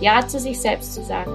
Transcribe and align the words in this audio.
Ja 0.00 0.26
zu 0.26 0.38
sich 0.38 0.60
selbst 0.60 0.94
zu 0.94 1.02
sagen. 1.02 1.32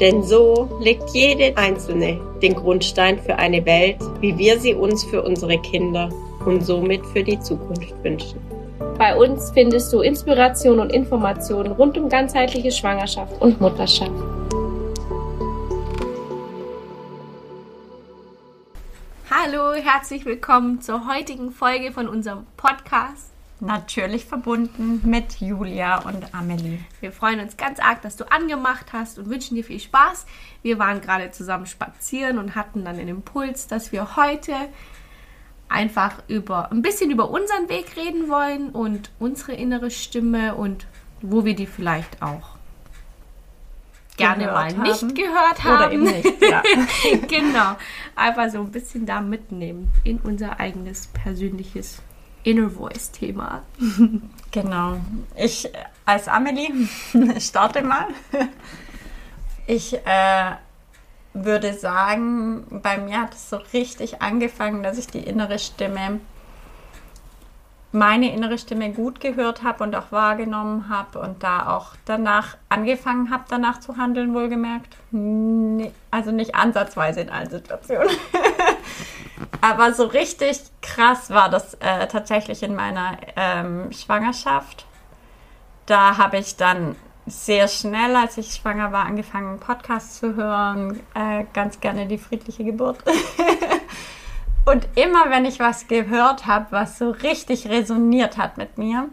Denn 0.00 0.22
so 0.22 0.68
legt 0.80 1.10
jede 1.10 1.56
Einzelne 1.56 2.18
den 2.40 2.54
Grundstein 2.54 3.18
für 3.18 3.36
eine 3.36 3.64
Welt, 3.66 3.98
wie 4.20 4.36
wir 4.38 4.58
sie 4.58 4.74
uns 4.74 5.04
für 5.04 5.22
unsere 5.22 5.58
Kinder 5.58 6.08
und 6.46 6.64
somit 6.64 7.04
für 7.06 7.22
die 7.22 7.38
Zukunft 7.38 7.94
wünschen. 8.02 8.40
Bei 8.98 9.14
uns 9.16 9.50
findest 9.50 9.92
du 9.92 10.00
Inspiration 10.00 10.80
und 10.80 10.90
Informationen 10.90 11.72
rund 11.72 11.98
um 11.98 12.08
ganzheitliche 12.08 12.72
Schwangerschaft 12.72 13.40
und 13.40 13.60
Mutterschaft. 13.60 14.10
Hallo, 19.30 19.74
herzlich 19.74 20.24
willkommen 20.24 20.80
zur 20.80 21.12
heutigen 21.12 21.50
Folge 21.50 21.92
von 21.92 22.08
unserem 22.08 22.46
Podcast 22.56 23.31
natürlich 23.62 24.24
verbunden 24.24 25.00
mit 25.04 25.40
Julia 25.40 26.00
und 26.00 26.34
Amelie. 26.34 26.80
Wir 27.00 27.12
freuen 27.12 27.40
uns 27.40 27.56
ganz 27.56 27.78
arg, 27.78 28.02
dass 28.02 28.16
du 28.16 28.30
angemacht 28.30 28.92
hast 28.92 29.18
und 29.18 29.30
wünschen 29.30 29.54
dir 29.54 29.64
viel 29.64 29.80
Spaß. 29.80 30.26
Wir 30.62 30.78
waren 30.78 31.00
gerade 31.00 31.30
zusammen 31.30 31.66
spazieren 31.66 32.38
und 32.38 32.56
hatten 32.56 32.84
dann 32.84 32.96
den 32.96 33.08
Impuls, 33.08 33.68
dass 33.68 33.92
wir 33.92 34.16
heute 34.16 34.52
einfach 35.68 36.22
über 36.28 36.70
ein 36.70 36.82
bisschen 36.82 37.10
über 37.10 37.30
unseren 37.30 37.68
Weg 37.68 37.96
reden 37.96 38.28
wollen 38.28 38.70
und 38.70 39.10
unsere 39.18 39.52
innere 39.52 39.90
Stimme 39.90 40.54
und 40.56 40.86
wo 41.22 41.44
wir 41.44 41.54
die 41.54 41.66
vielleicht 41.66 42.20
auch 42.20 42.56
gerne 44.16 44.46
mal 44.46 44.76
haben. 44.76 44.82
nicht 44.82 45.14
gehört 45.14 45.64
haben. 45.64 45.76
Oder 45.76 45.92
eben 45.92 46.02
nicht, 46.02 46.42
ja. 46.42 46.62
genau. 47.28 47.76
Einfach 48.16 48.50
so 48.50 48.58
ein 48.58 48.72
bisschen 48.72 49.06
da 49.06 49.20
mitnehmen 49.20 49.90
in 50.04 50.18
unser 50.18 50.60
eigenes 50.60 51.06
persönliches 51.06 52.02
Inner 52.44 52.70
Voice 52.70 53.10
Thema. 53.10 53.62
Genau. 54.52 55.00
Ich 55.34 55.66
als 56.04 56.28
Amelie 56.28 56.86
starte 57.40 57.82
mal. 57.82 58.08
Ich 59.66 59.94
äh, 59.94 60.50
würde 61.32 61.72
sagen, 61.72 62.66
bei 62.82 62.98
mir 62.98 63.22
hat 63.22 63.34
es 63.34 63.48
so 63.48 63.56
richtig 63.72 64.20
angefangen, 64.20 64.82
dass 64.82 64.98
ich 64.98 65.06
die 65.06 65.20
innere 65.20 65.58
Stimme, 65.58 66.20
meine 67.92 68.30
innere 68.32 68.58
Stimme 68.58 68.92
gut 68.92 69.20
gehört 69.20 69.62
habe 69.62 69.84
und 69.84 69.94
auch 69.94 70.12
wahrgenommen 70.12 70.90
habe 70.90 71.18
und 71.18 71.42
da 71.42 71.74
auch 71.74 71.94
danach 72.04 72.58
angefangen 72.68 73.30
habe, 73.30 73.44
danach 73.48 73.80
zu 73.80 73.96
handeln, 73.96 74.34
wohlgemerkt. 74.34 74.96
Also 76.10 76.30
nicht 76.30 76.54
ansatzweise 76.54 77.22
in 77.22 77.30
allen 77.30 77.48
Situationen. 77.50 78.10
Aber 79.60 79.92
so 79.92 80.06
richtig 80.06 80.60
krass 80.80 81.30
war 81.30 81.48
das 81.48 81.74
äh, 81.74 82.06
tatsächlich 82.08 82.62
in 82.62 82.74
meiner 82.74 83.16
ähm, 83.36 83.92
Schwangerschaft. 83.92 84.86
Da 85.86 86.18
habe 86.18 86.38
ich 86.38 86.56
dann 86.56 86.96
sehr 87.26 87.68
schnell, 87.68 88.16
als 88.16 88.36
ich 88.38 88.54
schwanger 88.54 88.92
war, 88.92 89.06
angefangen, 89.06 89.60
Podcasts 89.60 90.18
zu 90.18 90.34
hören. 90.34 91.00
Äh, 91.14 91.44
ganz 91.52 91.80
gerne 91.80 92.06
die 92.06 92.18
friedliche 92.18 92.64
Geburt. 92.64 92.98
Und 94.64 94.86
immer, 94.94 95.30
wenn 95.30 95.44
ich 95.44 95.58
was 95.58 95.88
gehört 95.88 96.46
habe, 96.46 96.66
was 96.70 96.98
so 96.98 97.10
richtig 97.10 97.68
resoniert 97.68 98.38
hat 98.38 98.58
mit 98.58 98.78
mir, 98.78 99.08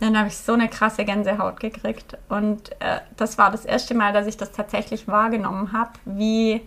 dann 0.00 0.18
habe 0.18 0.28
ich 0.28 0.36
so 0.36 0.52
eine 0.52 0.68
krasse 0.68 1.04
Gänsehaut 1.04 1.60
gekriegt. 1.60 2.16
Und 2.28 2.72
äh, 2.80 3.00
das 3.16 3.38
war 3.38 3.50
das 3.50 3.64
erste 3.64 3.94
Mal, 3.94 4.12
dass 4.12 4.26
ich 4.26 4.36
das 4.36 4.52
tatsächlich 4.52 5.06
wahrgenommen 5.08 5.72
habe, 5.72 5.92
wie 6.04 6.66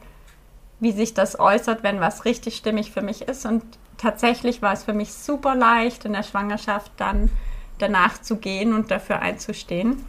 wie 0.80 0.91
sich 0.91 1.13
das 1.13 1.40
äußert, 1.40 1.84
wenn 1.84 2.00
was 2.00 2.25
richtig 2.25 2.56
stimmig 2.56 2.91
für 2.91 3.02
mich 3.02 3.24
ist. 3.24 3.46
Und 3.46 3.63
tatsächlich 3.97 4.62
war 4.62 4.74
es 4.74 4.84
für 4.84 4.94
mich 4.94 5.13
super 5.13 5.56
leicht, 5.56 6.06
in 6.06 6.13
der 6.13 6.24
Schwangerschaft 6.24 6.91
dann 6.97 7.30
danach 7.78 8.22
zu 8.22 8.38
gehen 8.38 8.74
und 8.74 8.91
dafür 8.91 9.19
einzustehen. 9.19 10.06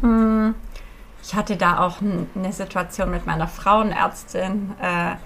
Hm, 0.00 0.54
ich 1.22 1.34
hatte 1.34 1.56
da 1.56 1.80
auch 1.80 1.98
eine 2.00 2.52
Situation 2.52 3.10
mit 3.10 3.26
meiner 3.26 3.48
Frauenärztin, 3.48 4.74
äh, 4.80 5.16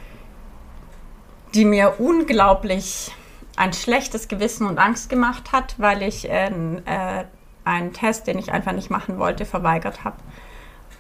die 1.55 1.65
mir 1.65 1.97
unglaublich 1.99 3.13
ein 3.57 3.73
schlechtes 3.73 4.29
Gewissen 4.29 4.67
und 4.67 4.79
Angst 4.79 5.11
gemacht 5.11 5.53
hat, 5.53 5.75
weil 5.79 6.03
ich 6.03 6.31
äh, 6.31 6.47
äh, 6.47 7.25
einen 7.65 7.93
Test, 7.93 8.27
den 8.27 8.39
ich 8.39 8.53
einfach 8.53 8.73
nicht 8.73 8.91
machen 8.91 9.19
wollte, 9.19 9.45
verweigert 9.45 10.05
habe. 10.05 10.17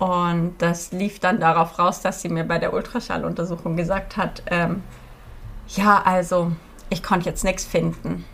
Und 0.00 0.55
das 0.59 0.93
lief 0.93 1.21
dann 1.21 1.41
darauf 1.41 1.78
raus, 1.78 2.00
dass 2.00 2.22
sie 2.22 2.31
mir 2.31 2.44
bei 2.44 2.59
der 2.59 2.72
Ultraschalluntersuchung 2.72 3.77
gesagt 3.77 4.16
hat, 4.16 4.43
ähm, 4.47 4.83
ja, 5.69 6.03
also 6.03 6.53
ich 6.88 7.03
konnte 7.03 7.28
jetzt 7.28 7.44
nichts 7.44 7.66
finden. 7.66 8.25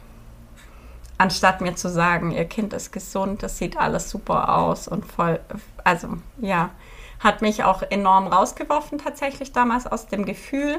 Anstatt 1.18 1.60
mir 1.60 1.74
zu 1.74 1.88
sagen, 1.88 2.30
ihr 2.30 2.44
Kind 2.44 2.72
ist 2.72 2.92
gesund, 2.92 3.42
das 3.42 3.58
sieht 3.58 3.76
alles 3.76 4.10
super 4.10 4.56
aus 4.56 4.86
und 4.86 5.04
voll, 5.04 5.40
also 5.82 6.18
ja, 6.38 6.70
hat 7.18 7.42
mich 7.42 7.64
auch 7.64 7.82
enorm 7.82 8.28
rausgeworfen 8.28 8.98
tatsächlich 8.98 9.50
damals 9.50 9.88
aus 9.88 10.06
dem 10.06 10.24
Gefühl. 10.24 10.78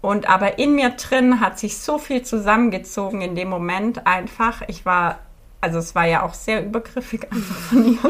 Und 0.00 0.28
aber 0.28 0.58
in 0.58 0.74
mir 0.74 0.90
drin 0.90 1.38
hat 1.38 1.60
sich 1.60 1.78
so 1.78 1.96
viel 1.96 2.22
zusammengezogen 2.22 3.20
in 3.20 3.36
dem 3.36 3.48
Moment 3.48 4.04
einfach. 4.04 4.62
Ich 4.66 4.84
war, 4.84 5.20
also 5.60 5.78
es 5.78 5.94
war 5.94 6.06
ja 6.06 6.22
auch 6.22 6.34
sehr 6.34 6.64
übergriffig 6.66 7.28
einfach 7.30 7.56
von 7.56 7.92
ihr. 7.92 8.00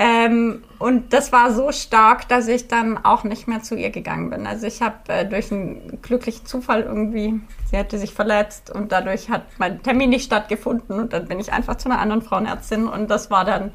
Ähm, 0.00 0.62
und 0.78 1.12
das 1.12 1.32
war 1.32 1.52
so 1.52 1.72
stark, 1.72 2.28
dass 2.28 2.46
ich 2.46 2.68
dann 2.68 3.04
auch 3.04 3.24
nicht 3.24 3.48
mehr 3.48 3.64
zu 3.64 3.74
ihr 3.74 3.90
gegangen 3.90 4.30
bin. 4.30 4.46
Also 4.46 4.64
ich 4.68 4.80
habe 4.80 4.94
äh, 5.08 5.26
durch 5.26 5.50
einen 5.50 6.00
glücklichen 6.02 6.46
Zufall 6.46 6.82
irgendwie, 6.82 7.40
sie 7.68 7.76
hatte 7.76 7.98
sich 7.98 8.14
verletzt 8.14 8.70
und 8.70 8.92
dadurch 8.92 9.28
hat 9.28 9.42
mein 9.58 9.82
Termin 9.82 10.10
nicht 10.10 10.24
stattgefunden 10.24 11.00
und 11.00 11.12
dann 11.12 11.26
bin 11.26 11.40
ich 11.40 11.52
einfach 11.52 11.78
zu 11.78 11.90
einer 11.90 11.98
anderen 11.98 12.22
Frauenärztin 12.22 12.86
und 12.86 13.10
das 13.10 13.28
war 13.32 13.44
dann 13.44 13.72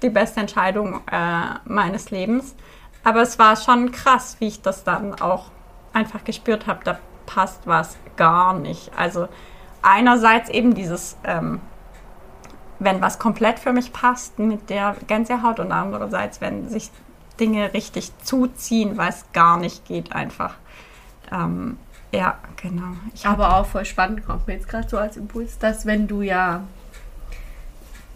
die 0.00 0.10
beste 0.10 0.38
Entscheidung 0.38 1.00
äh, 1.10 1.58
meines 1.64 2.12
Lebens. 2.12 2.54
Aber 3.02 3.22
es 3.22 3.36
war 3.40 3.56
schon 3.56 3.90
krass, 3.90 4.36
wie 4.38 4.46
ich 4.46 4.62
das 4.62 4.84
dann 4.84 5.20
auch 5.20 5.50
einfach 5.92 6.22
gespürt 6.22 6.68
habe, 6.68 6.84
da 6.84 7.00
passt 7.26 7.66
was 7.66 7.96
gar 8.16 8.56
nicht. 8.56 8.92
Also 8.96 9.26
einerseits 9.82 10.48
eben 10.50 10.74
dieses 10.74 11.16
ähm, 11.24 11.60
wenn 12.84 13.00
was 13.00 13.18
komplett 13.18 13.58
für 13.58 13.72
mich 13.72 13.92
passt 13.92 14.38
mit 14.38 14.70
der 14.70 14.96
Gänsehaut 15.06 15.60
und 15.60 15.72
andererseits, 15.72 16.40
wenn 16.40 16.68
sich 16.68 16.90
Dinge 17.38 17.72
richtig 17.74 18.12
zuziehen, 18.22 18.96
weil 18.96 19.10
es 19.10 19.24
gar 19.32 19.58
nicht 19.58 19.84
geht 19.86 20.12
einfach. 20.12 20.54
Ähm, 21.30 21.78
ja, 22.12 22.38
genau. 22.60 22.92
Ich 23.14 23.26
Aber 23.26 23.56
auch 23.56 23.66
voll 23.66 23.84
spannend 23.84 24.24
kommt 24.26 24.46
mir 24.46 24.54
jetzt 24.54 24.68
gerade 24.68 24.88
so 24.88 24.98
als 24.98 25.16
Impuls, 25.16 25.58
dass 25.58 25.86
wenn 25.86 26.06
du 26.06 26.22
ja 26.22 26.62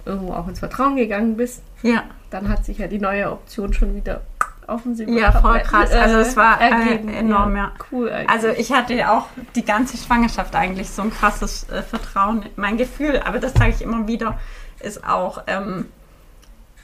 irgendwo 0.05 0.35
auch 0.35 0.47
ins 0.47 0.59
Vertrauen 0.59 0.97
gegangen 0.97 1.37
bist, 1.37 1.63
ja. 1.83 2.05
dann 2.31 2.49
hat 2.49 2.65
sich 2.65 2.79
ja 2.79 2.87
die 2.87 2.99
neue 2.99 3.33
Option 3.33 3.73
schon 3.73 3.95
wieder 3.95 4.21
offensichtlich. 4.69 5.21
Ja, 5.21 5.33
voll 5.33 5.61
krass. 5.61 5.91
Also 5.93 6.19
es 6.19 6.37
war 6.37 6.61
äh, 6.61 6.97
enorm, 7.19 7.57
ja. 7.57 7.65
ja. 7.65 7.73
Cool 7.91 8.11
eigentlich. 8.11 8.31
Also 8.31 8.49
ich 8.49 8.73
hatte 8.73 9.11
auch 9.11 9.27
die 9.55 9.65
ganze 9.65 9.97
Schwangerschaft 9.97 10.55
eigentlich 10.55 10.91
so 10.91 11.03
ein 11.03 11.11
krasses 11.11 11.69
äh, 11.71 11.83
Vertrauen. 11.83 12.47
Mein 12.57 12.77
Gefühl, 12.77 13.21
aber 13.25 13.39
das 13.39 13.55
sage 13.55 13.71
ich 13.71 13.83
immer 13.83 14.07
wieder, 14.07 14.39
ist 14.81 15.05
auch, 15.07 15.43
ähm, 15.47 15.87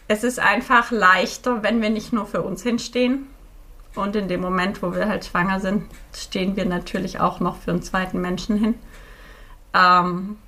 es 0.09 0.25
ist 0.25 0.39
einfach 0.39 0.91
leichter, 0.91 1.63
wenn 1.63 1.81
wir 1.81 1.91
nicht 1.91 2.13
nur 2.13 2.27
für 2.27 2.43
uns 2.43 2.63
hinstehen. 2.63 3.27
Und 3.95 4.17
in 4.17 4.29
dem 4.29 4.41
Moment, 4.41 4.83
wo 4.83 4.95
wir 4.95 5.07
halt 5.07 5.25
schwanger 5.25 5.61
sind, 5.61 5.85
stehen 6.15 6.57
wir 6.57 6.65
natürlich 6.65 7.21
auch 7.21 7.41
noch 7.41 7.57
für 7.57 7.73
einen 7.73 7.83
zweiten 7.83 8.21
Menschen 8.21 8.57
hin. 8.57 8.75
Ähm, 9.75 10.39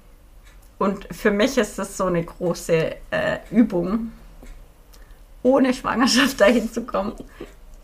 und 0.79 1.07
für 1.15 1.31
mich 1.31 1.59
ist 1.59 1.79
das 1.79 1.97
so 1.97 2.07
eine 2.07 2.25
große 2.25 2.97
äh, 3.11 3.39
Übung, 3.51 4.13
ohne 5.45 5.73
Schwangerschaft 5.73 6.41
dahin 6.41 6.73
zu 6.73 6.83
kommen, 6.83 7.13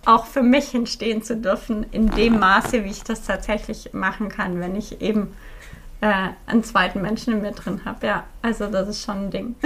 auch 0.04 0.26
für 0.26 0.42
mich 0.42 0.70
hinstehen 0.70 1.22
zu 1.22 1.36
dürfen, 1.36 1.86
in 1.92 2.10
dem 2.10 2.40
Maße, 2.40 2.84
wie 2.84 2.90
ich 2.90 3.04
das 3.04 3.22
tatsächlich 3.22 3.92
machen 3.92 4.28
kann, 4.28 4.58
wenn 4.58 4.74
ich 4.74 5.00
eben 5.00 5.36
äh, 6.00 6.30
einen 6.46 6.64
zweiten 6.64 7.02
Menschen 7.02 7.34
in 7.34 7.42
mir 7.42 7.52
drin 7.52 7.82
habe. 7.84 8.06
Ja, 8.06 8.24
also 8.42 8.66
das 8.66 8.88
ist 8.88 9.04
schon 9.04 9.26
ein 9.26 9.30
Ding. 9.30 9.54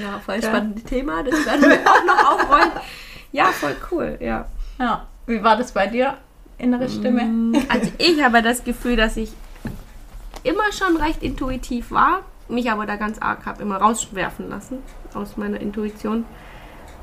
ja, 0.00 0.18
voll 0.24 0.42
spannendes 0.42 0.84
Thema. 0.84 1.22
Das 1.24 1.44
werden 1.44 1.68
wir 1.68 1.80
auch 1.80 2.04
noch 2.06 2.32
aufrollen. 2.32 2.70
Ja, 3.32 3.46
voll 3.46 3.76
cool, 3.90 4.16
ja. 4.20 4.46
Ja, 4.78 5.06
wie 5.26 5.42
war 5.42 5.56
das 5.56 5.72
bei 5.72 5.88
dir? 5.88 6.14
Innere 6.58 6.88
Stimme? 6.88 7.24
Mm, 7.24 7.56
also 7.68 7.90
ich 7.98 8.22
habe 8.22 8.40
das 8.42 8.62
Gefühl, 8.62 8.96
dass 8.96 9.16
ich 9.16 9.32
immer 10.44 10.72
schon 10.72 10.96
recht 10.96 11.22
intuitiv 11.22 11.90
war 11.90 12.22
mich 12.48 12.70
aber 12.70 12.86
da 12.86 12.96
ganz 12.96 13.18
arg 13.18 13.46
habe 13.46 13.62
immer 13.62 13.76
rauswerfen 13.78 14.48
lassen 14.48 14.78
aus 15.14 15.36
meiner 15.36 15.60
Intuition. 15.60 16.24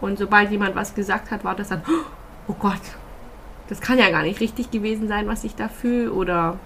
Und 0.03 0.19
sobald 0.19 0.51
jemand 0.51 0.75
was 0.75 0.95
gesagt 0.95 1.31
hat, 1.31 1.45
war 1.45 1.55
das 1.55 1.69
dann, 1.69 1.81
oh 2.49 2.55
Gott, 2.59 2.81
das 3.69 3.79
kann 3.79 3.97
ja 3.97 4.09
gar 4.09 4.23
nicht 4.23 4.41
richtig 4.41 4.69
gewesen 4.69 5.07
sein, 5.07 5.29
was 5.29 5.45
ich 5.45 5.55
da 5.55 5.69
fühle. 5.69 6.11
Oder 6.11 6.59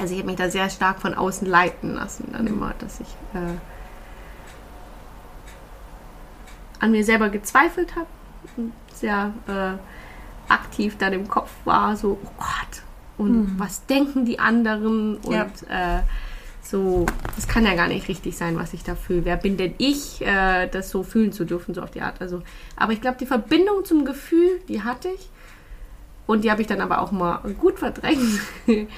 also 0.00 0.12
ich 0.12 0.18
habe 0.18 0.26
mich 0.26 0.36
da 0.36 0.50
sehr 0.50 0.68
stark 0.68 1.00
von 1.00 1.14
außen 1.14 1.46
leiten 1.46 1.94
lassen, 1.94 2.30
dann 2.32 2.44
immer, 2.48 2.74
dass 2.80 2.98
ich 2.98 3.06
äh, 3.34 3.54
an 6.80 6.90
mir 6.90 7.04
selber 7.04 7.28
gezweifelt 7.28 7.94
habe 7.94 8.08
und 8.56 8.72
sehr 8.92 9.32
äh, 9.46 10.52
aktiv 10.52 10.98
dann 10.98 11.12
im 11.12 11.28
Kopf 11.28 11.50
war, 11.64 11.94
so, 11.94 12.18
oh 12.20 12.30
Gott, 12.36 12.82
und 13.16 13.54
mhm. 13.54 13.58
was 13.58 13.86
denken 13.86 14.24
die 14.24 14.40
anderen 14.40 15.18
und 15.18 15.32
ja. 15.32 15.98
äh, 15.98 16.02
so, 16.70 17.06
das 17.34 17.46
kann 17.48 17.64
ja 17.64 17.74
gar 17.74 17.88
nicht 17.88 18.08
richtig 18.08 18.36
sein, 18.36 18.56
was 18.56 18.72
ich 18.72 18.82
da 18.82 18.94
fühle. 18.94 19.24
Wer 19.24 19.36
bin 19.36 19.56
denn 19.56 19.74
ich, 19.78 20.20
äh, 20.22 20.68
das 20.68 20.90
so 20.90 21.02
fühlen 21.02 21.32
zu 21.32 21.44
dürfen, 21.44 21.74
so 21.74 21.82
auf 21.82 21.90
die 21.90 22.00
Art. 22.00 22.20
Also, 22.20 22.42
aber 22.76 22.92
ich 22.92 23.00
glaube, 23.00 23.18
die 23.18 23.26
Verbindung 23.26 23.84
zum 23.84 24.04
Gefühl, 24.04 24.60
die 24.68 24.82
hatte 24.82 25.08
ich. 25.08 25.28
Und 26.26 26.42
die 26.42 26.50
habe 26.50 26.60
ich 26.60 26.66
dann 26.66 26.80
aber 26.80 27.00
auch 27.00 27.12
mal 27.12 27.38
gut 27.58 27.78
verdrängt. 27.78 28.40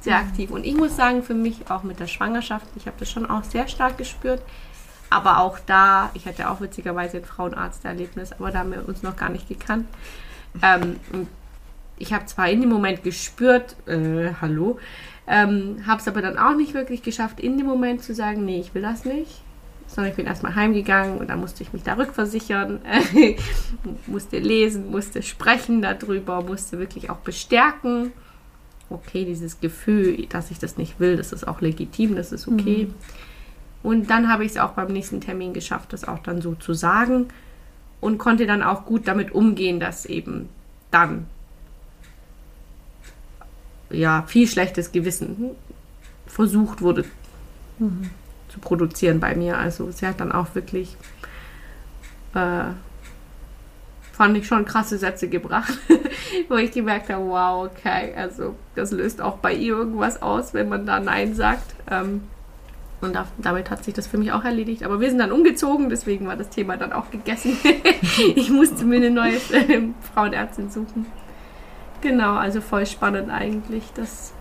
sehr 0.00 0.16
aktiv. 0.16 0.50
Und 0.50 0.64
ich 0.64 0.74
muss 0.74 0.96
sagen, 0.96 1.22
für 1.22 1.34
mich 1.34 1.70
auch 1.70 1.84
mit 1.84 2.00
der 2.00 2.08
Schwangerschaft, 2.08 2.66
ich 2.76 2.86
habe 2.86 2.96
das 2.98 3.10
schon 3.10 3.28
auch 3.28 3.44
sehr 3.44 3.68
stark 3.68 3.98
gespürt. 3.98 4.42
Aber 5.10 5.38
auch 5.40 5.58
da, 5.58 6.10
ich 6.14 6.26
hatte 6.26 6.50
auch 6.50 6.60
witzigerweise 6.60 7.18
ein 7.18 7.24
Frauenarzterlebnis, 7.24 8.32
aber 8.32 8.50
da 8.50 8.60
haben 8.60 8.72
wir 8.72 8.88
uns 8.88 9.02
noch 9.02 9.14
gar 9.14 9.28
nicht 9.28 9.48
gekannt. 9.48 9.86
Ähm, 10.62 10.96
ich 11.98 12.12
habe 12.12 12.26
zwar 12.26 12.48
in 12.48 12.62
dem 12.62 12.70
Moment 12.70 13.04
gespürt, 13.04 13.76
äh, 13.86 14.32
hallo, 14.40 14.78
ähm, 15.26 15.86
habe 15.86 16.00
es 16.00 16.08
aber 16.08 16.22
dann 16.22 16.38
auch 16.38 16.56
nicht 16.56 16.74
wirklich 16.74 17.02
geschafft, 17.02 17.40
in 17.40 17.56
dem 17.56 17.66
Moment 17.66 18.02
zu 18.02 18.14
sagen, 18.14 18.44
nee, 18.44 18.60
ich 18.60 18.74
will 18.74 18.82
das 18.82 19.04
nicht. 19.04 19.42
Sondern 19.86 20.10
ich 20.10 20.16
bin 20.16 20.26
erstmal 20.26 20.54
heimgegangen 20.54 21.18
und 21.18 21.28
dann 21.28 21.40
musste 21.40 21.62
ich 21.62 21.72
mich 21.74 21.82
da 21.82 21.94
rückversichern, 21.94 22.80
musste 24.06 24.38
lesen, 24.38 24.90
musste 24.90 25.22
sprechen 25.22 25.82
darüber, 25.82 26.42
musste 26.42 26.78
wirklich 26.78 27.10
auch 27.10 27.18
bestärken. 27.18 28.12
Okay, 28.88 29.24
dieses 29.24 29.60
Gefühl, 29.60 30.26
dass 30.28 30.50
ich 30.50 30.58
das 30.58 30.78
nicht 30.78 30.98
will, 30.98 31.16
das 31.16 31.32
ist 31.32 31.46
auch 31.46 31.60
legitim, 31.60 32.16
das 32.16 32.32
ist 32.32 32.48
okay. 32.48 32.86
Mhm. 32.86 32.94
Und 33.82 34.10
dann 34.10 34.32
habe 34.32 34.44
ich 34.44 34.52
es 34.52 34.58
auch 34.58 34.70
beim 34.70 34.92
nächsten 34.92 35.20
Termin 35.20 35.52
geschafft, 35.52 35.92
das 35.92 36.06
auch 36.06 36.20
dann 36.20 36.40
so 36.40 36.54
zu 36.54 36.72
sagen 36.72 37.28
und 38.00 38.18
konnte 38.18 38.46
dann 38.46 38.62
auch 38.62 38.84
gut 38.84 39.06
damit 39.08 39.32
umgehen, 39.32 39.80
dass 39.80 40.06
eben 40.06 40.48
dann 40.90 41.26
ja, 43.92 44.24
viel 44.26 44.46
schlechtes 44.46 44.92
Gewissen 44.92 45.50
versucht 46.26 46.80
wurde 46.80 47.04
mhm. 47.78 48.10
zu 48.48 48.58
produzieren 48.58 49.20
bei 49.20 49.34
mir. 49.34 49.58
Also 49.58 49.90
sie 49.90 50.06
hat 50.06 50.20
dann 50.20 50.32
auch 50.32 50.54
wirklich, 50.54 50.96
äh, 52.34 52.64
fand 54.12 54.36
ich 54.36 54.46
schon 54.46 54.64
krasse 54.64 54.98
Sätze 54.98 55.28
gebracht, 55.28 55.78
wo 56.48 56.56
ich 56.56 56.72
gemerkt 56.72 57.10
habe, 57.10 57.24
wow, 57.26 57.70
okay, 57.70 58.14
also 58.16 58.54
das 58.74 58.92
löst 58.92 59.20
auch 59.20 59.38
bei 59.38 59.52
ihr 59.52 59.74
irgendwas 59.74 60.22
aus, 60.22 60.54
wenn 60.54 60.68
man 60.68 60.86
da 60.86 61.00
Nein 61.00 61.34
sagt. 61.34 61.74
Ähm, 61.90 62.22
und 63.00 63.16
da, 63.16 63.26
damit 63.38 63.68
hat 63.68 63.84
sich 63.84 63.94
das 63.94 64.06
für 64.06 64.16
mich 64.16 64.30
auch 64.30 64.44
erledigt. 64.44 64.84
Aber 64.84 65.00
wir 65.00 65.08
sind 65.08 65.18
dann 65.18 65.32
umgezogen, 65.32 65.90
deswegen 65.90 66.28
war 66.28 66.36
das 66.36 66.50
Thema 66.50 66.76
dann 66.76 66.92
auch 66.92 67.10
gegessen. 67.10 67.56
ich 68.36 68.48
musste 68.48 68.84
mir 68.84 68.96
eine 68.96 69.10
neue 69.10 69.36
äh, 69.50 69.88
Frauenärztin 70.14 70.70
suchen. 70.70 71.06
Genau, 72.02 72.34
also 72.34 72.60
voll 72.60 72.84
spannend 72.84 73.30
eigentlich, 73.30 73.84
dass 73.94 74.32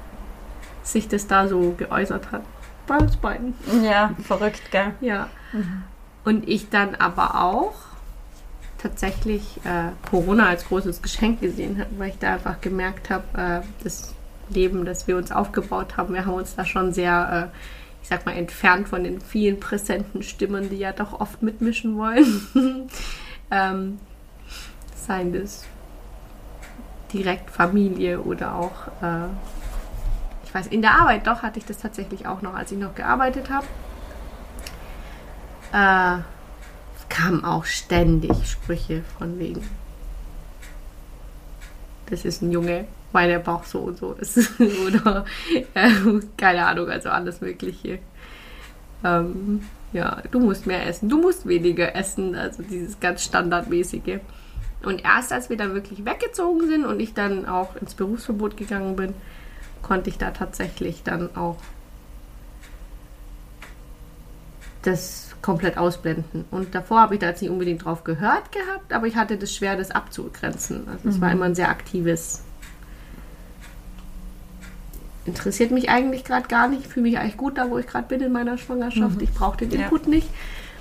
sich 0.83 1.07
das 1.07 1.27
da 1.27 1.47
so 1.47 1.75
geäußert 1.77 2.31
hat. 2.31 2.41
Bei 2.87 2.97
uns 2.97 3.15
beiden. 3.15 3.53
Ja, 3.83 4.15
verrückt, 4.23 4.71
gell? 4.71 4.93
Ja. 4.99 5.29
Mhm. 5.53 5.83
Und 6.25 6.49
ich 6.49 6.69
dann 6.69 6.95
aber 6.95 7.41
auch 7.43 7.73
tatsächlich 8.79 9.59
äh, 9.63 9.91
Corona 10.09 10.47
als 10.47 10.65
großes 10.65 11.01
Geschenk 11.03 11.41
gesehen 11.41 11.79
habe, 11.79 11.89
weil 11.99 12.09
ich 12.09 12.17
da 12.17 12.33
einfach 12.33 12.59
gemerkt 12.61 13.11
habe, 13.11 13.61
äh, 13.63 13.83
das 13.83 14.13
Leben, 14.49 14.83
das 14.83 15.07
wir 15.07 15.17
uns 15.17 15.31
aufgebaut 15.31 15.97
haben, 15.97 16.15
wir 16.15 16.25
haben 16.25 16.33
uns 16.33 16.55
da 16.55 16.65
schon 16.65 16.91
sehr, 16.91 17.51
äh, 17.53 17.57
ich 18.01 18.09
sag 18.09 18.25
mal, 18.25 18.33
entfernt 18.33 18.89
von 18.89 19.03
den 19.03 19.21
vielen 19.21 19.59
präsenten 19.59 20.23
Stimmen, 20.23 20.69
die 20.69 20.77
ja 20.77 20.93
doch 20.93 21.19
oft 21.19 21.43
mitmischen 21.43 21.95
wollen. 21.95 22.41
ähm, 23.51 23.99
seien 24.95 25.33
das 25.33 25.65
direkt 27.13 27.49
Familie 27.49 28.19
oder 28.21 28.55
auch, 28.55 28.87
äh, 29.01 29.27
ich 30.43 30.53
weiß, 30.53 30.67
in 30.67 30.81
der 30.81 30.93
Arbeit, 30.93 31.27
doch 31.27 31.41
hatte 31.41 31.59
ich 31.59 31.65
das 31.65 31.79
tatsächlich 31.79 32.27
auch 32.27 32.41
noch, 32.41 32.53
als 32.53 32.71
ich 32.71 32.77
noch 32.77 32.95
gearbeitet 32.95 33.49
habe. 33.49 33.65
Äh, 35.73 36.21
kamen 37.09 37.43
auch 37.43 37.65
ständig 37.65 38.49
Sprüche 38.49 39.03
von 39.17 39.37
wegen. 39.37 39.61
Das 42.09 42.25
ist 42.25 42.41
ein 42.41 42.51
Junge, 42.51 42.85
weil 43.11 43.29
der 43.29 43.39
Bauch 43.39 43.63
so 43.63 43.79
und 43.79 43.97
so 43.97 44.13
ist. 44.19 44.37
oder 44.59 45.25
äh, 45.73 45.91
keine 46.37 46.65
Ahnung, 46.65 46.89
also 46.89 47.09
alles 47.09 47.41
Mögliche. 47.41 47.99
Ähm, 49.03 49.63
ja, 49.93 50.21
du 50.31 50.39
musst 50.39 50.67
mehr 50.67 50.85
essen, 50.87 51.09
du 51.09 51.21
musst 51.21 51.45
weniger 51.45 51.95
essen, 51.95 52.35
also 52.35 52.63
dieses 52.63 52.99
ganz 52.99 53.23
standardmäßige. 53.23 54.19
Und 54.83 55.03
erst 55.03 55.31
als 55.31 55.49
wir 55.49 55.57
dann 55.57 55.73
wirklich 55.73 56.05
weggezogen 56.05 56.67
sind 56.67 56.85
und 56.85 56.99
ich 56.99 57.13
dann 57.13 57.45
auch 57.45 57.75
ins 57.75 57.93
Berufsverbot 57.93 58.57
gegangen 58.57 58.95
bin, 58.95 59.13
konnte 59.81 60.09
ich 60.09 60.17
da 60.17 60.31
tatsächlich 60.31 61.03
dann 61.03 61.35
auch 61.35 61.57
das 64.81 65.35
komplett 65.41 65.77
ausblenden. 65.77 66.45
Und 66.51 66.75
davor 66.75 67.01
habe 67.01 67.15
ich 67.15 67.19
da 67.19 67.27
jetzt 67.27 67.41
nicht 67.41 67.51
unbedingt 67.51 67.85
drauf 67.85 68.03
gehört 68.03 68.51
gehabt, 68.51 68.93
aber 68.93 69.07
ich 69.07 69.15
hatte 69.15 69.37
das 69.37 69.53
schwer, 69.53 69.75
das 69.75 69.91
abzugrenzen. 69.91 70.87
Also 70.87 71.09
es 71.09 71.17
mhm. 71.17 71.21
war 71.21 71.31
immer 71.31 71.45
ein 71.45 71.55
sehr 71.55 71.69
aktives. 71.69 72.43
Interessiert 75.25 75.71
mich 75.71 75.89
eigentlich 75.89 76.23
gerade 76.23 76.47
gar 76.47 76.67
nicht. 76.67 76.81
Ich 76.81 76.87
fühle 76.87 77.03
mich 77.03 77.19
eigentlich 77.19 77.37
gut 77.37 77.57
da, 77.57 77.69
wo 77.69 77.77
ich 77.77 77.85
gerade 77.85 78.07
bin 78.07 78.21
in 78.21 78.31
meiner 78.31 78.57
Schwangerschaft. 78.57 79.17
Mhm. 79.17 79.23
Ich 79.23 79.33
brauche 79.33 79.57
den 79.57 79.71
Input 79.71 80.03
ja. 80.03 80.09
nicht. 80.09 80.27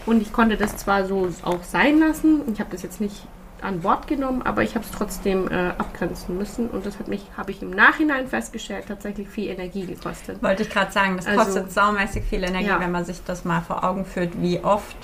Und 0.06 0.22
ich 0.22 0.32
konnte 0.32 0.56
das 0.56 0.78
zwar 0.78 1.06
so 1.06 1.28
auch 1.42 1.62
sein 1.62 1.98
lassen. 1.98 2.40
Ich 2.52 2.60
habe 2.60 2.70
das 2.70 2.82
jetzt 2.82 3.02
nicht 3.02 3.26
an 3.62 3.80
Bord 3.80 4.06
genommen, 4.06 4.42
aber 4.42 4.62
ich 4.62 4.74
habe 4.74 4.84
es 4.84 4.90
trotzdem 4.90 5.48
äh, 5.48 5.70
abgrenzen 5.78 6.36
müssen 6.36 6.68
und 6.68 6.86
das 6.86 6.98
hat 6.98 7.08
mich, 7.08 7.26
habe 7.36 7.50
ich 7.50 7.62
im 7.62 7.70
Nachhinein 7.70 8.26
festgestellt, 8.26 8.84
tatsächlich 8.88 9.28
viel 9.28 9.50
Energie 9.50 9.86
gekostet. 9.86 10.42
Wollte 10.42 10.62
ich 10.62 10.70
gerade 10.70 10.92
sagen, 10.92 11.16
das 11.16 11.26
also, 11.26 11.44
kostet 11.44 11.72
saumäßig 11.72 12.24
viel 12.24 12.44
Energie, 12.44 12.68
ja. 12.68 12.80
wenn 12.80 12.90
man 12.90 13.04
sich 13.04 13.22
das 13.24 13.44
mal 13.44 13.60
vor 13.60 13.84
Augen 13.84 14.04
führt, 14.04 14.40
wie 14.40 14.60
oft 14.60 14.96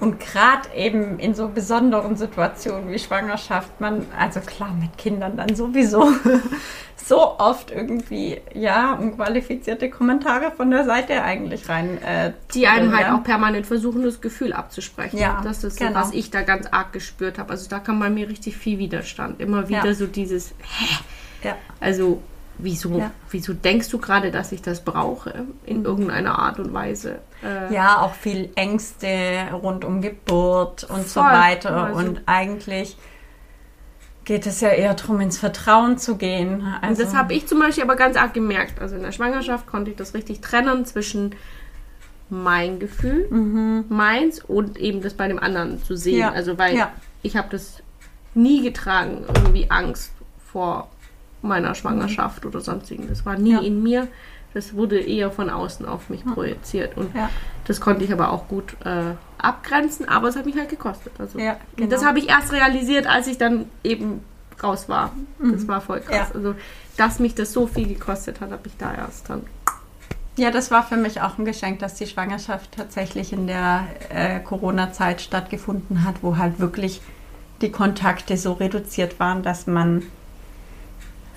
und 0.00 0.18
gerade 0.18 0.70
eben 0.74 1.18
in 1.18 1.34
so 1.34 1.48
besonderen 1.48 2.16
Situationen 2.16 2.90
wie 2.90 2.98
Schwangerschaft, 2.98 3.80
man, 3.80 4.06
also 4.18 4.40
klar, 4.40 4.74
mit 4.74 4.96
Kindern 4.96 5.36
dann 5.36 5.54
sowieso 5.54 6.10
so 6.96 7.38
oft 7.38 7.70
irgendwie, 7.70 8.40
ja, 8.54 8.94
unqualifizierte 8.94 9.90
Kommentare 9.90 10.52
von 10.52 10.70
der 10.70 10.84
Seite 10.84 11.22
eigentlich 11.22 11.68
rein. 11.68 12.02
Äh, 12.02 12.32
die 12.54 12.66
einem 12.66 12.96
halt 12.96 13.10
auch 13.10 13.22
permanent 13.22 13.66
versuchen, 13.66 14.02
das 14.02 14.22
Gefühl 14.22 14.54
abzusprechen. 14.54 15.18
Ja, 15.18 15.42
das 15.44 15.64
ist 15.64 15.78
genau. 15.78 15.90
so, 15.90 15.96
was 15.96 16.12
ich 16.14 16.30
da 16.30 16.42
ganz 16.42 16.66
arg 16.70 16.94
gespürt 16.94 17.38
habe. 17.38 17.50
Also 17.50 17.68
da 17.68 17.78
kam 17.78 18.00
bei 18.00 18.08
mir 18.08 18.28
richtig 18.28 18.56
viel 18.56 18.78
Widerstand. 18.78 19.38
Immer 19.38 19.68
wieder 19.68 19.84
ja. 19.84 19.94
so 19.94 20.06
dieses, 20.06 20.54
hä? 20.60 21.48
Ja. 21.48 21.56
Also 21.78 22.22
wieso, 22.62 22.98
ja. 22.98 23.10
wieso 23.30 23.52
denkst 23.52 23.88
du 23.88 23.98
gerade, 23.98 24.30
dass 24.30 24.52
ich 24.52 24.62
das 24.62 24.84
brauche 24.84 25.46
in 25.66 25.80
mhm. 25.80 25.84
irgendeiner 25.84 26.38
Art 26.38 26.58
und 26.58 26.72
Weise? 26.72 27.20
Äh, 27.42 27.72
ja, 27.72 28.00
auch 28.00 28.14
viel 28.14 28.50
Ängste 28.54 29.48
rund 29.52 29.84
um 29.84 30.00
Geburt 30.00 30.84
und 30.84 31.06
voll, 31.06 31.06
so 31.06 31.20
weiter. 31.20 31.84
Also. 31.84 31.98
Und 31.98 32.22
eigentlich 32.26 32.96
geht 34.24 34.46
es 34.46 34.60
ja 34.60 34.68
eher 34.68 34.94
darum, 34.94 35.20
ins 35.20 35.38
Vertrauen 35.38 35.98
zu 35.98 36.16
gehen. 36.16 36.62
Also, 36.82 37.02
das 37.02 37.14
habe 37.14 37.34
ich 37.34 37.46
zum 37.46 37.58
Beispiel 37.58 37.84
aber 37.84 37.96
ganz 37.96 38.16
arg 38.16 38.34
gemerkt. 38.34 38.80
Also 38.80 38.96
in 38.96 39.02
der 39.02 39.12
Schwangerschaft 39.12 39.66
konnte 39.66 39.90
ich 39.90 39.96
das 39.96 40.14
richtig 40.14 40.40
trennen 40.40 40.84
zwischen 40.84 41.34
mein 42.28 42.78
Gefühl, 42.78 43.26
mhm. 43.28 43.84
meins 43.88 44.42
und 44.44 44.78
eben 44.78 45.02
das 45.02 45.14
bei 45.14 45.26
dem 45.26 45.38
anderen 45.38 45.82
zu 45.82 45.96
sehen. 45.96 46.20
Ja. 46.20 46.30
Also 46.30 46.58
weil 46.58 46.76
ja. 46.76 46.92
ich 47.22 47.36
habe 47.36 47.48
das 47.50 47.82
nie 48.34 48.62
getragen, 48.62 49.24
irgendwie 49.26 49.70
Angst 49.70 50.12
vor 50.52 50.88
meiner 51.42 51.74
Schwangerschaft 51.74 52.44
oder 52.44 52.60
sonstigen. 52.60 53.08
Das 53.08 53.24
war 53.24 53.36
nie 53.36 53.52
ja. 53.52 53.60
in 53.60 53.82
mir. 53.82 54.08
Das 54.52 54.74
wurde 54.74 54.98
eher 54.98 55.30
von 55.30 55.48
außen 55.48 55.86
auf 55.86 56.10
mich 56.10 56.24
ja. 56.24 56.32
projiziert. 56.32 56.96
Und 56.96 57.14
ja. 57.14 57.30
das 57.66 57.80
konnte 57.80 58.04
ich 58.04 58.12
aber 58.12 58.32
auch 58.32 58.48
gut 58.48 58.76
äh, 58.84 59.14
abgrenzen, 59.38 60.08
aber 60.08 60.28
es 60.28 60.36
hat 60.36 60.44
mich 60.44 60.56
halt 60.56 60.68
gekostet. 60.68 61.12
Also 61.18 61.38
ja, 61.38 61.56
genau. 61.76 61.90
das 61.90 62.04
habe 62.04 62.18
ich 62.18 62.28
erst 62.28 62.52
realisiert, 62.52 63.06
als 63.06 63.26
ich 63.28 63.38
dann 63.38 63.66
eben 63.84 64.20
raus 64.62 64.88
war. 64.88 65.12
Mhm. 65.38 65.52
Das 65.52 65.68
war 65.68 65.80
voll 65.80 66.00
krass. 66.00 66.32
Also, 66.34 66.54
dass 66.96 67.18
mich 67.18 67.34
das 67.34 67.52
so 67.52 67.66
viel 67.66 67.88
gekostet 67.88 68.40
hat, 68.40 68.50
habe 68.50 68.66
ich 68.66 68.76
da 68.76 68.92
erst 68.92 69.30
dann. 69.30 69.42
Ja, 70.36 70.50
das 70.50 70.70
war 70.70 70.82
für 70.82 70.96
mich 70.96 71.20
auch 71.20 71.38
ein 71.38 71.44
Geschenk, 71.44 71.80
dass 71.80 71.94
die 71.94 72.06
Schwangerschaft 72.06 72.72
tatsächlich 72.72 73.32
in 73.32 73.46
der 73.46 73.86
äh, 74.08 74.40
Corona-Zeit 74.40 75.20
stattgefunden 75.20 76.04
hat, 76.04 76.22
wo 76.22 76.38
halt 76.38 76.60
wirklich 76.60 77.02
die 77.60 77.70
Kontakte 77.70 78.36
so 78.36 78.54
reduziert 78.54 79.20
waren, 79.20 79.42
dass 79.42 79.66
man 79.66 80.02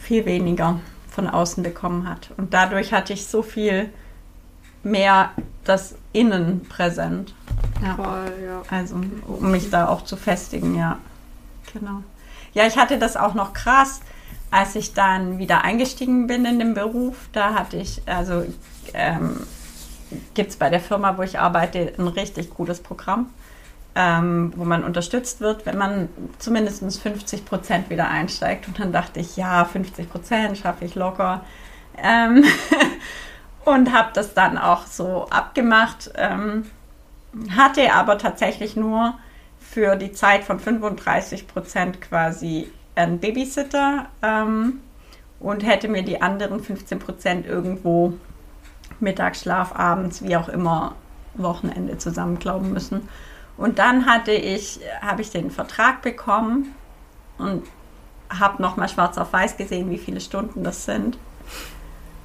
viel 0.03 0.25
weniger 0.25 0.79
von 1.09 1.27
außen 1.27 1.63
bekommen 1.63 2.07
hat. 2.07 2.29
Und 2.37 2.53
dadurch 2.53 2.93
hatte 2.93 3.13
ich 3.13 3.25
so 3.25 3.41
viel 3.41 3.89
mehr 4.83 5.31
das 5.63 5.95
Innen 6.11 6.65
präsent. 6.67 7.33
Ja. 7.81 7.95
Voll, 7.95 8.33
ja. 8.45 8.61
Also, 8.69 8.95
um 9.27 9.51
mich 9.51 9.69
da 9.69 9.87
auch 9.87 10.03
zu 10.03 10.17
festigen, 10.17 10.75
ja. 10.75 10.97
Genau. 11.71 12.03
Ja, 12.53 12.67
ich 12.67 12.77
hatte 12.77 12.99
das 12.99 13.15
auch 13.15 13.33
noch 13.33 13.53
krass, 13.53 14.01
als 14.51 14.75
ich 14.75 14.93
dann 14.93 15.39
wieder 15.39 15.63
eingestiegen 15.63 16.27
bin 16.27 16.45
in 16.45 16.59
den 16.59 16.73
Beruf. 16.73 17.15
Da 17.31 17.53
hatte 17.53 17.77
ich, 17.77 18.01
also 18.05 18.43
ähm, 18.93 19.37
gibt 20.33 20.51
es 20.51 20.57
bei 20.57 20.69
der 20.69 20.81
Firma, 20.81 21.17
wo 21.17 21.23
ich 21.23 21.39
arbeite, 21.39 21.93
ein 21.97 22.07
richtig 22.07 22.51
cooles 22.51 22.79
Programm, 22.81 23.29
ähm, 23.95 24.53
wo 24.55 24.65
man 24.65 24.83
unterstützt 24.83 25.39
wird, 25.41 25.65
wenn 25.65 25.77
man 25.77 26.09
zumindest 26.39 27.01
50 27.01 27.45
Prozent 27.45 27.89
wieder 27.89 28.09
einsteigt. 28.09 28.67
Und 28.67 28.79
dann 28.79 28.91
dachte 28.91 29.19
ich, 29.19 29.37
ja, 29.37 29.65
50 29.65 30.09
Prozent 30.09 30.57
schaffe 30.57 30.85
ich 30.85 30.95
locker. 30.95 31.41
Ähm 31.97 32.43
und 33.65 33.93
habe 33.93 34.09
das 34.13 34.33
dann 34.33 34.57
auch 34.57 34.87
so 34.87 35.27
abgemacht. 35.29 36.11
Ähm, 36.15 36.65
hatte 37.55 37.93
aber 37.93 38.17
tatsächlich 38.17 38.75
nur 38.75 39.15
für 39.59 39.95
die 39.95 40.11
Zeit 40.11 40.43
von 40.43 40.59
35 40.59 41.47
Prozent 41.47 42.01
quasi 42.01 42.71
einen 42.95 43.19
Babysitter 43.19 44.07
ähm, 44.21 44.81
und 45.39 45.65
hätte 45.65 45.87
mir 45.87 46.03
die 46.03 46.21
anderen 46.21 46.63
15 46.63 46.99
Prozent 46.99 47.45
irgendwo 47.45 48.13
Mittagsschlaf, 48.99 49.75
abends, 49.75 50.23
wie 50.23 50.35
auch 50.35 50.49
immer, 50.49 50.95
Wochenende 51.35 51.97
zusammenklauben 51.97 52.71
müssen. 52.71 53.09
Und 53.57 53.79
dann 53.79 54.05
hatte 54.05 54.31
ich, 54.31 54.79
habe 55.01 55.21
ich 55.21 55.29
den 55.29 55.51
Vertrag 55.51 56.01
bekommen 56.01 56.73
und 57.37 57.63
habe 58.29 58.61
nochmal 58.61 58.89
schwarz 58.89 59.17
auf 59.17 59.31
weiß 59.31 59.57
gesehen, 59.57 59.89
wie 59.91 59.97
viele 59.97 60.21
Stunden 60.21 60.63
das 60.63 60.85
sind. 60.85 61.17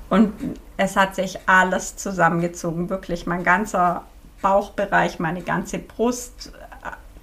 Und 0.08 0.32
es 0.76 0.96
hat 0.96 1.14
sich 1.14 1.38
alles 1.46 1.96
zusammengezogen, 1.96 2.88
wirklich 2.88 3.26
mein 3.26 3.44
ganzer 3.44 4.04
Bauchbereich, 4.40 5.18
meine 5.18 5.42
ganze 5.42 5.78
Brust, 5.78 6.52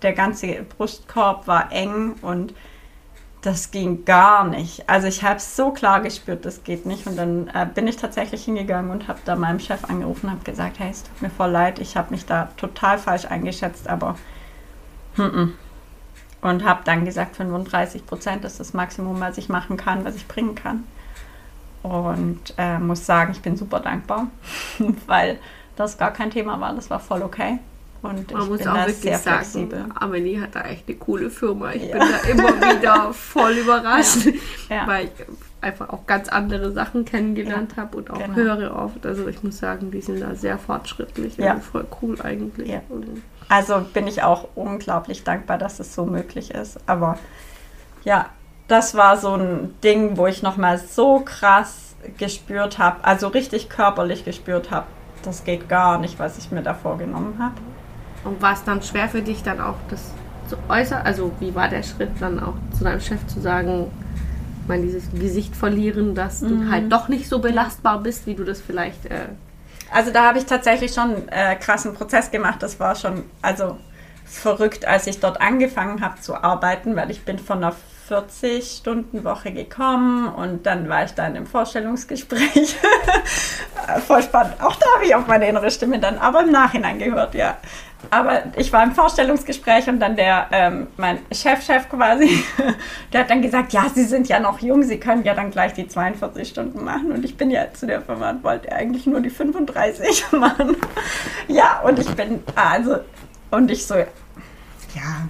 der 0.02 0.14
ganze 0.14 0.64
Brustkorb 0.64 1.48
war 1.48 1.72
eng 1.72 2.14
und 2.22 2.54
das 3.46 3.70
ging 3.70 4.06
gar 4.06 4.44
nicht. 4.44 4.90
Also 4.90 5.08
ich 5.08 5.24
habe 5.24 5.40
so 5.40 5.72
klar 5.72 6.02
gespürt, 6.02 6.46
das 6.46 6.64
geht 6.64 6.88
nicht. 6.88 7.06
Und 7.06 7.16
dann 7.16 7.48
äh, 7.50 7.68
bin 7.72 7.88
ich 7.88 7.98
tatsächlich 7.98 8.46
hingegangen 8.46 8.90
und 8.90 9.08
habe 9.08 9.20
da 9.24 9.36
meinem 9.36 9.60
Chef 9.60 9.84
angerufen 9.84 10.28
und 10.28 10.32
habe 10.32 10.44
gesagt, 10.44 10.80
hey, 10.80 10.90
es 10.90 11.04
tut 11.04 11.22
mir 11.22 11.30
voll 11.30 11.52
leid, 11.52 11.78
ich 11.78 11.96
habe 11.96 12.12
mich 12.12 12.26
da 12.26 12.50
total 12.58 12.98
falsch 12.98 13.26
eingeschätzt, 13.26 13.88
aber 13.88 14.16
mm 15.18 15.22
-mm. 15.22 15.50
und 16.42 16.64
habe 16.64 16.82
dann 16.86 17.06
gesagt, 17.06 17.36
35 17.36 18.08
Prozent 18.08 18.46
ist 18.46 18.60
das 18.60 18.74
Maximum, 18.74 19.20
was 19.20 19.38
ich 19.38 19.48
machen 19.48 19.78
kann, 19.78 20.06
was 20.06 20.16
ich 20.16 20.28
bringen 20.28 20.56
kann. 20.56 20.84
Und 21.84 22.56
äh, 22.58 22.80
muss 22.80 23.06
sagen, 23.06 23.32
ich 23.32 23.42
bin 23.42 23.58
super 23.58 23.80
dankbar, 23.80 24.28
weil 25.06 25.38
das 25.76 26.00
gar 26.00 26.12
kein 26.12 26.32
Thema 26.32 26.60
war. 26.60 26.74
Das 26.74 26.90
war 26.90 27.00
voll 27.00 27.22
okay. 27.22 27.60
Und 28.06 28.32
Man 28.32 28.42
ich 28.44 28.50
muss 28.50 28.58
bin 28.60 28.68
auch 28.68 28.74
da 28.76 28.88
wirklich 28.88 29.18
sagen, 29.18 29.38
flexibel. 29.46 29.86
Amelie 29.96 30.42
hat 30.42 30.56
da 30.56 30.62
echt 30.62 30.88
eine 30.88 30.98
coole 30.98 31.30
Firma. 31.30 31.72
Ich 31.74 31.84
Ja. 31.84 31.98
bin 31.98 32.08
da 32.10 32.30
immer 32.30 32.50
wieder 32.80 33.14
voll 33.14 33.54
überrascht, 33.54 34.28
Ja. 34.70 34.88
weil 34.88 35.06
ich 35.06 35.12
einfach 35.62 35.90
auch 35.90 36.06
ganz 36.06 36.30
andere 36.30 36.72
Sachen 36.72 37.06
kennengelernt 37.06 37.76
habe 37.78 37.98
und 37.98 38.12
auch 38.12 38.18
genau. 38.20 38.36
höre 38.36 38.76
oft. 38.76 39.06
Also 39.06 39.28
ich 39.28 39.42
muss 39.44 39.58
sagen, 39.58 39.90
die 39.92 40.02
sind 40.02 40.22
da 40.22 40.36
sehr 40.36 40.58
fortschrittlich. 40.60 41.38
Ja. 41.38 41.54
Also 41.54 41.62
voll 41.64 41.86
cool 42.02 42.22
eigentlich. 42.22 42.70
Ja. 42.70 42.82
Und 42.90 43.22
Also 43.50 43.82
bin 43.94 44.06
ich 44.08 44.22
auch 44.24 44.50
unglaublich 44.56 45.24
dankbar, 45.24 45.58
dass 45.58 45.80
es 45.80 45.94
so 45.96 46.06
möglich 46.06 46.52
ist. 46.52 46.80
Aber 46.86 47.18
ja, 48.04 48.28
das 48.68 48.96
war 48.96 49.18
so 49.18 49.34
ein 49.36 49.74
Ding, 49.84 50.18
wo 50.18 50.28
ich 50.28 50.42
nochmal 50.44 50.78
so 50.78 51.20
krass 51.26 51.96
gespürt 52.18 52.78
habe, 52.78 53.04
also 53.04 53.28
richtig 53.30 53.70
körperlich 53.70 54.26
gespürt 54.26 54.70
habe, 54.70 54.86
das 55.24 55.44
geht 55.44 55.68
gar 55.70 55.98
nicht, 55.98 56.20
was 56.20 56.38
ich 56.38 56.52
mir 56.52 56.62
da 56.62 56.76
vorgenommen 56.76 57.38
habe. 57.40 57.56
Und 58.26 58.42
war 58.42 58.54
es 58.54 58.64
dann 58.64 58.82
schwer 58.82 59.08
für 59.08 59.22
dich 59.22 59.44
dann 59.44 59.62
auch 59.62 59.76
das 59.90 60.12
zu 60.50 60.58
äußern? 60.68 61.02
Also 61.04 61.32
wie 61.40 61.56
war 61.56 61.70
der 61.70 61.84
Schritt 61.84 62.10
dann 62.20 62.40
auch 62.40 62.56
zu 62.78 62.84
deinem 62.84 63.00
Chef 63.00 63.26
zu 63.28 63.40
sagen, 63.40 63.92
meine, 64.68 64.82
dieses 64.84 65.12
Gesicht 65.12 65.56
verlieren, 65.56 66.16
dass 66.16 66.42
Mhm. 66.42 66.48
du 66.66 66.72
halt 66.72 66.92
doch 66.92 67.08
nicht 67.08 67.30
so 67.30 67.40
belastbar 67.40 68.00
bist, 68.00 68.26
wie 68.28 68.34
du 68.36 68.44
das 68.44 68.60
vielleicht... 68.62 69.06
Äh, 69.06 69.28
Also 69.92 70.12
da 70.12 70.24
habe 70.28 70.40
ich 70.40 70.46
tatsächlich 70.46 70.94
schon 70.94 71.28
äh, 71.30 71.56
krassen 71.56 71.94
Prozess 71.94 72.32
gemacht. 72.32 72.62
Das 72.64 72.80
war 72.80 72.96
schon 72.96 73.24
also 73.44 73.78
verrückt, 74.26 74.86
als 74.88 75.06
ich 75.06 75.20
dort 75.20 75.40
angefangen 75.40 76.02
habe 76.02 76.20
zu 76.20 76.36
arbeiten, 76.44 76.96
weil 76.96 77.12
ich 77.12 77.24
bin 77.24 77.38
von 77.38 77.58
einer 77.64 77.76
40-Stunden-Woche 78.10 79.52
gekommen 79.52 80.28
und 80.28 80.66
dann 80.66 80.90
war 80.90 81.06
ich 81.06 81.12
da 81.12 81.28
in 81.28 81.36
einem 81.36 81.46
Vorstellungsgespräch. 81.48 82.76
Voll 84.08 84.24
spannend. 84.24 84.56
Auch 84.62 84.76
da 84.76 84.86
habe 84.96 85.06
ich 85.06 85.14
auf 85.16 85.28
meine 85.28 85.48
innere 85.48 85.70
Stimme 85.70 86.00
dann, 86.00 86.18
aber 86.18 86.42
im 86.44 86.52
Nachhinein 86.52 86.98
gehört, 87.00 87.36
ja. 87.36 87.58
Aber 88.10 88.44
ich 88.56 88.72
war 88.72 88.84
im 88.84 88.92
Vorstellungsgespräch 88.94 89.88
und 89.88 90.00
dann 90.00 90.16
der, 90.16 90.48
ähm, 90.52 90.88
mein 90.98 91.20
Chefchef 91.32 91.90
quasi, 91.90 92.44
der 93.14 93.22
hat 93.22 93.30
dann 93.30 93.42
gesagt, 93.42 93.74
ja, 93.74 93.86
Sie 93.94 94.04
sind 94.04 94.28
ja 94.28 94.40
noch 94.40 94.60
jung, 94.60 94.84
Sie 94.84 95.00
können 95.00 95.24
ja 95.24 95.34
dann 95.34 95.52
gleich 95.52 95.74
die 95.74 95.88
42 95.88 96.48
Stunden 96.48 96.84
machen. 96.84 97.12
Und 97.12 97.26
ich 97.26 97.38
bin 97.38 97.50
ja 97.50 97.74
zu 97.74 97.88
der 97.88 98.02
Firma 98.02 98.32
und 98.32 98.44
wollte 98.44 98.72
eigentlich 98.72 99.06
nur 99.06 99.22
die 99.22 99.30
35 99.30 100.32
machen. 100.32 100.78
Ja, 101.48 101.82
und 101.82 102.00
ich 102.00 102.10
bin, 102.16 102.44
also, 102.56 102.98
und 103.52 103.72
ich 103.72 103.86
so, 103.86 103.96
ja, 103.96 105.28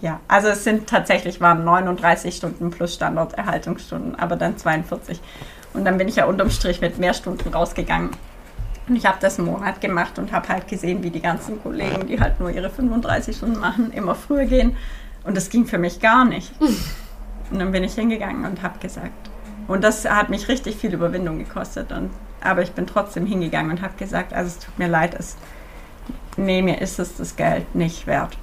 ja, 0.00 0.20
also 0.28 0.48
es 0.48 0.64
sind 0.64 0.86
tatsächlich 0.86 1.40
waren 1.40 1.64
39 1.64 2.36
Stunden 2.36 2.70
plus 2.70 2.94
Standorterhaltungsstunden, 2.94 4.18
aber 4.18 4.36
dann 4.36 4.58
42. 4.58 5.18
Und 5.72 5.86
dann 5.86 5.96
bin 5.96 6.08
ich 6.08 6.16
ja 6.16 6.26
unterm 6.26 6.50
Strich 6.50 6.82
mit 6.82 6.98
mehr 6.98 7.14
Stunden 7.14 7.48
rausgegangen. 7.48 8.10
Und 8.86 8.96
ich 8.96 9.06
habe 9.06 9.16
das 9.20 9.38
einen 9.38 9.48
Monat 9.48 9.80
gemacht 9.80 10.18
und 10.18 10.32
habe 10.32 10.48
halt 10.48 10.68
gesehen, 10.68 11.02
wie 11.02 11.10
die 11.10 11.22
ganzen 11.22 11.62
Kollegen, 11.62 12.06
die 12.06 12.20
halt 12.20 12.38
nur 12.38 12.50
ihre 12.50 12.68
35 12.68 13.36
Stunden 13.36 13.58
machen, 13.58 13.92
immer 13.92 14.14
früher 14.14 14.44
gehen. 14.44 14.76
Und 15.24 15.36
das 15.36 15.48
ging 15.48 15.66
für 15.66 15.78
mich 15.78 16.00
gar 16.00 16.24
nicht. 16.24 16.52
Und 17.50 17.58
dann 17.58 17.72
bin 17.72 17.84
ich 17.84 17.94
hingegangen 17.94 18.46
und 18.46 18.62
habe 18.62 18.78
gesagt, 18.78 19.12
und 19.68 19.84
das 19.84 20.08
hat 20.08 20.30
mich 20.30 20.48
richtig 20.48 20.76
viel 20.76 20.92
Überwindung 20.92 21.38
gekostet. 21.38 21.92
Und, 21.92 22.10
aber 22.40 22.62
ich 22.62 22.72
bin 22.72 22.86
trotzdem 22.86 23.26
hingegangen 23.26 23.70
und 23.70 23.82
habe 23.82 23.94
gesagt, 23.98 24.32
also 24.32 24.48
es 24.48 24.58
tut 24.58 24.78
mir 24.78 24.88
leid, 24.88 25.14
es, 25.14 25.36
nee, 26.36 26.62
mir 26.62 26.80
ist 26.80 26.98
es 26.98 27.16
das 27.16 27.36
Geld 27.36 27.74
nicht 27.74 28.06
wert. 28.06 28.36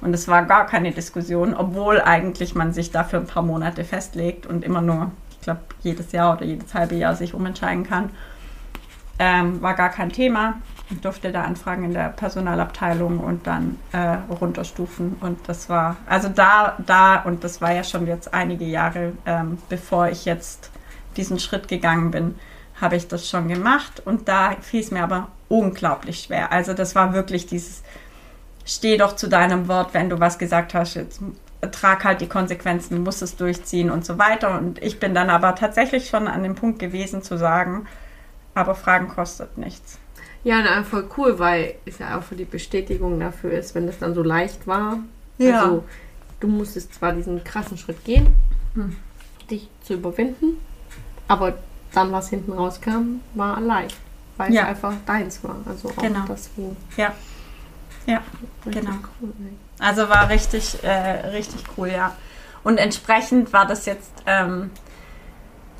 Und 0.00 0.14
es 0.14 0.28
war 0.28 0.44
gar 0.46 0.66
keine 0.66 0.92
Diskussion, 0.92 1.54
obwohl 1.54 2.00
eigentlich 2.00 2.54
man 2.54 2.72
sich 2.72 2.90
dafür 2.90 3.20
ein 3.20 3.26
paar 3.26 3.42
Monate 3.42 3.84
festlegt 3.84 4.46
und 4.46 4.64
immer 4.64 4.80
nur, 4.80 5.10
ich 5.30 5.40
glaube, 5.40 5.60
jedes 5.82 6.12
Jahr 6.12 6.36
oder 6.36 6.46
jedes 6.46 6.72
halbe 6.74 6.94
Jahr 6.94 7.14
sich 7.14 7.34
umentscheiden 7.34 7.84
kann. 7.84 8.10
Ähm, 9.22 9.60
war 9.60 9.74
gar 9.74 9.90
kein 9.90 10.10
Thema. 10.10 10.62
Ich 10.88 10.98
durfte 11.02 11.30
da 11.30 11.42
anfragen 11.42 11.84
in 11.84 11.92
der 11.92 12.08
Personalabteilung 12.08 13.20
und 13.20 13.46
dann 13.46 13.78
äh, 13.92 14.16
runterstufen. 14.32 15.18
Und 15.20 15.46
das 15.46 15.68
war, 15.68 15.96
also 16.06 16.30
da, 16.30 16.78
da, 16.86 17.16
und 17.16 17.44
das 17.44 17.60
war 17.60 17.70
ja 17.70 17.84
schon 17.84 18.06
jetzt 18.06 18.32
einige 18.32 18.64
Jahre, 18.64 19.12
ähm, 19.26 19.58
bevor 19.68 20.08
ich 20.08 20.24
jetzt 20.24 20.70
diesen 21.18 21.38
Schritt 21.38 21.68
gegangen 21.68 22.10
bin, 22.10 22.34
habe 22.80 22.96
ich 22.96 23.08
das 23.08 23.28
schon 23.28 23.48
gemacht. 23.48 24.00
Und 24.02 24.26
da 24.26 24.52
fiel 24.62 24.80
es 24.80 24.90
mir 24.90 25.02
aber 25.02 25.28
unglaublich 25.48 26.20
schwer. 26.22 26.50
Also 26.50 26.72
das 26.72 26.94
war 26.94 27.12
wirklich 27.12 27.46
dieses, 27.46 27.82
steh 28.64 28.96
doch 28.96 29.16
zu 29.16 29.28
deinem 29.28 29.68
Wort, 29.68 29.92
wenn 29.92 30.08
du 30.08 30.18
was 30.18 30.38
gesagt 30.38 30.72
hast, 30.72 30.94
jetzt 30.94 31.20
trag 31.72 32.04
halt 32.04 32.22
die 32.22 32.28
Konsequenzen, 32.28 32.96
du 32.96 33.02
musst 33.02 33.20
es 33.20 33.36
durchziehen 33.36 33.90
und 33.90 34.06
so 34.06 34.18
weiter. 34.18 34.56
Und 34.58 34.82
ich 34.82 34.98
bin 34.98 35.14
dann 35.14 35.28
aber 35.28 35.54
tatsächlich 35.56 36.08
schon 36.08 36.26
an 36.26 36.42
dem 36.42 36.54
Punkt 36.54 36.78
gewesen 36.78 37.22
zu 37.22 37.36
sagen, 37.36 37.86
aber 38.54 38.74
Fragen 38.74 39.08
kostet 39.08 39.56
nichts. 39.58 39.98
Ja, 40.42 40.62
na, 40.62 40.82
voll 40.84 41.08
cool, 41.18 41.38
weil 41.38 41.74
es 41.84 41.98
ja 41.98 42.18
auch 42.18 42.22
für 42.22 42.34
die 42.36 42.44
Bestätigung 42.46 43.20
dafür 43.20 43.52
ist, 43.52 43.74
wenn 43.74 43.86
das 43.86 43.98
dann 43.98 44.14
so 44.14 44.22
leicht 44.22 44.66
war. 44.66 44.98
Ja. 45.38 45.60
Also, 45.64 45.84
du 46.40 46.48
musstest 46.48 46.94
zwar 46.94 47.12
diesen 47.12 47.44
krassen 47.44 47.76
Schritt 47.76 48.02
gehen, 48.04 48.26
Hm. 48.74 48.96
dich 49.50 49.68
zu 49.82 49.94
überwinden, 49.94 50.58
aber 51.28 51.54
dann, 51.92 52.12
was 52.12 52.30
hinten 52.30 52.52
rauskam, 52.52 53.20
war 53.34 53.60
leicht, 53.60 53.96
weil 54.36 54.52
Ja. 54.54 54.62
es 54.62 54.68
einfach 54.68 54.94
deins 55.06 55.42
war. 55.44 55.56
Also 55.66 55.90
auch 55.90 55.96
Genau. 55.96 56.24
das, 56.26 56.48
wo 56.56 56.74
Ja. 56.96 57.12
Ja, 58.06 58.22
Genau. 58.64 58.92
cool. 59.20 59.32
also 59.78 60.08
war 60.08 60.28
richtig, 60.30 60.82
äh, 60.82 60.90
richtig 61.28 61.64
cool, 61.76 61.88
ja. 61.88 62.16
Und 62.64 62.78
entsprechend 62.78 63.52
war 63.52 63.66
das 63.66 63.84
jetzt, 63.86 64.10
ähm, 64.26 64.70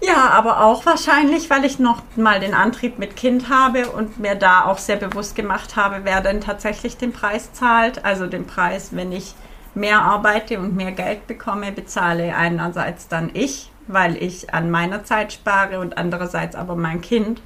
ja, 0.03 0.31
aber 0.31 0.65
auch 0.65 0.87
wahrscheinlich, 0.87 1.51
weil 1.51 1.65
ich 1.65 1.79
noch 1.79 2.03
mal 2.17 2.41
den 2.41 2.55
Antrieb 2.55 2.99
mit 2.99 3.17
Kind 3.17 3.49
habe 3.49 3.91
und 3.91 4.19
mir 4.19 4.35
da 4.35 4.65
auch 4.65 4.79
sehr 4.79 4.97
bewusst 4.97 5.37
gemacht 5.37 5.77
habe, 5.77 6.01
wer 6.05 6.21
denn 6.21 6.41
tatsächlich 6.41 6.97
den 6.97 7.13
Preis 7.13 7.53
zahlt. 7.53 8.05
Also 8.05 8.27
den 8.27 8.47
Preis, 8.47 8.91
wenn 8.93 9.13
ich 9.13 9.35
mehr 9.75 10.03
arbeite 10.03 10.59
und 10.59 10.75
mehr 10.75 10.93
Geld 10.93 11.27
bekomme, 11.27 11.73
bezahle 11.73 12.35
einerseits 12.35 13.09
dann 13.09 13.31
ich, 13.35 13.71
weil 13.87 14.17
ich 14.17 14.55
an 14.55 14.71
meiner 14.71 15.05
Zeit 15.05 15.33
spare 15.33 15.81
und 15.81 15.99
andererseits 15.99 16.57
aber 16.57 16.77
mein 16.77 17.01
Kind, 17.01 17.43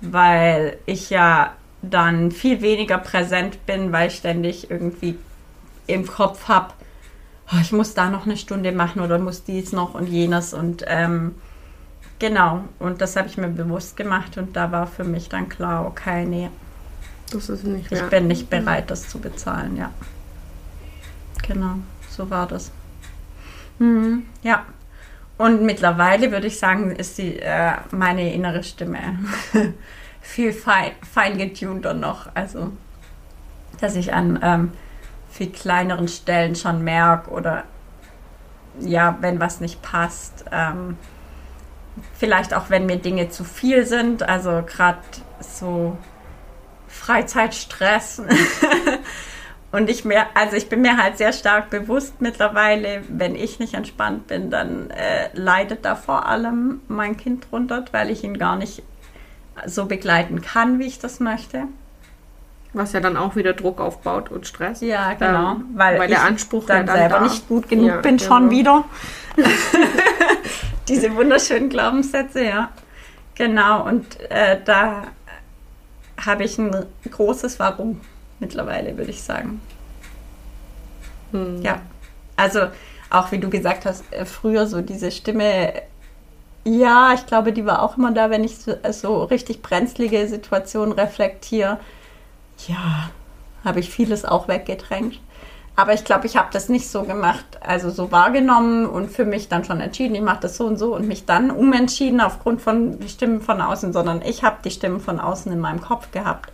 weil 0.00 0.78
ich 0.86 1.10
ja 1.10 1.52
dann 1.82 2.30
viel 2.30 2.62
weniger 2.62 2.98
präsent 2.98 3.66
bin, 3.66 3.92
weil 3.92 4.08
ich 4.08 4.16
ständig 4.16 4.70
irgendwie 4.70 5.18
im 5.86 6.06
Kopf 6.06 6.48
habe, 6.48 6.72
oh, 7.52 7.58
ich 7.60 7.72
muss 7.72 7.94
da 7.94 8.08
noch 8.08 8.24
eine 8.24 8.36
Stunde 8.36 8.72
machen 8.72 9.02
oder 9.02 9.18
muss 9.18 9.44
dies 9.44 9.72
noch 9.72 9.94
und 9.94 10.06
jenes 10.06 10.54
und 10.54 10.84
ähm, 10.86 11.34
genau. 12.22 12.62
Und 12.78 13.00
das 13.00 13.16
habe 13.16 13.26
ich 13.28 13.36
mir 13.36 13.48
bewusst 13.48 13.96
gemacht 13.96 14.38
und 14.38 14.56
da 14.56 14.70
war 14.70 14.86
für 14.86 15.02
mich 15.02 15.28
dann 15.28 15.48
klar, 15.48 15.84
okay, 15.84 16.24
nee, 16.24 16.50
Das 17.32 17.48
ist 17.48 17.64
nicht 17.64 17.86
ich 17.90 18.00
mehr. 18.00 18.08
bin 18.08 18.28
nicht 18.28 18.48
bereit, 18.48 18.90
das 18.90 19.08
zu 19.08 19.18
bezahlen, 19.18 19.76
ja. 19.76 19.90
Genau, 21.46 21.74
so 22.08 22.30
war 22.30 22.46
das. 22.46 22.70
Mhm, 23.80 24.24
ja. 24.42 24.64
Und 25.36 25.62
mittlerweile 25.62 26.30
würde 26.30 26.46
ich 26.46 26.58
sagen, 26.60 26.94
ist 26.94 27.18
die, 27.18 27.40
äh, 27.40 27.72
meine 27.90 28.32
innere 28.32 28.62
Stimme 28.62 29.18
viel 30.20 30.52
fein, 30.52 30.92
fein 31.12 31.36
getunter 31.38 31.92
noch. 31.94 32.28
Also, 32.34 32.70
dass 33.80 33.96
ich 33.96 34.14
an 34.14 34.38
ähm, 34.42 34.72
viel 35.28 35.50
kleineren 35.50 36.06
Stellen 36.06 36.54
schon 36.54 36.84
merke 36.84 37.30
oder 37.30 37.64
ja, 38.78 39.18
wenn 39.20 39.40
was 39.40 39.60
nicht 39.60 39.82
passt. 39.82 40.44
Ähm, 40.52 40.96
vielleicht 42.18 42.54
auch, 42.54 42.70
wenn 42.70 42.86
mir 42.86 42.96
Dinge 42.96 43.28
zu 43.28 43.44
viel 43.44 43.86
sind. 43.86 44.22
Also 44.22 44.62
gerade 44.66 44.98
so 45.40 45.96
Freizeitstress. 46.88 48.22
Und 49.72 49.88
ich 49.88 50.04
mir, 50.04 50.26
also 50.34 50.54
ich 50.54 50.68
bin 50.68 50.82
mir 50.82 50.98
halt 50.98 51.16
sehr 51.16 51.32
stark 51.32 51.70
bewusst 51.70 52.20
mittlerweile, 52.20 53.02
wenn 53.08 53.34
ich 53.34 53.58
nicht 53.58 53.72
entspannt 53.72 54.26
bin, 54.26 54.50
dann 54.50 54.90
äh, 54.90 55.30
leidet 55.32 55.86
da 55.86 55.96
vor 55.96 56.26
allem 56.26 56.82
mein 56.88 57.16
Kind 57.16 57.50
drunter, 57.50 57.82
weil 57.90 58.10
ich 58.10 58.22
ihn 58.22 58.36
gar 58.36 58.56
nicht 58.56 58.82
so 59.64 59.86
begleiten 59.86 60.42
kann, 60.42 60.78
wie 60.78 60.86
ich 60.86 60.98
das 60.98 61.20
möchte. 61.20 61.64
Was 62.74 62.92
ja 62.94 63.00
dann 63.00 63.16
auch 63.18 63.36
wieder 63.36 63.52
Druck 63.52 63.80
aufbaut 63.80 64.30
und 64.30 64.46
Stress. 64.46 64.80
Ja, 64.80 65.12
genau. 65.14 65.52
Ähm, 65.52 65.64
weil 65.74 65.98
weil 65.98 66.08
der 66.08 66.22
Anspruch 66.22 66.64
dann, 66.66 66.86
dann 66.86 66.96
selber 66.96 67.16
da- 67.16 67.22
nicht 67.22 67.46
gut 67.48 67.68
genug 67.68 67.88
Ja, 67.88 67.96
bin, 68.00 68.18
schon 68.18 68.48
genau. 68.48 68.50
wieder. 68.50 68.84
Diese 70.88 71.14
wunderschönen 71.14 71.68
Glaubenssätze, 71.68 72.44
ja. 72.44 72.70
Genau, 73.34 73.86
und 73.86 74.18
äh, 74.30 74.58
da 74.64 75.04
habe 76.24 76.44
ich 76.44 76.58
ein 76.58 76.74
großes 77.10 77.58
Warum 77.58 78.00
mittlerweile, 78.40 78.96
würde 78.96 79.10
ich 79.10 79.22
sagen. 79.22 79.60
Hm. 81.32 81.62
Ja. 81.62 81.80
Also, 82.36 82.60
auch 83.10 83.32
wie 83.32 83.38
du 83.38 83.48
gesagt 83.50 83.84
hast, 83.86 84.04
äh, 84.12 84.24
früher 84.24 84.66
so 84.66 84.80
diese 84.80 85.10
Stimme, 85.10 85.72
ja, 86.64 87.12
ich 87.14 87.26
glaube, 87.26 87.52
die 87.52 87.66
war 87.66 87.82
auch 87.82 87.96
immer 87.96 88.12
da, 88.12 88.30
wenn 88.30 88.44
ich 88.44 88.58
so, 88.58 88.74
so 88.90 89.24
richtig 89.24 89.62
brenzlige 89.62 90.26
Situationen 90.28 90.92
reflektiere. 90.92 91.78
Ja, 92.68 93.10
habe 93.64 93.80
ich 93.80 93.90
vieles 93.90 94.24
auch 94.24 94.48
weggedrängt. 94.48 95.20
Aber 95.74 95.94
ich 95.94 96.04
glaube, 96.04 96.26
ich 96.26 96.36
habe 96.36 96.48
das 96.52 96.68
nicht 96.68 96.88
so 96.88 97.04
gemacht, 97.04 97.46
also 97.62 97.88
so 97.88 98.12
wahrgenommen 98.12 98.84
und 98.84 99.10
für 99.10 99.24
mich 99.24 99.48
dann 99.48 99.64
schon 99.64 99.80
entschieden, 99.80 100.14
ich 100.14 100.20
mache 100.20 100.40
das 100.40 100.58
so 100.58 100.66
und 100.66 100.76
so 100.76 100.94
und 100.94 101.08
mich 101.08 101.24
dann 101.24 101.50
umentschieden 101.50 102.20
aufgrund 102.20 102.60
von 102.60 102.98
Stimmen 103.08 103.40
von 103.40 103.60
außen, 103.62 103.94
sondern 103.94 104.20
ich 104.20 104.44
habe 104.44 104.58
die 104.62 104.70
Stimmen 104.70 105.00
von 105.00 105.18
außen 105.18 105.50
in 105.50 105.60
meinem 105.60 105.80
Kopf 105.80 106.10
gehabt 106.12 106.52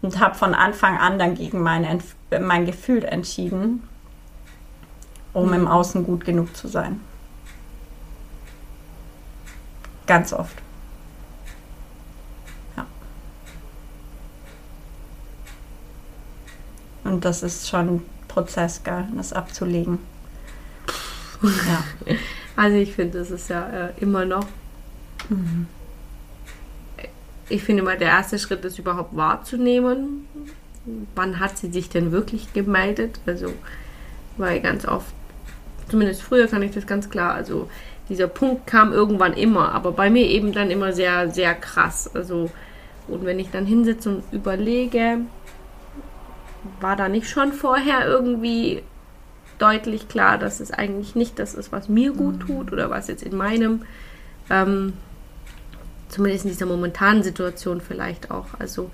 und 0.00 0.18
habe 0.18 0.34
von 0.34 0.54
Anfang 0.54 0.96
an 0.96 1.18
dann 1.18 1.34
gegen 1.34 1.66
Entf- 1.68 2.38
mein 2.40 2.64
Gefühl 2.64 3.04
entschieden, 3.04 3.86
um 5.34 5.52
im 5.52 5.68
Außen 5.68 6.06
gut 6.06 6.24
genug 6.24 6.56
zu 6.56 6.68
sein. 6.68 7.02
Ganz 10.06 10.32
oft. 10.32 10.56
Und 17.06 17.24
das 17.24 17.42
ist 17.42 17.68
schon 17.68 17.88
ein 17.88 18.02
Prozess, 18.28 18.82
gell, 18.82 19.06
das 19.16 19.32
abzulegen. 19.32 19.98
Ja. 21.42 21.84
Also 22.58 22.78
ich 22.78 22.94
finde, 22.94 23.18
das 23.18 23.30
ist 23.30 23.50
ja 23.50 23.68
äh, 23.68 23.92
immer 24.00 24.24
noch. 24.24 24.46
Ich 27.50 27.62
finde 27.62 27.82
mal, 27.82 27.98
der 27.98 28.08
erste 28.08 28.38
Schritt 28.38 28.64
ist 28.64 28.78
überhaupt 28.78 29.14
wahrzunehmen. 29.14 30.26
Wann 31.14 31.38
hat 31.38 31.58
sie 31.58 31.70
sich 31.70 31.90
denn 31.90 32.12
wirklich 32.12 32.54
gemeldet? 32.54 33.20
Also, 33.26 33.52
weil 34.38 34.60
ganz 34.60 34.88
oft, 34.88 35.12
zumindest 35.90 36.22
früher 36.22 36.46
kann 36.46 36.62
ich 36.62 36.72
das 36.72 36.86
ganz 36.86 37.10
klar, 37.10 37.34
also 37.34 37.68
dieser 38.08 38.28
Punkt 38.28 38.66
kam 38.66 38.92
irgendwann 38.92 39.34
immer, 39.34 39.72
aber 39.72 39.92
bei 39.92 40.08
mir 40.08 40.26
eben 40.26 40.52
dann 40.52 40.70
immer 40.70 40.94
sehr, 40.94 41.30
sehr 41.30 41.54
krass. 41.54 42.10
Also, 42.14 42.50
und 43.06 43.26
wenn 43.26 43.38
ich 43.38 43.50
dann 43.50 43.66
hinsitze 43.66 44.08
und 44.08 44.22
überlege, 44.32 45.18
war 46.80 46.96
da 46.96 47.08
nicht 47.08 47.28
schon 47.28 47.52
vorher 47.52 48.06
irgendwie 48.06 48.82
deutlich 49.58 50.08
klar, 50.08 50.38
dass 50.38 50.60
es 50.60 50.70
eigentlich 50.70 51.14
nicht 51.14 51.38
das 51.38 51.54
ist, 51.54 51.72
was 51.72 51.88
mir 51.88 52.12
gut 52.12 52.40
tut 52.40 52.72
oder 52.72 52.90
was 52.90 53.08
jetzt 53.08 53.22
in 53.22 53.36
meinem, 53.36 53.82
ähm, 54.50 54.92
zumindest 56.08 56.44
in 56.44 56.50
dieser 56.50 56.66
momentanen 56.66 57.22
Situation 57.22 57.80
vielleicht 57.80 58.30
auch. 58.30 58.46
Also 58.58 58.90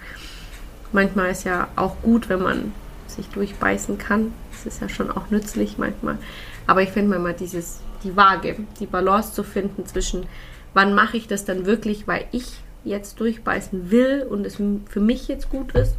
manchmal 0.92 1.30
ist 1.30 1.44
ja 1.44 1.68
auch 1.76 1.96
gut, 2.02 2.28
wenn 2.28 2.42
man 2.42 2.72
sich 3.06 3.28
durchbeißen 3.28 3.98
kann. 3.98 4.32
Das 4.52 4.66
ist 4.66 4.80
ja 4.80 4.88
schon 4.88 5.10
auch 5.10 5.30
nützlich 5.30 5.78
manchmal. 5.78 6.18
Aber 6.66 6.82
ich 6.82 6.90
finde 6.90 7.10
manchmal 7.10 7.34
dieses, 7.34 7.80
die 8.04 8.16
Waage, 8.16 8.56
die 8.80 8.86
Balance 8.86 9.32
zu 9.32 9.42
finden 9.42 9.86
zwischen, 9.86 10.26
wann 10.74 10.94
mache 10.94 11.16
ich 11.16 11.26
das 11.26 11.44
dann 11.44 11.66
wirklich, 11.66 12.06
weil 12.06 12.24
ich 12.32 12.62
jetzt 12.84 13.20
durchbeißen 13.20 13.90
will 13.90 14.26
und 14.28 14.46
es 14.46 14.56
für 14.56 15.00
mich 15.00 15.28
jetzt 15.28 15.50
gut 15.50 15.72
ist. 15.72 15.96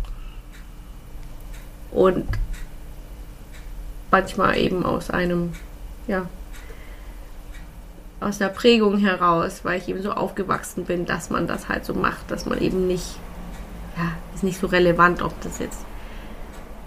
Und 1.93 2.25
manchmal 4.11 4.57
eben 4.57 4.85
aus 4.85 5.09
einem, 5.09 5.53
ja, 6.07 6.27
aus 8.19 8.37
der 8.37 8.47
Prägung 8.47 8.97
heraus, 8.97 9.61
weil 9.63 9.79
ich 9.79 9.89
eben 9.89 10.01
so 10.01 10.11
aufgewachsen 10.11 10.85
bin, 10.85 11.05
dass 11.05 11.29
man 11.29 11.45
das 11.47 11.69
halt 11.69 11.85
so 11.85 11.93
macht, 11.93 12.31
dass 12.31 12.45
man 12.45 12.59
eben 12.59 12.87
nicht, 12.87 13.17
ja, 13.97 14.11
ist 14.33 14.43
nicht 14.43 14.59
so 14.59 14.67
relevant, 14.67 15.21
ob 15.21 15.39
das 15.41 15.59
jetzt 15.59 15.85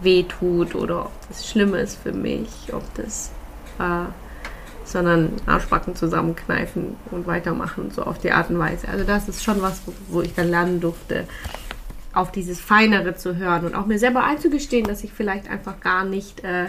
weh 0.00 0.24
tut 0.24 0.74
oder 0.74 1.06
ob 1.06 1.28
das 1.28 1.46
schlimm 1.46 1.74
ist 1.74 1.96
für 1.96 2.12
mich, 2.12 2.72
ob 2.72 2.82
das, 2.94 3.30
äh, 3.78 4.06
sondern 4.84 5.32
Arschbacken 5.46 5.94
zusammenkneifen 5.94 6.96
und 7.10 7.26
weitermachen, 7.26 7.90
so 7.90 8.02
auf 8.02 8.18
die 8.18 8.32
Art 8.32 8.50
und 8.50 8.58
Weise. 8.58 8.88
Also 8.88 9.04
das 9.04 9.28
ist 9.28 9.44
schon 9.44 9.62
was, 9.62 9.82
wo, 9.86 9.92
wo 10.08 10.22
ich 10.22 10.34
dann 10.34 10.48
lernen 10.48 10.80
durfte, 10.80 11.26
auf 12.16 12.32
dieses 12.32 12.60
Feinere 12.60 13.14
zu 13.14 13.36
hören 13.36 13.66
und 13.66 13.74
auch 13.74 13.84
mir 13.84 13.98
selber 13.98 14.24
einzugestehen, 14.24 14.86
dass 14.86 15.04
ich 15.04 15.12
vielleicht 15.12 15.50
einfach 15.50 15.80
gar 15.80 16.04
nicht 16.04 16.42
äh, 16.42 16.66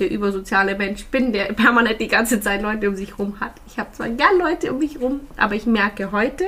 der 0.00 0.10
übersoziale 0.10 0.76
Mensch 0.76 1.04
bin, 1.06 1.32
der 1.32 1.44
permanent 1.52 2.00
die 2.00 2.08
ganze 2.08 2.40
Zeit 2.40 2.60
Leute 2.62 2.88
um 2.88 2.96
sich 2.96 3.18
rum 3.18 3.38
hat. 3.38 3.52
Ich 3.68 3.78
habe 3.78 3.92
zwar 3.92 4.08
gern 4.08 4.38
Leute 4.38 4.72
um 4.72 4.80
mich 4.80 5.00
rum, 5.00 5.20
aber 5.36 5.54
ich 5.54 5.66
merke 5.66 6.10
heute, 6.10 6.44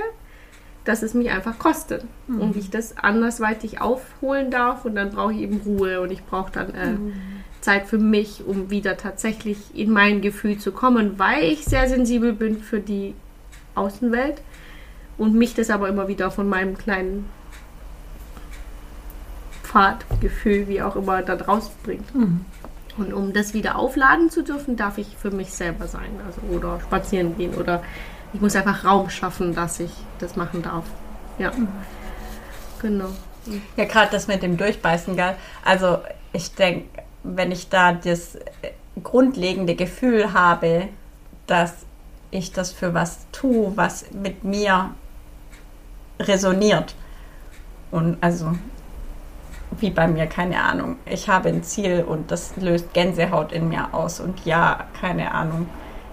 dass 0.85 1.03
es 1.03 1.15
mich 1.15 1.31
einfach 1.31 1.61
kostet 1.61 2.05
und 2.27 2.57
ich 2.57 2.71
das 2.71 2.99
andersweitig 2.99 3.81
aufholen 3.81 4.51
darf 4.51 4.85
und 4.85 4.97
dann 4.97 5.11
brauche 5.11 5.33
ich 5.33 5.39
eben 5.39 5.61
Ruhe 5.65 6.01
und 6.01 6.11
ich 6.11 6.25
brauche 6.25 6.51
dann 6.51 6.71
äh, 6.71 6.97
Zeit 7.61 7.87
für 7.87 7.99
mich, 7.99 8.43
um 8.45 8.69
wieder 8.69 8.97
tatsächlich 8.97 9.59
in 9.75 9.93
mein 9.93 10.23
Gefühl 10.23 10.59
zu 10.59 10.73
kommen, 10.73 11.21
weil 11.21 11.45
ich 11.45 11.65
sehr 11.65 11.89
sensibel 11.89 12.33
bin 12.33 12.59
für 12.59 12.81
die 12.81 13.15
Außenwelt 13.77 14.43
und 15.19 15.35
mich 15.35 15.55
das 15.55 15.71
aber 15.71 15.89
immer 15.89 16.09
wieder 16.09 16.33
von 16.33 16.49
meinem 16.49 16.77
kleinen 16.77 17.27
Pfadgefühl, 19.73 20.69
wie 20.69 20.83
auch 20.83 20.97
immer, 20.97 21.23
da 21.23 21.35
rausbringt. 21.35 22.05
Und 22.99 23.13
um 23.15 23.33
das 23.33 23.55
wieder 23.55 23.77
aufladen 23.77 24.29
zu 24.29 24.45
dürfen, 24.45 24.77
darf 24.77 24.99
ich 24.99 25.17
für 25.17 25.31
mich 25.31 25.53
selber 25.53 25.89
sein. 25.89 26.11
Also 26.27 26.43
oder 26.55 26.79
spazieren 26.81 27.37
gehen 27.39 27.55
oder 27.55 27.83
ich 28.35 28.41
muss 28.41 28.55
einfach 28.55 28.85
Raum 28.85 29.09
schaffen, 29.09 29.55
dass 29.55 29.81
ich 29.81 29.93
das 30.19 30.37
machen 30.37 30.63
darf. 30.63 30.85
Ja. 31.39 31.53
Genau. 32.83 33.09
Ja, 33.77 33.87
gerade 33.87 34.11
das 34.11 34.29
mit 34.29 34.43
dem 34.43 34.57
Durchbeißen, 34.57 35.17
gell? 35.17 35.37
Also 35.65 35.99
ich 36.33 36.55
denke, 36.55 36.89
wenn 37.23 37.51
ich 37.51 37.69
da 37.69 37.93
das 37.93 38.37
äh, 38.37 38.41
grundlegende 39.03 39.75
Gefühl 39.75 40.33
habe, 40.33 40.89
dass 41.47 41.75
ich 42.31 42.53
das 42.53 42.73
für 42.73 42.95
was 42.95 43.27
tue, 43.33 43.73
was 43.77 44.11
mit 44.13 44.45
mir 44.45 44.91
resoniert. 46.19 46.95
Und 47.91 48.17
also, 48.21 48.55
wie 49.79 49.91
bei 49.91 50.07
mir, 50.07 50.27
keine 50.27 50.63
Ahnung. 50.63 50.97
Ich 51.07 51.29
habe 51.29 51.49
ein 51.49 51.63
Ziel 51.63 52.05
und 52.07 52.31
das 52.31 52.53
löst 52.57 52.93
Gänsehaut 52.93 53.53
in 53.53 53.69
mir 53.69 53.93
aus. 53.93 54.21
Und 54.21 54.45
ja, 54.45 54.87
keine 55.01 55.33
Ahnung. 55.33 55.69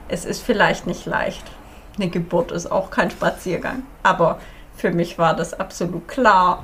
Es 0.08 0.26
ist 0.26 0.42
vielleicht 0.42 0.88
nicht 0.88 1.06
leicht. 1.06 1.44
Eine 1.98 2.10
Geburt 2.10 2.52
ist 2.52 2.72
auch 2.72 2.90
kein 2.90 3.12
Spaziergang. 3.12 3.84
Aber 4.04 4.40
für 4.76 4.92
mich 4.92 5.18
war 5.18 5.36
das 5.36 5.54
absolut 5.54 6.08
klar. 6.08 6.64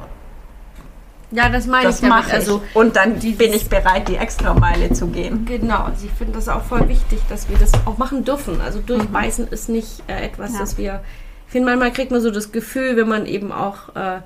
Ja, 1.31 1.49
das 1.49 1.65
meine 1.67 1.87
Das 1.87 1.95
ich 2.01 2.01
damit. 2.07 2.17
mache 2.17 2.27
ich. 2.29 2.33
Also 2.35 2.61
und 2.73 2.95
dann 2.95 3.19
bin 3.19 3.51
ich 3.53 3.67
bereit, 3.67 4.07
die 4.07 4.15
Extrameile 4.15 4.93
zu 4.93 5.07
gehen. 5.07 5.45
Genau, 5.45 5.83
also 5.83 6.05
ich 6.05 6.11
finde 6.13 6.33
das 6.33 6.47
auch 6.47 6.61
voll 6.61 6.87
wichtig, 6.87 7.19
dass 7.29 7.49
wir 7.49 7.57
das 7.57 7.71
auch 7.85 7.97
machen 7.97 8.23
dürfen. 8.23 8.61
Also 8.61 8.79
durchbeißen 8.79 9.47
ist 9.49 9.67
nicht 9.67 10.03
äh, 10.07 10.23
etwas, 10.25 10.53
Ja. 10.53 10.59
das 10.59 10.77
wir. 10.77 11.01
Ich 11.47 11.51
finde, 11.51 11.69
manchmal 11.69 11.91
kriegt 11.91 12.11
man 12.11 12.21
so 12.21 12.31
das 12.31 12.51
Gefühl, 12.51 12.95
wenn 12.95 13.07
man 13.09 13.25
eben 13.25 13.51
auch 13.51 13.95
äh, 13.95 14.19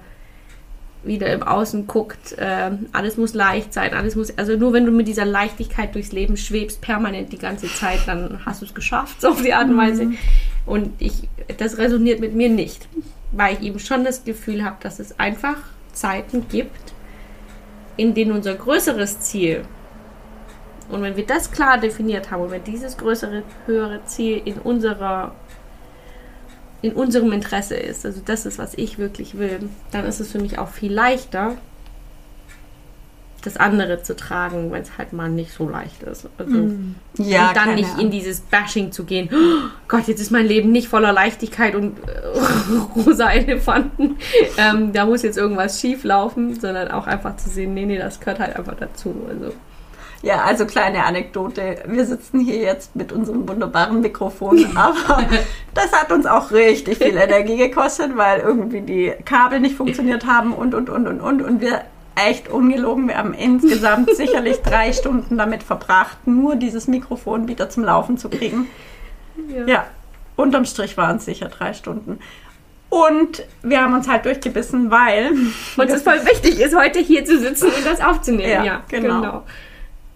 wieder 1.03 1.31
im 1.31 1.43
Außen 1.43 1.87
guckt, 1.87 2.37
äh, 2.37 2.71
alles 2.91 3.17
muss 3.17 3.33
leicht 3.33 3.73
sein, 3.73 3.93
alles 3.93 4.15
muss. 4.15 4.37
Also 4.37 4.57
nur 4.57 4.73
wenn 4.73 4.85
du 4.85 4.91
mit 4.91 5.07
dieser 5.07 5.25
Leichtigkeit 5.25 5.95
durchs 5.95 6.11
Leben 6.11 6.35
schwebst, 6.35 6.81
permanent 6.81 7.31
die 7.31 7.37
ganze 7.37 7.67
Zeit, 7.67 7.99
dann 8.05 8.45
hast 8.45 8.61
du 8.61 8.65
es 8.65 8.73
geschafft, 8.73 9.21
so 9.21 9.29
auf 9.29 9.41
die 9.41 9.53
Art 9.53 9.69
und 9.69 9.77
Weise. 9.77 10.11
Und 10.65 10.91
ich, 10.99 11.29
das 11.57 11.77
resoniert 11.77 12.19
mit 12.19 12.35
mir 12.35 12.49
nicht, 12.49 12.87
weil 13.31 13.55
ich 13.55 13.61
eben 13.61 13.79
schon 13.79 14.03
das 14.03 14.23
Gefühl 14.23 14.63
habe, 14.63 14.77
dass 14.81 14.99
es 14.99 15.19
einfach 15.19 15.57
Zeiten 15.93 16.47
gibt, 16.49 16.93
in 17.97 18.13
denen 18.13 18.31
unser 18.31 18.55
größeres 18.55 19.21
Ziel, 19.21 19.63
und 20.89 21.03
wenn 21.03 21.15
wir 21.15 21.25
das 21.25 21.51
klar 21.51 21.77
definiert 21.77 22.31
haben 22.31 22.43
und 22.43 22.51
wenn 22.51 22.63
dieses 22.63 22.97
größere, 22.97 23.43
höhere 23.65 24.03
Ziel 24.05 24.41
in 24.43 24.55
unserer 24.55 25.35
in 26.81 26.93
unserem 26.93 27.31
Interesse 27.31 27.75
ist, 27.75 28.05
also 28.05 28.21
das 28.23 28.45
ist, 28.45 28.57
was 28.57 28.73
ich 28.75 28.97
wirklich 28.97 29.37
will, 29.37 29.59
dann 29.91 30.05
ist 30.05 30.19
es 30.19 30.31
für 30.31 30.39
mich 30.39 30.57
auch 30.59 30.69
viel 30.69 30.93
leichter, 30.93 31.55
das 33.43 33.55
andere 33.55 34.03
zu 34.03 34.15
tragen, 34.17 34.69
wenn 34.71 34.81
es 34.81 34.97
halt 34.97 35.13
mal 35.13 35.29
nicht 35.29 35.53
so 35.53 35.69
leicht 35.69 36.03
ist. 36.03 36.27
Also, 36.37 36.69
Ja, 37.17 37.49
und 37.49 37.55
dann 37.57 37.75
nicht 37.75 37.89
Ahnung. 37.91 38.05
in 38.05 38.11
dieses 38.11 38.41
Bashing 38.41 38.91
zu 38.91 39.05
gehen. 39.05 39.29
Oh 39.31 39.69
Gott, 39.87 40.07
jetzt 40.07 40.19
ist 40.19 40.29
mein 40.31 40.45
Leben 40.45 40.71
nicht 40.73 40.89
voller 40.89 41.13
Leichtigkeit 41.13 41.73
und 41.75 41.97
äh, 41.99 42.19
rosa 42.99 43.31
Elefanten. 43.31 44.17
Ähm, 44.57 44.91
da 44.91 45.05
muss 45.05 45.21
jetzt 45.23 45.37
irgendwas 45.37 45.79
schief 45.79 46.03
laufen, 46.03 46.59
sondern 46.59 46.89
auch 46.91 47.07
einfach 47.07 47.37
zu 47.37 47.49
sehen, 47.49 47.73
nee, 47.73 47.85
nee, 47.85 47.97
das 47.97 48.19
gehört 48.19 48.39
halt 48.39 48.57
einfach 48.57 48.75
dazu. 48.75 49.15
Also, 49.29 49.53
Ja, 50.21 50.41
also 50.43 50.65
kleine 50.65 51.05
Anekdote. 51.05 51.77
Wir 51.85 52.05
sitzen 52.05 52.39
hier 52.41 52.57
jetzt 52.57 52.95
mit 52.95 53.11
unserem 53.11 53.47
wunderbaren 53.47 54.01
Mikrofon, 54.01 54.65
aber 54.75 55.23
das 55.73 55.91
hat 55.93 56.11
uns 56.11 56.25
auch 56.25 56.51
richtig 56.51 56.97
viel 56.97 57.15
Energie 57.15 57.55
gekostet, 57.57 58.17
weil 58.17 58.41
irgendwie 58.41 58.81
die 58.81 59.13
Kabel 59.23 59.59
nicht 59.59 59.75
funktioniert 59.75 60.25
haben 60.25 60.53
und, 60.53 60.75
und, 60.75 60.89
und, 60.89 61.07
und, 61.07 61.21
und. 61.21 61.41
Und 61.41 61.61
wir 61.61 61.83
echt 62.15 62.49
ungelogen, 62.49 63.07
wir 63.07 63.17
haben 63.17 63.33
insgesamt 63.33 64.13
sicherlich 64.15 64.61
drei 64.61 64.91
Stunden 64.91 65.37
damit 65.37 65.63
verbracht, 65.63 66.27
nur 66.27 66.57
dieses 66.57 66.87
Mikrofon 66.87 67.47
wieder 67.47 67.69
zum 67.69 67.83
Laufen 67.85 68.17
zu 68.17 68.29
kriegen. 68.29 68.67
Ja, 69.65 69.85
unterm 70.35 70.65
Strich 70.65 70.97
waren 70.97 71.17
es 71.17 71.25
sicher 71.25 71.47
drei 71.47 71.73
Stunden. 71.73 72.19
Und 72.89 73.45
wir 73.61 73.81
haben 73.81 73.93
uns 73.93 74.07
halt 74.07 74.25
durchgebissen, 74.25 74.89
weil 74.89 75.31
Und 75.77 75.89
es 75.89 76.01
voll 76.01 76.25
wichtig 76.25 76.59
ist, 76.59 76.75
heute 76.75 76.99
hier 76.99 77.23
zu 77.23 77.39
sitzen 77.39 77.67
und 77.67 77.85
das 77.85 78.01
aufzunehmen. 78.01 78.49
Ja, 78.49 78.63
Ja, 78.63 78.81
genau. 78.89 79.21
genau. 79.21 79.43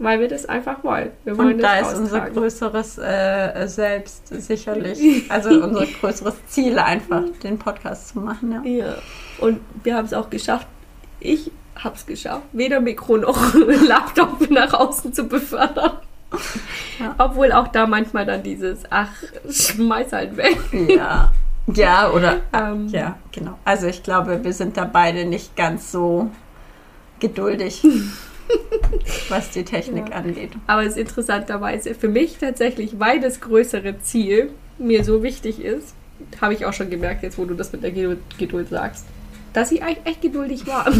Weil 0.03 0.19
wir 0.19 0.27
das 0.27 0.45
einfach 0.45 0.83
wollen. 0.83 1.11
Wir 1.23 1.37
wollen 1.37 1.55
Und 1.55 1.61
da 1.61 1.79
ist 1.79 1.97
unser 1.97 2.29
größeres 2.29 2.97
äh, 2.97 3.67
Selbst 3.67 4.27
sicherlich, 4.27 4.99
also 5.29 5.49
unser 5.49 5.85
größeres 5.85 6.35
Ziel 6.47 6.77
einfach, 6.77 7.23
den 7.41 7.57
Podcast 7.57 8.09
zu 8.09 8.19
machen. 8.19 8.51
Ja. 8.51 8.85
Ja. 8.85 8.95
Und 9.39 9.61
wir 9.83 9.95
haben 9.95 10.05
es 10.05 10.13
auch 10.13 10.29
geschafft. 10.29 10.67
Ich 11.19 11.51
habe 11.75 11.95
es 11.95 12.05
geschafft, 12.05 12.43
weder 12.51 12.81
Mikro 12.81 13.17
noch 13.17 13.53
Laptop 13.87 14.49
nach 14.51 14.73
außen 14.73 15.13
zu 15.13 15.23
befördern. 15.23 15.93
Ja. 16.99 17.15
Obwohl 17.17 17.51
auch 17.51 17.69
da 17.69 17.87
manchmal 17.87 18.25
dann 18.25 18.43
dieses, 18.43 18.79
ach, 18.89 19.11
schmeiß 19.49 20.11
halt 20.11 20.35
weg. 20.35 20.57
Ja, 20.89 21.31
ja 21.67 22.09
oder 22.11 22.41
Ähm, 22.51 22.87
ja, 22.89 23.17
genau. 23.31 23.57
Also 23.63 23.87
ich 23.87 24.03
glaube, 24.03 24.43
wir 24.43 24.53
sind 24.53 24.75
da 24.75 24.83
beide 24.83 25.25
nicht 25.25 25.55
ganz 25.55 25.91
so 25.91 26.29
geduldig, 27.19 27.81
was 29.29 29.49
die 29.51 29.63
Technik 29.63 30.09
Ja. 30.09 30.15
angeht. 30.17 30.51
Aber 30.67 30.81
es 30.83 30.89
ist 30.93 30.97
interessanterweise 30.97 31.93
für 31.95 32.07
mich 32.09 32.37
tatsächlich, 32.39 32.99
weil 32.99 33.19
das 33.19 33.39
größere 33.41 33.99
Ziel 33.99 34.49
mir 34.77 35.03
so 35.03 35.23
wichtig 35.23 35.61
ist, 35.63 35.93
habe 36.41 36.53
ich 36.53 36.65
auch 36.65 36.73
schon 36.73 36.89
gemerkt, 36.89 37.23
jetzt 37.23 37.37
wo 37.37 37.45
du 37.45 37.53
das 37.53 37.71
mit 37.71 37.83
der 37.83 37.91
Geduld, 37.91 38.69
sagst, 38.69 39.05
dass 39.53 39.71
ich 39.71 39.83
eigentlich 39.83 40.05
echt 40.05 40.21
geduldig 40.21 40.65
war. 40.67 40.91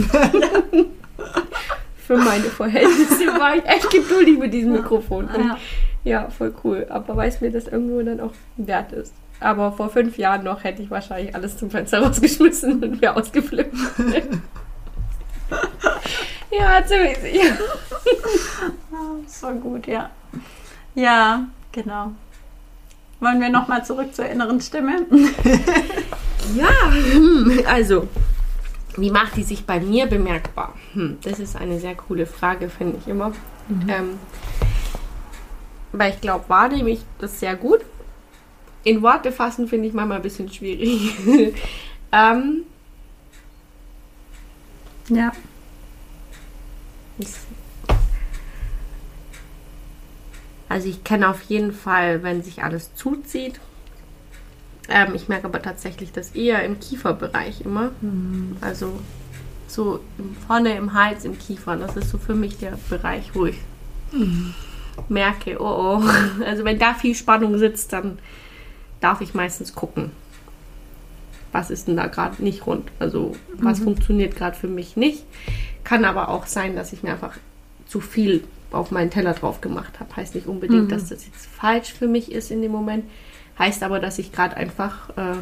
Für 1.98 2.18
meine 2.18 2.44
Verhältnisse 2.44 3.28
war 3.40 3.56
ich 3.56 3.66
echt 3.66 3.90
geduldig 3.90 4.38
mit 4.38 4.54
diesem 4.54 4.74
Mikrofon. 4.74 5.26
Und 5.26 5.56
Ja. 6.04 6.30
voll 6.30 6.54
cool. 6.64 6.86
Aber 6.90 7.16
weil 7.16 7.30
es 7.30 7.40
mir 7.42 7.50
das 7.52 7.68
irgendwo 7.68 8.02
dann 8.02 8.20
auch 8.20 8.34
wert 8.58 8.92
ist. 8.92 9.14
Aber 9.40 9.72
vor 9.72 9.90
fünf 9.90 10.18
Jahren 10.18 10.44
noch 10.44 10.64
hätte 10.64 10.82
ich 10.84 10.92
wahrscheinlich 10.92 11.34
alles 11.34 11.58
zum 11.58 11.70
Fenster 11.72 12.00
rausgeschmissen 12.04 12.84
und 12.84 13.02
wäre 13.02 13.16
ausgeflippt. 13.16 13.76
ja, 16.52 16.86
ziemlich 16.86 17.18
sicher. 17.18 17.58
So 19.28 19.50
gut, 19.52 19.88
ja. 19.88 20.10
Ja, 20.96 21.48
genau. 21.72 22.12
Wollen 23.20 23.42
wir 23.42 23.50
nochmal 23.50 23.86
zurück 23.86 24.14
zur 24.14 24.26
inneren 24.26 24.60
Stimme? 24.62 25.06
Ja, 26.56 26.92
hm, 26.92 27.62
also, 27.66 28.08
wie 28.98 29.12
macht 29.12 29.38
die 29.38 29.44
sich 29.44 29.66
bei 29.66 29.80
mir 29.80 30.08
bemerkbar? 30.08 30.74
Hm, 30.94 31.18
das 31.24 31.40
ist 31.40 31.56
eine 31.56 31.80
sehr 31.80 31.96
coole 31.96 32.26
Frage, 32.26 32.70
finde 32.70 32.98
ich 33.00 33.08
immer. 33.08 33.32
Ähm, 33.88 34.20
weil 35.94 36.12
ich 36.12 36.22
glaube, 36.22 36.46
wahrnehme 36.50 36.90
ich 36.90 37.02
das 37.20 37.40
sehr 37.40 37.56
gut. 37.56 37.80
In 38.84 39.02
Worte 39.02 39.32
fassen 39.32 39.68
finde 39.68 39.88
ich 39.88 39.94
manchmal 39.94 40.18
ein 40.18 40.24
bisschen 40.24 40.52
schwierig. 40.52 41.16
ähm, 42.12 42.64
Ja. 45.10 45.32
also 50.70 50.90
ich 50.90 51.04
kenne 51.04 51.30
auf 51.30 51.42
jeden 51.44 51.72
Fall, 51.72 52.24
wenn 52.24 52.42
sich 52.42 52.64
alles 52.64 52.96
zuzieht. 52.96 53.60
Ähm, 54.90 55.14
ich 55.14 55.30
merke 55.30 55.46
aber 55.46 55.62
tatsächlich 55.62 56.12
das 56.12 56.32
eher 56.32 56.64
im 56.64 56.80
Kieferbereich 56.80 57.62
immer. 57.62 57.92
Also 58.62 59.00
so 59.68 60.00
vorne 60.48 60.76
im 60.76 60.94
Hals, 60.94 61.26
im 61.26 61.38
Kiefer. 61.38 61.76
Das 61.78 61.96
ist 61.96 62.10
so 62.10 62.18
für 62.18 62.36
mich 62.36 62.58
der 62.58 62.78
Bereich, 62.90 63.36
wo 63.36 63.46
ich 63.46 63.58
merke, 65.10 65.62
oh 65.62 66.00
oh. 66.02 66.04
Also 66.46 66.66
wenn 66.66 66.80
da 66.80 66.94
viel 66.94 67.16
Spannung 67.16 67.58
sitzt, 67.58 67.94
dann 67.94 68.20
darf 69.00 69.22
ich 69.22 69.34
meistens 69.34 69.76
gucken. 69.76 70.12
Was 71.54 71.70
ist 71.70 71.88
denn 71.88 71.96
da 71.96 72.08
gerade 72.08 72.44
nicht 72.44 72.68
rund? 72.68 72.92
Also 73.00 73.34
was 73.54 73.80
funktioniert 73.80 74.36
gerade 74.36 74.58
für 74.58 74.68
mich 74.68 74.98
nicht? 74.98 75.24
Kann 75.86 76.04
aber 76.04 76.28
auch 76.30 76.46
sein, 76.48 76.76
dass 76.76 76.92
ich 76.92 77.04
mir 77.04 77.12
einfach 77.14 77.38
zu 77.88 78.02
viel 78.02 78.44
auf 78.72 78.92
meinen 78.92 79.12
Teller 79.12 79.34
drauf 79.34 79.62
gemacht 79.62 80.00
habe. 80.00 80.16
Heißt 80.16 80.34
nicht 80.36 80.48
unbedingt, 80.48 80.92
dass 80.92 81.10
das 81.10 81.26
jetzt 81.26 81.46
falsch 81.46 81.94
für 81.94 82.08
mich 82.08 82.32
ist 82.32 82.50
in 82.52 82.62
dem 82.62 82.72
Moment. 82.72 83.06
Heißt 83.60 83.84
aber, 83.84 84.00
dass 84.00 84.18
ich 84.18 84.32
gerade 84.32 84.58
einfach 84.58 85.10
äh, 85.16 85.36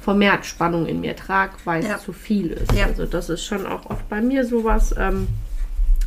vermehrt 0.00 0.46
Spannung 0.46 0.86
in 0.86 1.00
mir 1.00 1.14
trage, 1.16 1.52
weil 1.64 1.84
Ja. 1.84 1.96
es 1.96 2.02
zu 2.02 2.12
viel 2.12 2.48
ist. 2.50 2.72
Ja. 2.72 2.86
Also 2.86 3.06
das 3.06 3.28
ist 3.28 3.44
schon 3.44 3.66
auch 3.66 3.88
oft 3.90 4.08
bei 4.08 4.20
mir 4.20 4.44
sowas. 4.44 4.94
Ähm, 4.98 5.28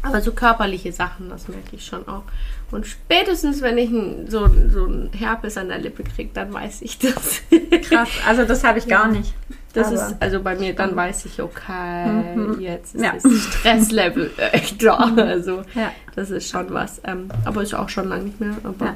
aber 0.01 0.21
so 0.21 0.31
körperliche 0.31 0.91
Sachen, 0.91 1.29
das 1.29 1.47
merke 1.47 1.75
ich 1.75 1.85
schon 1.85 2.07
auch. 2.07 2.23
Und 2.71 2.87
spätestens, 2.87 3.61
wenn 3.61 3.77
ich 3.77 3.89
so, 4.29 4.47
so 4.69 4.85
ein 4.85 5.09
Herpes 5.17 5.57
an 5.57 5.67
der 5.69 5.79
Lippe 5.79 6.03
kriege, 6.03 6.29
dann 6.33 6.53
weiß 6.53 6.81
ich 6.83 6.97
das. 6.99 7.41
Krass, 7.89 8.09
also 8.27 8.45
das 8.45 8.63
habe 8.63 8.79
ich 8.79 8.87
gar 8.87 9.07
nicht. 9.07 9.33
Das 9.73 9.87
Aber- 9.87 9.95
ist 9.95 10.15
also 10.19 10.41
bei 10.41 10.55
mir, 10.55 10.73
dann 10.75 10.95
weiß 10.95 11.25
ich, 11.25 11.41
okay, 11.41 12.23
jetzt 12.59 12.95
ist 12.95 13.03
Ja. 13.03 13.13
das 13.13 13.23
Stresslevel 13.41 14.31
echt 14.51 14.83
da. 14.83 14.95
Also 15.17 15.63
Ja. 15.75 15.91
das 16.15 16.29
ist 16.29 16.49
schon 16.49 16.73
was. 16.73 17.01
Ähm, 17.05 17.29
aber 17.45 17.61
ist 17.63 17.73
auch 17.73 17.89
schon 17.89 18.09
lange 18.09 18.23
nicht 18.25 18.39
mehr. 18.39 18.55
Aber 18.63 18.85
Ja. 18.85 18.95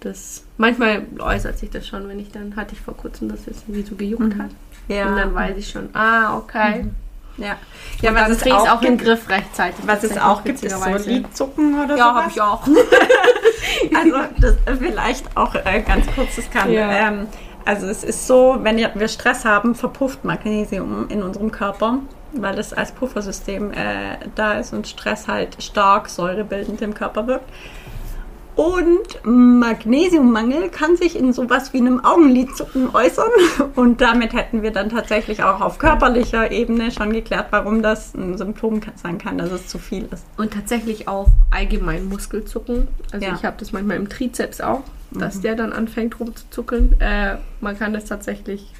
das 0.00 0.44
manchmal 0.58 1.02
äußert 1.18 1.58
sich 1.58 1.70
das 1.70 1.86
schon, 1.86 2.08
wenn 2.08 2.18
ich 2.18 2.30
dann 2.32 2.56
hatte 2.56 2.74
ich 2.74 2.80
vor 2.80 2.96
kurzem, 2.96 3.28
dass 3.28 3.46
es 3.46 3.62
irgendwie 3.68 3.82
so 3.82 3.94
gejuckt 3.94 4.36
hat. 4.38 4.50
Ja. 4.88 5.08
Und 5.08 5.16
dann 5.16 5.34
weiß 5.34 5.56
ich 5.56 5.68
schon, 5.70 5.88
ah, 5.94 6.36
okay. 6.38 6.80
ja. 6.80 6.84
Ja, 7.36 7.56
Ja, 8.00 8.14
was 8.14 8.22
was 8.22 8.30
es 8.30 8.36
es 8.36 8.42
krieg 8.42 8.52
ich 8.52 8.70
auch 8.70 8.80
gibt, 8.80 9.04
Griff 9.04 9.28
rechtzeitig. 9.28 9.86
was 9.86 10.04
es 10.04 10.16
auch 10.18 10.44
gibt, 10.44 10.62
ist 10.62 10.70
so 10.70 10.76
witzigerweise. 10.76 11.10
Lidzucken 11.10 11.82
oder 11.84 11.96
Ja, 11.96 12.08
sowas. 12.10 12.22
habe 12.22 12.30
ich 12.30 12.40
auch. 12.40 12.66
Also 13.96 14.16
das 14.40 14.54
vielleicht 14.78 15.36
auch 15.36 15.54
äh, 15.54 15.80
ganz 15.82 16.06
kurz, 16.14 16.36
das 16.36 16.50
kann. 16.50 16.70
Ja. 16.70 16.90
Ähm, 17.08 17.26
also 17.64 17.86
es 17.86 18.04
ist 18.04 18.26
so, 18.26 18.58
wenn 18.62 18.76
wir 18.76 19.08
Stress 19.08 19.44
haben, 19.44 19.74
verpufft 19.74 20.24
Magnesium 20.24 21.06
in 21.08 21.22
unserem 21.22 21.50
Körper, 21.50 21.98
weil 22.32 22.54
das 22.56 22.72
als 22.72 22.92
Puffersystem 22.92 23.72
äh, 23.72 24.18
da 24.34 24.54
ist 24.54 24.72
und 24.72 24.86
Stress 24.86 25.28
halt 25.28 25.62
stark 25.62 26.08
säurebildend 26.08 26.82
im 26.82 26.94
Körper 26.94 27.26
wirkt. 27.26 27.48
Und 28.56 29.00
Magnesiummangel 29.24 30.68
kann 30.70 30.96
sich 30.96 31.16
in 31.18 31.32
sowas 31.32 31.72
wie 31.72 31.78
einem 31.78 32.04
Augenlidzucken 32.04 32.94
äußern. 32.94 33.30
Und 33.74 34.00
damit 34.00 34.32
hätten 34.32 34.62
wir 34.62 34.70
dann 34.70 34.90
tatsächlich 34.90 35.42
auch 35.42 35.60
auf 35.60 35.78
körperlicher 35.78 36.50
Ebene 36.52 36.90
schon 36.92 37.12
geklärt, 37.12 37.46
warum 37.50 37.82
das 37.82 38.14
ein 38.14 38.38
Symptom 38.38 38.80
sein 38.94 39.18
kann, 39.18 39.38
dass 39.38 39.50
es 39.50 39.66
zu 39.66 39.78
viel 39.78 40.08
ist. 40.12 40.24
Und 40.36 40.52
tatsächlich 40.52 41.08
auch 41.08 41.28
allgemein 41.50 42.08
Muskelzucken. 42.08 42.86
Also 43.12 43.24
Ja. 43.26 43.32
Mhm. 43.32 43.38
ich 43.38 43.44
habe 43.44 43.56
das 43.58 43.72
manchmal 43.72 43.96
im 43.96 44.08
Trizeps 44.08 44.60
auch, 44.60 44.82
dass 45.10 45.40
der 45.40 45.54
dann 45.56 45.72
anfängt 45.72 46.18
rumzuzuckeln. 46.20 46.94
Äh, 47.00 47.36
man 47.60 47.78
kann 47.78 47.92
das 47.92 48.04
tatsächlich, 48.04 48.72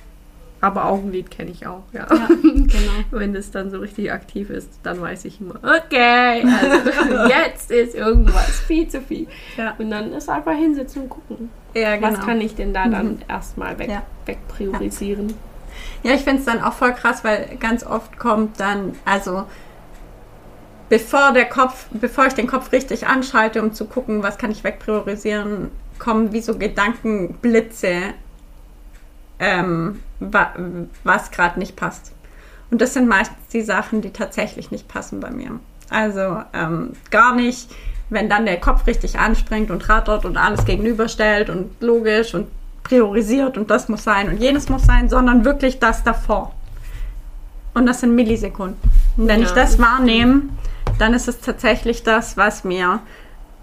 aber 0.64 0.86
Augenlid 0.86 1.30
kenne 1.30 1.50
ich 1.50 1.66
auch, 1.66 1.82
ja. 1.92 2.06
genau. 2.06 2.70
Wenn 3.10 3.34
das 3.34 3.50
dann 3.50 3.70
so 3.70 3.80
richtig 3.80 4.10
aktiv 4.10 4.48
ist, 4.48 4.70
dann 4.82 4.98
weiß 4.98 5.26
ich 5.26 5.38
immer, 5.38 5.56
okay, 5.56 6.42
also 6.42 7.28
jetzt 7.28 7.70
ist 7.70 7.94
irgendwas 7.94 8.60
viel 8.60 8.88
zu 8.88 9.02
viel. 9.02 9.26
Ja. 9.58 9.74
Und 9.76 9.90
dann 9.90 10.14
ist 10.14 10.30
einfach 10.30 10.54
hinsetzen 10.54 11.02
und 11.02 11.08
gucken. 11.10 11.50
Ja, 11.74 11.96
genau. 11.96 12.12
Was 12.12 12.20
kann 12.20 12.40
ich 12.40 12.54
denn 12.54 12.72
da 12.72 12.88
dann 12.88 13.18
erstmal 13.28 13.78
weg, 13.78 13.90
Ja. 13.90 14.04
wegpriorisieren? 14.24 15.34
Ja, 16.02 16.14
ich 16.14 16.22
finde 16.22 16.38
es 16.38 16.46
dann 16.46 16.62
auch 16.62 16.72
voll 16.72 16.94
krass, 16.94 17.22
weil 17.24 17.58
ganz 17.60 17.84
oft 17.84 18.18
kommt 18.18 18.58
dann, 18.58 18.94
also 19.04 19.44
bevor 20.88 21.32
der 21.32 21.44
Kopf, 21.44 21.88
bevor 21.90 22.26
ich 22.26 22.32
den 22.32 22.46
Kopf 22.46 22.72
richtig 22.72 23.06
anschalte, 23.06 23.62
um 23.62 23.74
zu 23.74 23.84
gucken, 23.84 24.22
was 24.22 24.38
kann 24.38 24.50
ich 24.50 24.64
wegpriorisieren, 24.64 25.70
kommen 25.98 26.32
wie 26.32 26.40
so 26.40 26.56
Gedankenblitze, 26.56 28.14
ähm, 29.38 30.00
was 30.20 31.30
gerade 31.30 31.58
nicht 31.58 31.76
passt. 31.76 32.12
Und 32.70 32.80
das 32.80 32.94
sind 32.94 33.08
meistens 33.08 33.36
die 33.52 33.62
Sachen, 33.62 34.00
die 34.00 34.10
tatsächlich 34.10 34.70
nicht 34.70 34.88
passen 34.88 35.20
bei 35.20 35.30
mir. 35.30 35.60
Also 35.90 36.42
ähm, 36.52 36.92
gar 37.10 37.34
nicht, 37.34 37.70
wenn 38.10 38.28
dann 38.28 38.46
der 38.46 38.58
Kopf 38.58 38.86
richtig 38.86 39.18
anspringt 39.18 39.70
und 39.70 39.88
rattert 39.88 40.24
und 40.24 40.36
alles 40.36 40.64
gegenüberstellt 40.64 41.50
und 41.50 41.70
logisch 41.80 42.34
und 42.34 42.48
priorisiert 42.82 43.56
und 43.56 43.70
das 43.70 43.88
muss 43.88 44.04
sein 44.04 44.28
und 44.28 44.38
jenes 44.38 44.68
muss 44.68 44.82
sein, 44.84 45.08
sondern 45.08 45.44
wirklich 45.44 45.78
das 45.78 46.02
davor. 46.02 46.54
Und 47.74 47.86
das 47.86 48.00
sind 48.00 48.14
Millisekunden. 48.14 48.78
Und 49.16 49.28
wenn 49.28 49.40
Ja, 49.40 49.46
ich 49.46 49.52
das 49.52 49.78
wahrnehme, 49.78 50.42
dann 50.98 51.12
ist 51.12 51.28
es 51.28 51.40
tatsächlich 51.40 52.02
das, 52.02 52.36
was 52.36 52.62
mir 52.64 53.00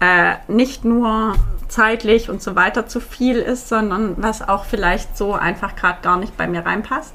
äh, 0.00 0.34
nicht 0.48 0.84
nur 0.84 1.34
zeitlich 1.72 2.28
und 2.30 2.42
so 2.42 2.54
weiter 2.54 2.86
zu 2.86 3.00
viel 3.00 3.36
ist, 3.36 3.68
sondern 3.68 4.14
was 4.18 4.46
auch 4.46 4.64
vielleicht 4.64 5.16
so 5.16 5.32
einfach 5.32 5.74
gerade 5.74 6.02
gar 6.02 6.18
nicht 6.18 6.36
bei 6.36 6.46
mir 6.46 6.64
reinpasst. 6.64 7.14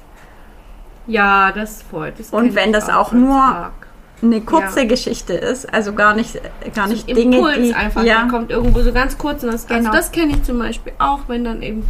Ja, 1.05 1.51
das 1.51 1.83
voll. 1.83 2.13
Das 2.17 2.31
Und 2.31 2.55
wenn 2.55 2.73
das 2.73 2.89
auch 2.89 3.11
ganz 3.11 3.23
nur 3.23 3.41
arg. 3.41 3.73
Eine 4.21 4.41
kurze 4.41 4.81
Ja. 4.81 4.87
Geschichte 4.87 5.33
ist, 5.33 5.71
also 5.71 5.93
gar 5.93 6.15
nicht, 6.15 6.41
gar 6.73 6.87
nicht 6.87 7.07
Ein 7.07 7.15
Dinge, 7.15 7.37
Impuls 7.37 7.57
die 7.57 7.73
einfach, 7.75 8.03
ja, 8.03 8.23
der 8.23 8.31
kommt 8.31 8.49
irgendwo 8.49 8.81
so 8.81 8.91
ganz 8.91 9.15
kurz. 9.17 9.43
Und 9.43 9.53
das, 9.53 9.67
Genau. 9.67 9.79
Also 9.79 9.91
das 9.91 10.11
kenne 10.11 10.31
ich 10.31 10.43
zum 10.43 10.57
Beispiel 10.57 10.93
auch, 10.97 11.19
wenn 11.27 11.43
dann 11.43 11.61
eben. 11.61 11.87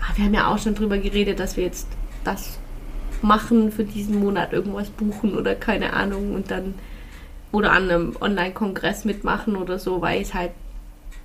Ah, 0.00 0.16
wir 0.16 0.24
haben 0.24 0.34
ja 0.34 0.46
auch 0.48 0.58
schon 0.58 0.74
drüber 0.74 0.96
geredet, 0.96 1.38
dass 1.38 1.56
wir 1.58 1.64
jetzt 1.64 1.86
das 2.24 2.58
machen 3.20 3.70
für 3.70 3.84
diesen 3.84 4.18
Monat, 4.20 4.54
irgendwas 4.54 4.88
buchen 4.88 5.36
oder 5.36 5.54
keine 5.54 5.92
Ahnung 5.92 6.34
und 6.34 6.50
dann 6.50 6.74
oder 7.52 7.72
an 7.72 7.90
einem 7.90 8.16
Online-Kongress 8.18 9.04
mitmachen 9.04 9.54
oder 9.56 9.78
so, 9.78 10.00
weil 10.00 10.22
es 10.22 10.32
halt 10.32 10.52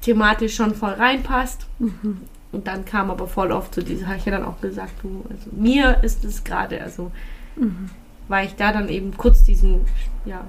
thematisch 0.02 0.56
schon 0.56 0.74
voll 0.76 0.92
reinpasst. 0.94 1.66
Mhm. 1.80 2.22
Und 2.52 2.68
dann 2.68 2.86
kam 2.86 3.12
aber 3.12 3.28
voll 3.28 3.52
oft 3.52 3.76
so 3.76 3.82
diese, 3.82 4.08
habe 4.08 4.18
ich 4.18 4.26
ja 4.26 4.32
dann 4.32 4.46
auch 4.46 4.60
gesagt, 4.62 4.94
du, 5.04 5.24
also 5.30 5.50
mir 5.52 5.98
ist 6.04 6.24
es 6.24 6.44
gerade, 6.44 6.82
also 6.82 7.12
Mhm. 7.56 7.90
weil 8.28 8.46
ich 8.48 8.56
da 8.56 8.72
dann 8.72 8.88
eben 8.90 9.16
kurz 9.18 9.44
diesen, 9.44 9.82
ja, 10.26 10.42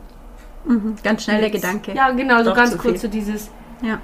mhm, 0.66 0.94
ganz 1.02 1.24
schnell 1.24 1.40
der 1.40 1.50
Gedanke. 1.50 1.92
Ja, 1.94 2.10
genau, 2.10 2.42
so 2.44 2.52
ganz 2.54 2.72
zu 2.72 2.78
kurz 2.78 3.00
viel. 3.00 3.00
so 3.00 3.08
dieses. 3.08 3.50
Ja. 3.82 4.00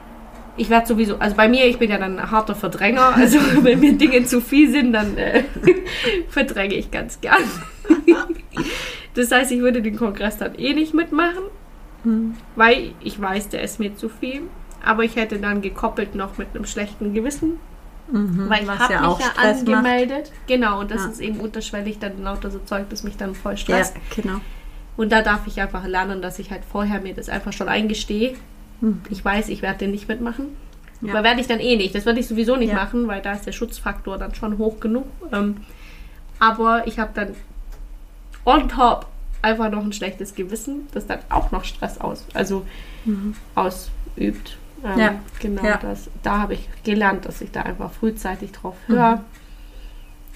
Ich 0.57 0.71
werde 0.71 0.87
sowieso, 0.87 1.19
also 1.19 1.35
bei 1.37 1.49
mir, 1.49 1.67
ich 1.67 1.79
bin 1.79 1.91
ja 1.91 1.99
dann 1.99 2.19
ein 2.19 2.31
harter 2.31 2.55
Verdränger, 2.55 3.15
also 3.15 3.39
wenn 3.63 3.81
mir 3.81 3.93
Dinge 3.99 4.25
zu 4.25 4.41
viel 4.41 4.71
sind, 4.71 4.93
dann 4.93 5.17
äh, 5.19 5.45
verdränge 6.29 6.75
ich 6.75 6.91
ganz 6.91 7.21
gern. 7.21 7.43
das 9.15 9.31
heißt, 9.31 9.53
ich 9.53 9.61
würde 9.61 9.83
den 9.83 9.97
Kongress 9.97 10.39
dann 10.39 10.55
eh 10.57 10.73
nicht 10.75 10.95
mitmachen, 10.95 11.43
Mhm. 12.05 12.35
weil 12.55 12.93
ich 13.01 13.19
weiß, 13.21 13.49
der 13.49 13.63
ist 13.63 13.81
mir 13.81 13.97
zu 13.97 14.09
viel. 14.11 14.43
Aber 14.85 15.03
ich 15.05 15.17
hätte 15.17 15.39
dann 15.39 15.63
gekoppelt 15.63 16.15
noch 16.15 16.39
mit 16.39 16.49
einem 16.55 16.65
schlechten 16.67 17.15
Gewissen, 17.15 17.59
Mhm, 18.13 18.51
weil 18.51 18.65
ich 18.65 18.69
habe 18.69 18.93
ja 18.93 19.01
mich 19.01 19.09
auch 19.09 19.21
ja 19.21 19.27
Stress 19.31 19.63
macht. 19.63 19.69
angemeldet. 19.75 20.33
Genau, 20.47 20.81
und 20.81 20.91
das 20.91 21.05
Ja. 21.05 21.09
ist 21.11 21.21
eben 21.21 21.41
unterschwellig 21.41 21.99
dann 21.99 22.23
lauter 22.23 22.51
so 22.51 22.59
Zeug, 22.59 22.85
das 22.91 23.03
mich 23.03 23.17
dann 23.17 23.35
voll 23.35 23.53
Ja, 23.53 23.59
stresst. 23.59 23.97
genau. 24.15 24.41
Und 24.97 25.11
da 25.11 25.23
darf 25.23 25.47
ich 25.47 25.61
einfach 25.61 25.87
lernen, 25.87 26.21
dass 26.23 26.39
ich 26.39 26.51
halt 26.51 26.63
vorher 26.71 27.01
mir 27.01 27.15
das 27.15 27.29
einfach 27.31 27.53
schon 27.55 27.69
eingestehe. 27.69 28.35
Mhm. 28.83 29.01
Ich 29.09 29.25
weiß, 29.25 29.49
ich 29.49 29.63
werde 29.63 29.79
den 29.79 29.91
nicht 29.91 30.07
mitmachen. 30.09 30.49
Ja. 31.01 31.15
Aber 31.15 31.25
werde 31.25 31.41
ich 31.41 31.47
dann 31.47 31.61
eh 31.61 31.77
nicht. 31.77 31.95
Das 31.95 32.05
werde 32.07 32.21
ich 32.21 32.29
sowieso 32.29 32.57
nicht 32.57 32.69
Ja. 32.71 32.75
machen, 32.77 33.09
weil 33.09 33.21
da 33.23 33.33
ist 33.33 33.47
der 33.47 33.53
Schutzfaktor 33.53 34.19
dann 34.19 34.35
schon 34.35 34.59
hoch 34.59 34.81
genug. 34.81 35.07
Ähm, 35.33 35.57
aber 36.39 36.87
ich 36.87 36.99
habe 36.99 37.11
dann 37.15 37.35
on 38.45 38.69
top 38.69 39.07
einfach 39.43 39.71
noch 39.71 39.83
ein 39.83 39.93
schlechtes 39.93 40.35
Gewissen, 40.35 40.87
das 40.93 41.07
dann 41.07 41.19
auch 41.31 41.51
noch 41.53 41.65
Stress 41.65 41.99
aus, 42.01 42.25
also 42.35 42.65
ausübt. 43.55 44.57
Ähm, 44.85 44.99
Ja. 44.99 45.15
Genau, 45.41 45.65
Ja. 45.65 45.77
das, 45.79 46.11
da 46.23 46.39
habe 46.41 46.55
ich 46.55 46.69
gelernt, 46.85 47.25
dass 47.25 47.41
ich 47.41 47.51
da 47.51 47.63
einfach 47.63 47.91
frühzeitig 47.93 48.53
drauf 48.53 48.77
höre. 48.87 49.17
Mhm. 49.17 49.21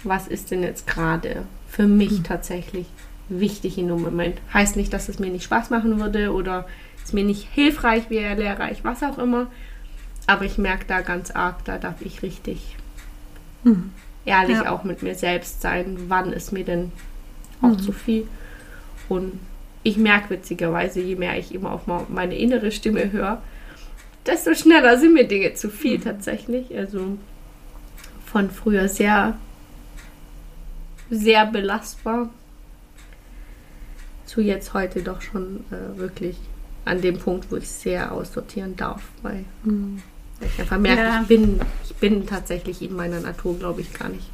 Was 0.05 0.27
ist 0.29 0.51
denn 0.51 0.63
jetzt 0.63 0.87
gerade 0.87 1.45
für 1.69 1.87
mich 1.87 2.23
tatsächlich 2.23 2.87
wichtig 3.29 3.79
in 3.79 3.89
dem 3.89 4.01
Moment? 4.03 4.37
Heißt 4.55 4.77
nicht, 4.77 4.93
dass 4.93 5.09
es 5.09 5.19
mir 5.19 5.31
nicht 5.31 5.45
Spaß 5.45 5.71
machen 5.71 6.01
würde 6.01 6.33
oder 6.33 6.67
es 7.05 7.13
mir 7.13 7.25
nicht 7.25 7.49
hilfreich 7.53 8.09
wäre, 8.11 8.35
lehrreich, 8.41 8.85
was 8.85 9.03
auch 9.03 9.19
immer. 9.19 9.49
Aber 10.27 10.45
ich 10.45 10.57
merke 10.59 10.85
da 10.87 11.01
ganz 11.01 11.31
arg, 11.31 11.65
da 11.65 11.79
darf 11.79 12.01
ich 12.01 12.23
richtig 12.23 12.77
Mhm. 13.65 13.91
ehrlich 14.25 14.57
Ja. 14.59 14.71
auch 14.71 14.85
mit 14.85 15.03
mir 15.03 15.15
selbst 15.15 15.61
sein, 15.63 15.97
wann 16.09 16.33
ist 16.33 16.53
mir 16.53 16.65
denn 16.65 16.93
auch 17.61 17.69
Mhm. 17.71 17.79
zu 17.81 17.93
viel. 17.93 18.29
Und 19.09 19.33
ich 19.83 19.97
merke 19.97 20.31
witzigerweise, 20.31 21.01
je 21.01 21.17
mehr 21.17 21.39
ich 21.39 21.53
immer 21.55 21.73
auf 21.73 21.83
meine 22.09 22.37
innere 22.37 22.71
Stimme 22.71 23.11
höre, 23.11 23.43
desto 24.27 24.55
schneller 24.55 24.99
sind 24.99 25.15
mir 25.15 25.27
Dinge 25.27 25.55
zu 25.55 25.71
viel 25.71 25.99
tatsächlich. 26.01 26.77
Also 26.77 27.19
von 28.27 28.51
früher 28.51 28.89
sehr, 28.89 29.37
sehr 31.11 31.47
belastbar 31.47 32.29
zu 34.27 34.41
jetzt 34.43 34.75
heute 34.75 35.03
doch 35.03 35.23
schon 35.23 35.65
äh, 35.71 35.99
wirklich 35.99 36.37
an 36.85 37.01
dem 37.01 37.19
Punkt, 37.19 37.51
wo 37.51 37.57
ich 37.57 37.69
sehr 37.69 38.13
aussortieren 38.13 38.77
darf, 38.77 39.03
weil 39.23 39.45
Mhm. 39.63 40.03
ich 40.41 40.61
einfach 40.61 40.79
merke, 40.79 41.01
Ja. 41.03 41.21
ich, 41.23 41.29
bin, 41.29 41.61
ich 41.85 41.95
bin 41.97 42.27
tatsächlich 42.27 42.83
in 42.83 42.95
meiner 42.95 43.21
Natur, 43.21 43.59
glaube 43.59 43.81
ich, 43.81 43.93
gar 43.95 44.09
nicht. 44.09 44.29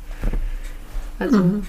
Also, 1.18 1.38
Mhm. 1.38 1.66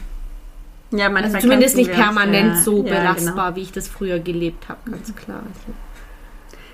Ja, 0.92 1.12
also 1.12 1.40
zumindest 1.40 1.76
nicht 1.76 1.90
uns, 1.90 1.98
permanent 1.98 2.56
ja, 2.56 2.62
so 2.62 2.78
ja, 2.86 2.90
belastbar, 2.94 3.48
genau. 3.48 3.56
wie 3.58 3.62
ich 3.64 3.72
das 3.72 3.88
früher 3.88 4.20
gelebt 4.20 4.70
habe, 4.70 4.92
ganz 4.92 5.16
klar. 5.16 5.40
Also, 5.40 5.78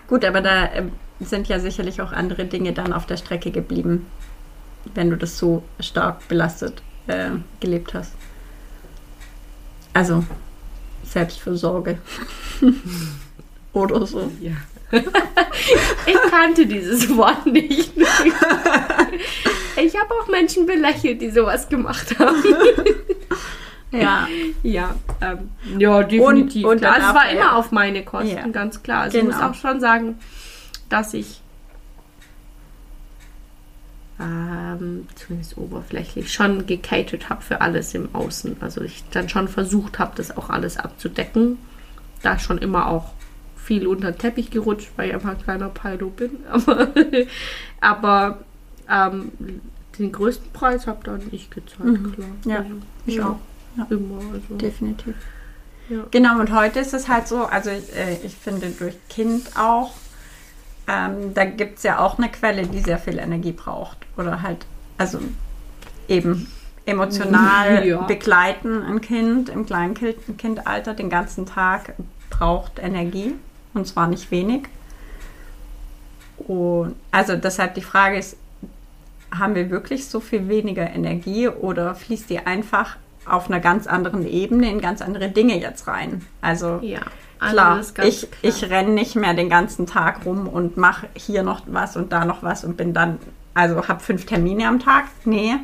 Gut, 0.08 0.26
aber 0.26 0.42
da 0.42 0.70
ähm, 0.74 0.92
sind 1.22 1.48
ja 1.48 1.60
sicherlich 1.60 2.02
auch 2.02 2.12
andere 2.12 2.46
Dinge 2.46 2.74
dann 2.74 2.94
auf 2.94 3.06
der 3.06 3.18
Strecke 3.18 3.52
geblieben, 3.52 4.06
wenn 4.96 5.10
du 5.10 5.18
das 5.18 5.38
so 5.38 5.64
stark 5.80 6.28
belastet 6.28 6.82
äh, 7.08 7.30
gelebt 7.60 7.94
hast. 7.94 8.14
Also 9.94 10.24
Selbstfürsorge 11.04 11.98
oder 13.74 14.06
so. 14.06 14.32
ja. 14.42 14.52
ich 16.06 16.18
kannte 16.30 16.66
dieses 16.66 17.16
Wort 17.16 17.46
nicht. 17.46 17.94
ich 17.98 19.96
habe 19.96 20.14
auch 20.22 20.28
Menschen 20.30 20.66
belächelt, 20.66 21.22
die 21.22 21.30
sowas 21.32 21.70
gemacht 21.70 22.18
haben. 22.20 22.44
Ja, 23.92 24.28
Ja, 24.64 24.96
ähm, 25.22 25.50
ja, 25.78 26.02
definitiv. 26.04 26.66
und 26.66 26.84
Also 26.86 27.08
es 27.10 27.14
war 27.14 27.30
immer 27.30 27.56
auf 27.58 27.72
meine 27.72 28.04
Kosten, 28.06 28.36
Ja. 28.38 28.48
ganz 28.48 28.82
klar. 28.84 29.02
Also 29.04 29.18
ich 29.18 29.24
Genau. 29.26 29.36
muss 29.36 29.44
auch 29.44 29.54
schon 29.54 29.80
sagen, 29.82 30.18
dass 30.92 31.14
ich 31.14 31.42
ähm, 34.20 35.08
zumindest 35.16 35.58
oberflächlich 35.58 36.32
schon 36.32 36.66
gecatert 36.68 37.30
habe 37.30 37.42
für 37.42 37.62
alles 37.62 37.94
im 37.94 38.14
Außen. 38.14 38.58
Also 38.62 38.82
ich 38.82 39.04
dann 39.12 39.30
schon 39.30 39.48
versucht 39.48 40.00
habe, 40.00 40.12
das 40.16 40.36
auch 40.38 40.50
alles 40.50 40.78
abzudecken. 40.78 41.58
Da 42.22 42.38
schon 42.38 42.58
immer 42.60 42.88
auch 42.88 43.14
viel 43.56 43.88
unter 43.88 44.12
den 44.12 44.20
Teppich 44.20 44.52
gerutscht, 44.52 44.92
weil 44.96 45.10
ich 45.10 45.14
einfach 45.16 45.32
ein 45.32 45.42
kleiner 45.42 45.70
Paldo 45.70 46.10
bin. 46.10 46.32
Aber, 46.50 46.90
aber 47.80 48.40
ähm, 48.90 49.32
den 49.98 50.12
größten 50.12 50.52
Preis 50.52 50.88
habe 50.88 51.04
dann 51.04 51.22
ich 51.32 51.50
gezahlt, 51.50 51.86
Mhm. 52.02 52.12
klar. 52.14 52.28
Ja, 52.46 52.58
also, 52.58 52.76
ich 53.06 53.16
ja, 53.16 53.30
auch. 53.30 53.40
Ja. 53.78 53.88
Immer. 53.90 54.18
Also. 54.34 54.56
definitiv. 54.58 55.16
Ja. 55.90 56.04
Genau, 56.12 56.40
und 56.40 56.52
heute 56.54 56.80
ist 56.80 56.94
es 56.94 57.08
halt 57.08 57.28
so, 57.28 57.46
also 57.46 57.70
äh, 57.70 58.18
ich 58.24 58.36
finde 58.36 58.70
durch 58.72 58.96
Kind 59.10 59.58
auch, 59.58 59.94
ähm, 60.92 61.34
da 61.34 61.46
gibt 61.46 61.78
es 61.78 61.84
ja 61.84 62.00
auch 62.00 62.18
eine 62.18 62.30
Quelle, 62.30 62.68
die 62.68 62.80
sehr 62.80 62.98
viel 62.98 63.18
Energie 63.18 63.54
braucht. 63.54 63.98
Oder 64.18 64.42
halt, 64.42 64.66
also 64.98 65.20
eben 66.08 66.48
emotional 66.86 67.88
Ja. 67.88 68.02
begleiten 68.02 68.84
ein 68.84 69.02
Kind 69.02 69.50
im 69.50 69.66
Kleinkindalter 69.66 70.94
den 70.94 71.10
ganzen 71.10 71.46
Tag 71.46 71.94
braucht 72.30 72.80
Energie 72.80 73.34
und 73.74 73.88
zwar 73.88 74.08
nicht 74.08 74.32
wenig. 74.32 74.64
Und 76.38 76.96
also 77.12 77.36
deshalb 77.36 77.76
die 77.76 77.82
Frage 77.82 78.18
ist, 78.18 78.36
haben 79.34 79.56
wir 79.56 79.70
wirklich 79.70 80.08
so 80.08 80.20
viel 80.20 80.50
weniger 80.50 80.90
Energie 80.90 81.48
oder 81.48 81.96
fließt 81.96 82.30
die 82.30 82.40
einfach 82.40 82.98
auf 83.26 83.50
einer 83.50 83.60
ganz 83.60 83.88
anderen 83.88 84.28
Ebene 84.28 84.70
in 84.70 84.82
ganz 84.82 85.02
andere 85.02 85.30
Dinge 85.30 85.58
jetzt 85.58 85.88
rein? 85.88 86.26
Also 86.42 86.80
Ja, 86.82 87.02
also 87.42 87.56
klar, 87.56 88.08
ich, 88.08 88.30
klar. 88.30 88.38
ich 88.44 88.70
renne 88.70 88.92
nicht 88.92 89.16
mehr 89.16 89.34
den 89.34 89.50
ganzen 89.50 89.88
Tag 89.88 90.26
rum 90.26 90.48
und 90.48 90.78
mache 90.78 91.10
hier 91.16 91.42
noch 91.42 91.64
was 91.66 91.98
und 91.98 92.12
da 92.12 92.24
noch 92.24 92.44
was 92.44 92.64
und 92.64 92.78
bin 92.78 92.94
dann, 92.94 93.18
also 93.56 93.88
habe 93.88 94.00
fünf 94.00 94.26
Termine 94.28 94.68
am 94.68 94.80
Tag. 94.80 95.06
Nee, 95.26 95.56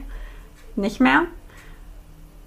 nicht 0.75 0.99
mehr. 0.99 1.25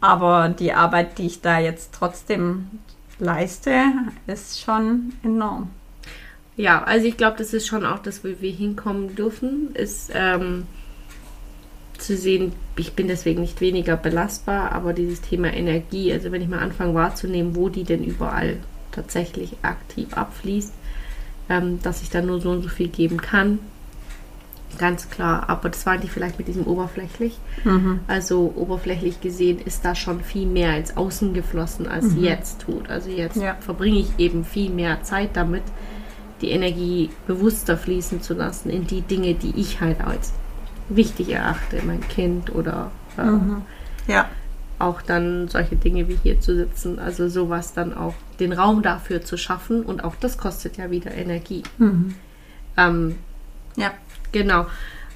Aber 0.00 0.48
die 0.48 0.72
Arbeit, 0.72 1.18
die 1.18 1.26
ich 1.26 1.40
da 1.42 1.60
jetzt 1.60 1.94
trotzdem 1.94 2.80
leiste, 3.20 3.84
ist 4.26 4.60
schon 4.60 5.12
enorm. 5.22 5.70
Ja, 6.56 6.82
also 6.82 7.06
ich 7.06 7.16
glaube, 7.16 7.38
das 7.38 7.54
ist 7.54 7.68
schon 7.68 7.86
auch 7.86 8.00
das, 8.00 8.24
wo 8.24 8.28
wir 8.40 8.52
hinkommen 8.52 9.14
dürfen, 9.14 9.74
ist 9.74 10.10
ähm, 10.12 10.66
zu 11.98 12.16
sehen, 12.16 12.52
ich 12.76 12.94
bin 12.94 13.06
deswegen 13.06 13.42
nicht 13.42 13.60
weniger 13.60 13.96
belastbar, 13.96 14.72
aber 14.72 14.92
dieses 14.92 15.20
Thema 15.20 15.52
Energie, 15.52 16.12
also 16.12 16.32
wenn 16.32 16.42
ich 16.42 16.48
mal 16.48 16.58
anfange 16.58 16.94
wahrzunehmen, 16.94 17.54
wo 17.54 17.68
die 17.68 17.84
denn 17.84 18.02
überall 18.02 18.56
tatsächlich 18.92 19.56
aktiv 19.62 20.14
abfließt, 20.14 20.72
ähm, 21.48 21.80
dass 21.82 22.02
ich 22.02 22.10
dann 22.10 22.26
nur 22.26 22.40
so 22.40 22.50
und 22.50 22.62
so 22.62 22.68
viel 22.68 22.88
geben 22.88 23.20
kann 23.20 23.58
Ganz 24.78 25.10
klar, 25.10 25.48
aber 25.48 25.68
das 25.68 25.84
war 25.84 25.98
nicht 25.98 26.12
vielleicht 26.12 26.38
mit 26.38 26.48
diesem 26.48 26.66
oberflächlich. 26.66 27.38
Mhm. 27.64 28.00
Also 28.06 28.52
oberflächlich 28.54 29.20
gesehen 29.20 29.58
ist 29.58 29.84
da 29.84 29.94
schon 29.94 30.22
viel 30.22 30.46
mehr 30.46 30.76
ins 30.76 30.96
Außen 30.96 31.34
geflossen, 31.34 31.88
als 31.88 32.14
jetzt 32.18 32.60
tut. 32.62 32.88
Also 32.88 33.10
jetzt 33.10 33.36
Ja. 33.36 33.56
verbringe 33.60 33.98
ich 33.98 34.18
eben 34.18 34.44
viel 34.44 34.70
mehr 34.70 35.02
Zeit 35.02 35.30
damit, 35.34 35.62
die 36.40 36.50
Energie 36.50 37.10
bewusster 37.26 37.76
fließen 37.76 38.22
zu 38.22 38.34
lassen 38.34 38.70
in 38.70 38.86
die 38.86 39.02
Dinge, 39.02 39.34
die 39.34 39.52
ich 39.56 39.80
halt 39.80 40.00
als 40.00 40.32
wichtig 40.88 41.30
erachte, 41.30 41.82
mein 41.84 42.00
Kind 42.08 42.54
oder 42.54 42.90
äh, 43.18 44.10
Ja. 44.10 44.28
Auch 44.80 45.02
dann 45.02 45.48
solche 45.48 45.76
Dinge 45.76 46.08
wie 46.08 46.18
hier 46.22 46.40
zu 46.40 46.54
sitzen. 46.56 46.98
Also 46.98 47.28
sowas 47.28 47.72
dann 47.74 47.94
auch 47.94 48.14
den 48.38 48.52
Raum 48.52 48.82
dafür 48.82 49.22
zu 49.22 49.36
schaffen 49.36 49.82
und 49.82 50.02
auch 50.04 50.14
das 50.16 50.38
kostet 50.38 50.76
ja 50.76 50.90
wieder 50.90 51.12
Energie. 51.12 51.62
Ähm, 52.76 53.16
Ja. 53.76 53.92
Genau. 54.32 54.66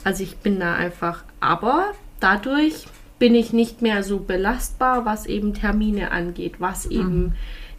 Also 0.04 0.22
ich 0.22 0.36
bin 0.38 0.60
da 0.60 0.74
einfach, 0.74 1.24
aber 1.40 1.92
dadurch 2.20 2.86
bin 3.18 3.34
ich 3.34 3.52
nicht 3.52 3.80
mehr 3.80 4.02
so 4.02 4.18
belastbar, 4.18 5.04
was 5.04 5.26
eben 5.26 5.54
Termine 5.54 6.10
angeht, 6.10 6.54
was 6.58 6.86
eben 6.86 7.34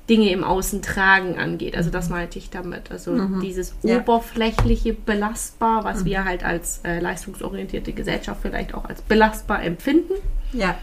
Dinge 0.10 0.32
im 0.32 0.44
Außen 0.44 0.82
tragen 0.82 1.38
angeht. 1.38 1.76
Also 1.76 1.90
das 1.90 2.10
meinte 2.10 2.40
ich 2.40 2.50
damit. 2.50 2.90
Also 2.92 3.16
dieses 3.42 3.76
Ja. 3.84 3.98
oberflächliche 4.00 4.94
belastbar, 4.94 5.84
was 5.84 6.06
wir 6.06 6.24
halt 6.26 6.44
als 6.44 6.80
äh, 6.84 7.00
leistungsorientierte 7.00 7.92
Gesellschaft 7.92 8.40
vielleicht 8.42 8.74
auch 8.74 8.86
als 8.86 9.02
belastbar 9.02 9.64
empfinden. 9.64 10.14
Ja. 10.54 10.78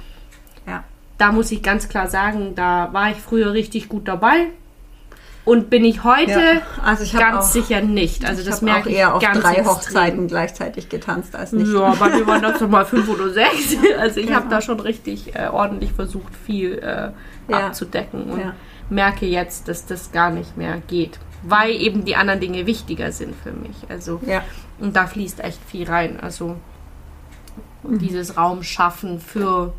Da 1.19 1.31
muss 1.33 1.51
ich 1.53 1.63
ganz 1.63 1.89
klar 1.89 2.09
sagen, 2.09 2.55
da 2.55 2.89
war 2.93 3.11
ich 3.11 3.17
früher 3.19 3.53
richtig 3.53 3.89
gut 3.89 4.09
dabei. 4.09 4.47
Und 5.45 5.71
bin 5.71 5.85
ich 5.85 6.05
heute 6.05 6.31
Ja. 6.31 6.63
Also 6.85 7.03
ich 7.03 7.13
ganz 7.13 7.37
auch- 7.39 7.43
sicher 7.43 7.81
nicht. 7.81 8.25
Also 8.25 8.43
ich 8.43 8.47
das 8.47 8.57
habe 8.57 8.67
merke 8.67 8.83
auch 8.83 8.87
ich 8.93 8.97
eher 8.99 9.15
auf 9.17 9.23
ganz 9.23 9.41
drei 9.41 9.55
extrem. 9.55 9.67
Hochzeiten 9.67 10.29
gleichzeitig 10.29 10.89
getanzt 10.89 11.35
als 11.35 11.51
nicht. 11.53 11.73
Ja, 11.73 11.95
bei 11.99 12.11
mir 12.11 12.25
waren 12.29 12.43
das 12.43 12.61
mal 12.61 12.85
fünf 12.85 13.09
oder 13.09 13.29
sechs. 13.31 13.77
Also 13.99 14.21
ich 14.21 14.31
habe 14.33 14.45
Genau. 14.45 14.55
da 14.57 14.63
schon 14.63 14.79
richtig 14.79 15.35
äh, 15.35 15.49
ordentlich 15.49 15.93
versucht, 15.93 16.33
viel 16.47 16.79
äh, 16.79 17.11
Ja. 17.51 17.67
abzudecken 17.67 18.31
und 18.31 18.39
Ja. 18.41 18.55
merke 18.89 19.27
jetzt, 19.27 19.67
dass 19.67 19.85
das 19.85 20.13
gar 20.13 20.31
nicht 20.31 20.57
mehr 20.57 20.81
geht, 20.87 21.19
weil 21.43 21.73
eben 21.73 22.05
die 22.05 22.15
anderen 22.15 22.39
Dinge 22.39 22.67
wichtiger 22.67 23.11
sind 23.11 23.35
für 23.35 23.51
mich. 23.51 23.75
Also 23.89 24.21
Ja. 24.25 24.43
und 24.79 24.95
da 24.95 25.09
fließt 25.09 25.41
echt 25.43 25.59
viel 25.67 25.89
rein. 25.91 26.21
Also 26.21 26.55
Mhm. 27.83 27.99
dieses 27.99 28.37
Raum 28.37 28.63
schaffen 28.63 29.19
für 29.19 29.73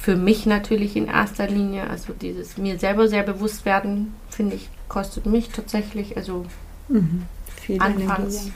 für 0.00 0.16
mich 0.16 0.46
natürlich 0.46 0.96
in 0.96 1.06
erster 1.06 1.46
Linie. 1.46 1.88
Also 1.88 2.12
dieses 2.12 2.56
mir 2.56 2.78
selber 2.78 3.08
sehr 3.08 3.22
bewusst 3.22 3.64
werden, 3.64 4.14
finde 4.30 4.56
ich, 4.56 4.68
kostet 4.88 5.26
mich 5.26 5.50
tatsächlich. 5.50 6.16
Also 6.16 6.46
Viel 7.60 7.80
anfangs 7.80 8.36
Energie. 8.36 8.52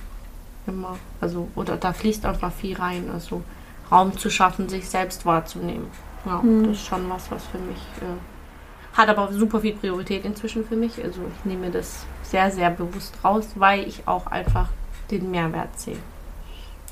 immer. 0.66 0.96
Also, 1.20 1.48
oder 1.54 1.76
da 1.76 1.92
fließt 1.92 2.24
einfach 2.24 2.52
viel 2.52 2.76
rein. 2.76 3.10
Also 3.12 3.42
Raum 3.90 4.16
zu 4.16 4.30
schaffen, 4.30 4.68
sich 4.68 4.88
selbst 4.88 5.26
wahrzunehmen. 5.26 5.86
Ja, 6.24 6.42
das 6.62 6.78
ist 6.78 6.86
schon 6.86 7.08
was, 7.10 7.30
was 7.30 7.44
für 7.44 7.58
mich 7.58 7.76
äh, 8.00 8.96
hat 8.96 9.08
aber 9.08 9.32
super 9.32 9.60
viel 9.60 9.74
Priorität 9.74 10.24
inzwischen 10.24 10.64
für 10.64 10.76
mich. 10.76 11.02
Also 11.02 11.20
ich 11.36 11.44
nehme 11.44 11.70
das 11.70 12.06
sehr, 12.22 12.50
sehr 12.50 12.70
bewusst 12.70 13.18
raus, 13.22 13.48
weil 13.56 13.86
ich 13.86 14.06
auch 14.06 14.26
einfach 14.28 14.68
den 15.10 15.30
Mehrwert 15.30 15.78
sehe. 15.78 15.98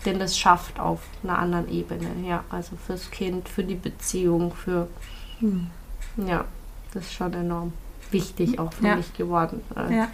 Denn 0.04 0.18
das 0.18 0.36
schafft 0.36 0.80
auf 0.80 1.00
einer 1.22 1.38
anderen 1.38 1.70
Ebene, 1.70 2.08
ja. 2.26 2.42
Also 2.50 2.76
fürs 2.86 3.10
Kind, 3.10 3.48
für 3.48 3.62
die 3.64 3.74
Beziehung, 3.76 4.52
für 4.52 4.88
ja, 6.16 6.44
das 6.92 7.04
ist 7.04 7.14
schon 7.14 7.32
enorm 7.34 7.72
wichtig 8.10 8.58
auch 8.58 8.72
für 8.72 8.86
Ja. 8.86 8.96
mich 8.96 9.12
geworden. 9.14 9.62
Äh, 9.76 9.96
Ja. 9.96 10.08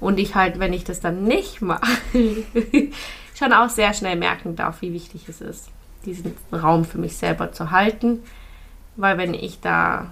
und 0.00 0.18
ich 0.18 0.34
halt, 0.34 0.58
wenn 0.58 0.72
ich 0.72 0.84
das 0.84 1.00
dann 1.00 1.24
nicht 1.24 1.60
mache, 1.60 1.86
schon 3.38 3.52
auch 3.52 3.68
sehr 3.68 3.92
schnell 3.94 4.16
merken 4.16 4.56
darf, 4.56 4.80
wie 4.82 4.92
wichtig 4.92 5.28
es 5.28 5.40
ist, 5.40 5.68
diesen 6.04 6.34
Raum 6.52 6.84
für 6.84 6.98
mich 6.98 7.16
selber 7.16 7.52
zu 7.52 7.70
halten. 7.70 8.22
Weil 8.96 9.18
wenn 9.18 9.34
ich 9.34 9.60
da 9.60 10.06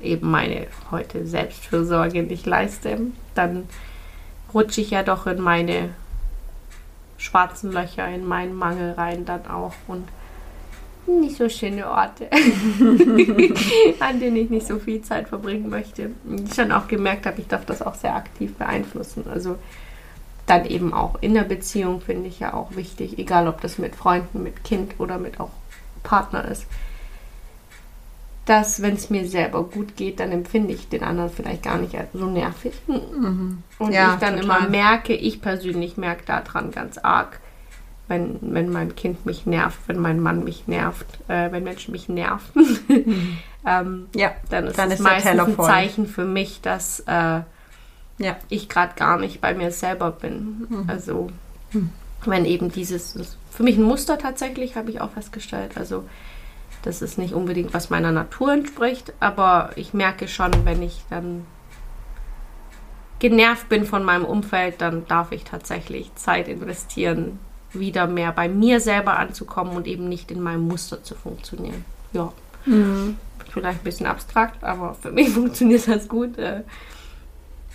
eben 0.00 0.30
meine 0.30 0.66
heute 0.90 1.26
Selbstfürsorge 1.26 2.22
nicht 2.22 2.46
leiste, 2.46 2.98
dann 3.34 3.68
rutsche 4.54 4.80
ich 4.80 4.90
ja 4.90 5.02
doch 5.02 5.26
in 5.26 5.40
meine 5.40 5.90
schwarzen 7.22 7.70
Löcher, 7.70 8.08
in 8.08 8.26
meinen 8.26 8.54
Mangel 8.54 8.92
rein 8.92 9.24
dann 9.24 9.46
auch 9.46 9.74
und 9.86 10.08
nicht 11.06 11.36
so 11.36 11.48
schöne 11.48 11.88
Orte, 11.88 12.28
an 14.00 14.20
denen 14.20 14.36
ich 14.36 14.50
nicht 14.50 14.66
so 14.66 14.78
viel 14.78 15.02
Zeit 15.02 15.28
verbringen 15.28 15.68
möchte. 15.68 16.10
Ich 16.44 16.54
schon 16.54 16.72
auch 16.72 16.88
gemerkt 16.88 17.26
habe, 17.26 17.40
ich 17.40 17.48
darf 17.48 17.64
das 17.64 17.82
auch 17.82 17.94
sehr 17.94 18.14
aktiv 18.14 18.54
beeinflussen. 18.54 19.24
Also 19.32 19.56
dann 20.46 20.64
eben 20.66 20.92
auch 20.92 21.16
in 21.20 21.34
der 21.34 21.44
Beziehung 21.44 22.00
finde 22.00 22.28
ich 22.28 22.40
ja 22.40 22.54
auch 22.54 22.74
wichtig, 22.76 23.18
egal 23.18 23.48
ob 23.48 23.60
das 23.60 23.78
mit 23.78 23.94
Freunden, 23.94 24.42
mit 24.42 24.64
Kind 24.64 24.94
oder 24.98 25.18
mit 25.18 25.38
auch 25.40 25.50
Partner 26.02 26.44
ist, 26.48 26.66
dass 28.44 28.82
wenn 28.82 28.94
es 28.94 29.08
mir 29.08 29.26
selber 29.28 29.62
gut 29.64 29.96
geht, 29.96 30.18
dann 30.18 30.32
empfinde 30.32 30.74
ich 30.74 30.88
den 30.88 31.04
anderen 31.04 31.30
vielleicht 31.30 31.62
gar 31.62 31.78
nicht 31.78 31.94
als 31.96 32.08
so 32.12 32.26
nervig. 32.26 32.72
Und 32.86 33.92
Ja, 33.92 34.14
ich 34.14 34.20
dann 34.20 34.40
total. 34.40 34.58
immer 34.58 34.68
merke, 34.68 35.14
ich 35.14 35.40
persönlich 35.40 35.96
merke 35.96 36.24
daran 36.26 36.72
ganz 36.72 36.98
arg, 36.98 37.40
wenn, 38.08 38.38
wenn 38.42 38.70
mein 38.70 38.96
Kind 38.96 39.24
mich 39.26 39.46
nervt, 39.46 39.78
wenn 39.86 39.98
mein 39.98 40.20
Mann 40.20 40.42
mich 40.44 40.66
nervt, 40.66 41.06
äh, 41.28 41.52
wenn 41.52 41.62
Menschen 41.62 41.92
mich 41.92 42.08
nerven, 42.08 42.78
ähm, 43.66 44.08
Ja, 44.14 44.32
dann 44.50 44.66
ist 44.66 44.76
Dann 44.78 44.88
es 44.90 44.94
ist 44.98 45.04
meistens 45.04 45.40
ein. 45.40 45.56
Zeichen 45.56 46.06
für 46.08 46.24
mich, 46.24 46.60
dass 46.60 47.00
äh, 47.06 47.40
ja. 48.18 48.36
ich 48.48 48.68
gerade 48.68 48.94
gar 48.96 49.18
nicht 49.18 49.40
bei 49.40 49.54
mir 49.54 49.70
selber 49.70 50.10
bin. 50.10 50.66
Mhm. 50.68 50.84
Also 50.88 51.30
wenn 52.26 52.44
eben 52.44 52.70
dieses, 52.70 53.36
für 53.50 53.62
mich 53.62 53.78
ein 53.78 53.82
Muster 53.84 54.18
tatsächlich, 54.18 54.76
habe 54.76 54.90
ich 54.90 55.00
auch 55.00 55.10
festgestellt. 55.10 55.72
Also 55.76 56.04
das 56.82 57.02
ist 57.02 57.18
nicht 57.18 57.34
unbedingt, 57.34 57.72
was 57.74 57.90
meiner 57.90 58.12
Natur 58.12 58.52
entspricht, 58.52 59.12
aber 59.20 59.70
ich 59.76 59.94
merke 59.94 60.28
schon, 60.28 60.50
wenn 60.64 60.82
ich 60.82 61.02
dann 61.10 61.46
genervt 63.18 63.68
bin 63.68 63.84
von 63.84 64.02
meinem 64.02 64.24
Umfeld, 64.24 64.80
dann 64.80 65.06
darf 65.06 65.30
ich 65.30 65.44
tatsächlich 65.44 66.12
Zeit 66.16 66.48
investieren, 66.48 67.38
wieder 67.72 68.06
mehr 68.06 68.32
bei 68.32 68.48
mir 68.48 68.80
selber 68.80 69.18
anzukommen 69.18 69.76
und 69.76 69.86
eben 69.86 70.08
nicht 70.08 70.30
in 70.30 70.40
meinem 70.40 70.66
Muster 70.66 71.02
zu 71.04 71.14
funktionieren. 71.14 71.84
Ja. 72.12 72.32
Vielleicht 73.50 73.80
ein 73.80 73.84
bisschen 73.84 74.06
abstrakt, 74.06 74.64
aber 74.64 74.94
für 74.94 75.12
mich 75.12 75.30
funktioniert 75.34 75.86
das 75.86 76.08
gut. 76.08 76.36
Äh, 76.38 76.62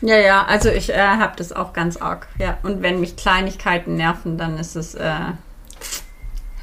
Ja, 0.01 0.17
ja, 0.17 0.45
also 0.45 0.69
ich 0.69 0.89
äh, 0.89 0.97
habe 0.97 1.33
das 1.37 1.51
auch 1.51 1.73
ganz 1.73 1.97
arg. 1.97 2.27
Ja, 2.39 2.57
und 2.63 2.81
wenn 2.81 2.99
mich 2.99 3.15
Kleinigkeiten 3.15 3.95
nerven, 3.95 4.37
dann 4.37 4.57
ist 4.57 4.75
es 4.75 4.95
äh, 4.95 5.15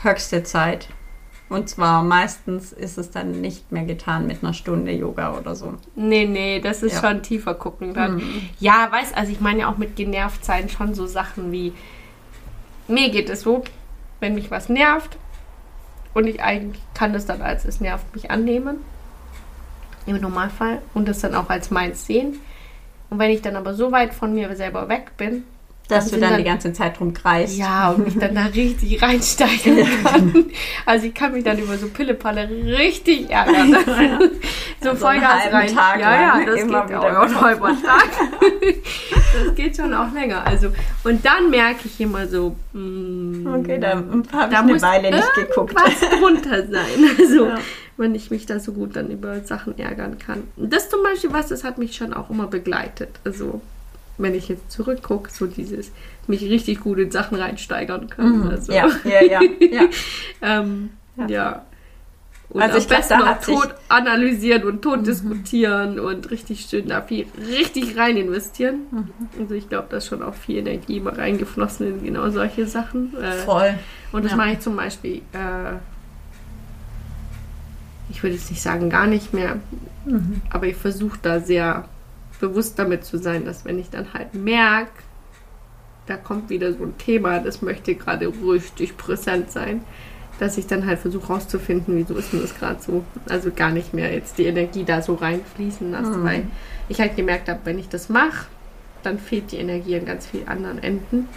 höchste 0.02 0.44
Zeit. 0.44 0.88
Und 1.50 1.68
zwar 1.68 2.02
meistens 2.02 2.72
ist 2.72 2.96
es 2.98 3.10
dann 3.10 3.40
nicht 3.40 3.70
mehr 3.70 3.84
getan 3.84 4.26
mit 4.26 4.42
einer 4.42 4.54
Stunde 4.54 4.92
Yoga 4.92 5.36
oder 5.38 5.54
so. 5.54 5.74
Nee, 5.94 6.24
nee, 6.24 6.58
das 6.60 6.82
ist 6.82 6.94
Ja. 7.02 7.08
schon 7.10 7.22
tiefer 7.22 7.54
gucken 7.54 7.92
dann. 7.94 8.22
Ja, 8.58 8.88
weiß, 8.90 9.12
also 9.14 9.30
ich 9.30 9.40
meine 9.40 9.60
ja 9.60 9.70
auch 9.70 9.76
mit 9.76 9.94
genervt 9.94 10.44
sein 10.44 10.68
schon 10.68 10.94
so 10.94 11.06
Sachen 11.06 11.52
wie, 11.52 11.72
mir 12.88 13.10
geht 13.10 13.28
es 13.28 13.42
so, 13.42 13.62
wenn 14.20 14.34
mich 14.34 14.50
was 14.50 14.68
nervt 14.68 15.18
und 16.14 16.26
ich 16.26 16.42
eigentlich 16.42 16.82
kann 16.94 17.12
das 17.12 17.26
dann 17.26 17.42
als 17.42 17.64
es 17.66 17.80
nervt 17.80 18.14
mich 18.14 18.30
annehmen, 18.30 18.78
im 20.06 20.20
Normalfall, 20.20 20.82
und 20.92 21.08
das 21.08 21.20
dann 21.20 21.34
auch 21.34 21.48
als 21.50 21.70
meins 21.70 22.06
sehen. 22.06 22.40
Und 23.10 23.18
wenn 23.18 23.30
ich 23.30 23.42
dann 23.42 23.56
aber 23.56 23.74
so 23.74 23.92
weit 23.92 24.12
von 24.14 24.34
mir 24.34 24.54
selber 24.56 24.88
weg 24.88 25.12
bin, 25.16 25.44
Dass 25.88 26.04
du 26.04 26.10
sind 26.12 26.22
dann, 26.22 26.30
dann- 26.30 26.38
die 26.38 26.44
ganze 26.44 26.72
Zeit 26.72 26.98
drum 26.98 27.12
kreist. 27.12 27.56
ja, 27.58 27.90
und 27.90 28.04
mich 28.06 28.16
dann 28.18 28.34
da 28.34 28.44
richtig 28.54 29.02
reinsteigern 29.02 29.86
kann. 30.02 30.44
Also 30.86 31.06
ich 31.06 31.14
kann 31.14 31.32
mich 31.32 31.44
dann 31.44 31.58
über 31.58 31.76
so 31.76 31.88
Pillepalle 31.88 32.48
richtig 32.48 33.28
ärgern. 33.30 33.72
so 33.86 34.28
so 34.80 34.88
einen 34.90 34.98
Vollgas 34.98 35.42
halben 35.42 35.56
rein. 35.56 35.74
Tag 35.74 36.00
ja, 36.00 36.20
ja, 36.20 36.44
das 36.46 36.54
geht 36.66 36.74
auch. 36.74 36.90
Ja, 36.90 37.26
Tag. 37.26 38.10
das 39.44 39.54
geht 39.54 39.76
schon 39.76 39.92
auch 39.94 40.12
länger. 40.12 40.46
Also, 40.46 40.68
und 41.04 41.24
dann 41.24 41.50
merke 41.50 41.80
ich 41.86 42.00
immer 42.00 42.26
so, 42.28 42.56
mm, 42.72 43.46
Okay, 43.60 43.78
da 43.78 43.96
habe 44.32 44.52
ich 44.52 44.58
eine 44.58 44.82
Weile 44.82 45.10
nicht 45.10 45.34
geguckt. 45.34 45.74
was 45.74 46.00
drunter 46.18 46.66
sein. 46.66 47.10
Also, 47.18 47.46
Ja. 47.46 47.58
wenn 47.96 48.14
ich 48.14 48.30
mich 48.30 48.46
da 48.46 48.58
so 48.58 48.72
gut 48.72 48.96
dann 48.96 49.10
über 49.10 49.40
Sachen 49.42 49.78
ärgern 49.78 50.18
kann. 50.18 50.44
Das 50.56 50.88
zum 50.88 51.02
Beispiel 51.02 51.32
was, 51.32 51.48
das 51.48 51.62
hat 51.64 51.78
mich 51.78 51.94
schon 51.94 52.12
auch 52.14 52.30
immer 52.30 52.46
begleitet. 52.46 53.10
Also, 53.24 53.60
wenn 54.18 54.34
ich 54.34 54.48
jetzt 54.48 54.70
zurückgucke, 54.70 55.30
so 55.30 55.46
dieses 55.46 55.90
mich 56.26 56.42
richtig 56.42 56.80
gut 56.80 56.98
in 56.98 57.10
Sachen 57.10 57.36
reinsteigern 57.36 58.08
können. 58.08 58.48
Also, 58.48 58.72
Mhm. 58.72 58.78
Ja, 58.78 58.88
ja, 59.04 59.22
ja, 59.22 59.40
ja. 59.70 59.82
ähm, 60.42 60.90
ja. 61.16 61.26
Ja. 61.28 61.64
Und 62.50 62.62
Also 62.62 62.74
am 62.76 62.80
ich 62.82 62.86
glaub, 62.88 62.98
besten 63.00 63.18
sich- 63.44 63.54
Mhm. 63.56 63.60
tot 63.62 63.74
analysieren 63.88 64.62
und 64.64 64.82
tot 64.82 65.06
diskutieren 65.06 65.98
und 65.98 66.30
richtig 66.30 66.66
schön 66.68 66.86
da 66.88 67.00
viel 67.02 67.26
richtig 67.48 67.96
rein 67.96 68.16
investieren. 68.16 68.80
Mhm. 68.90 69.08
Also 69.40 69.54
ich 69.54 69.68
glaube, 69.68 69.88
da 69.90 69.96
ist 69.96 70.06
schon 70.06 70.22
auch 70.22 70.34
viel 70.34 70.58
Energie 70.58 71.00
mal 71.00 71.14
reingeflossen 71.14 71.86
in 72.00 72.04
genau 72.04 72.28
solche 72.30 72.66
Sachen. 72.66 73.16
Äh, 73.20 73.32
Voll. 73.44 73.74
und 74.12 74.24
das 74.24 74.32
Ja. 74.32 74.36
mache 74.36 74.52
ich 74.52 74.60
zum 74.60 74.76
Beispiel, 74.76 75.16
äh, 75.32 75.72
ich 78.10 78.22
würde 78.22 78.36
jetzt 78.36 78.50
nicht 78.50 78.62
sagen 78.62 78.90
gar 78.90 79.06
nicht 79.06 79.32
mehr, 79.32 79.56
Mhm. 80.04 80.42
aber 80.50 80.66
ich 80.66 80.76
versuche 80.76 81.18
da 81.22 81.40
sehr 81.40 81.86
bewusst 82.48 82.78
damit 82.78 83.04
zu 83.04 83.18
sein, 83.18 83.44
dass 83.44 83.64
wenn 83.64 83.78
ich 83.78 83.90
dann 83.90 84.12
halt 84.14 84.34
merke, 84.34 84.90
da 86.06 86.16
kommt 86.16 86.50
wieder 86.50 86.72
so 86.72 86.82
ein 86.84 86.98
Thema, 86.98 87.38
das 87.38 87.62
möchte 87.62 87.94
gerade 87.94 88.30
richtig 88.46 88.96
präsent 88.96 89.50
sein, 89.50 89.82
dass 90.38 90.58
ich 90.58 90.66
dann 90.66 90.84
halt 90.86 90.98
versuche 90.98 91.28
rauszufinden, 91.32 91.96
wieso 91.96 92.14
ist 92.14 92.32
denn 92.32 92.42
das 92.42 92.54
gerade 92.58 92.82
so. 92.82 93.04
Also 93.28 93.50
gar 93.50 93.70
nicht 93.70 93.94
mehr 93.94 94.12
jetzt 94.12 94.36
die 94.36 94.44
Energie 94.46 94.84
da 94.84 95.00
so 95.00 95.14
reinfließen 95.14 95.90
lassen, 95.92 96.20
Mhm. 96.20 96.24
weil 96.24 96.46
ich 96.88 97.00
halt 97.00 97.16
gemerkt 97.16 97.48
habe, 97.48 97.60
wenn 97.64 97.78
ich 97.78 97.88
das 97.88 98.08
mache, 98.08 98.46
dann 99.02 99.18
fehlt 99.18 99.52
die 99.52 99.56
Energie 99.58 99.96
an 99.96 100.04
ganz 100.04 100.26
vielen 100.26 100.48
anderen 100.48 100.82
Enden. 100.82 101.28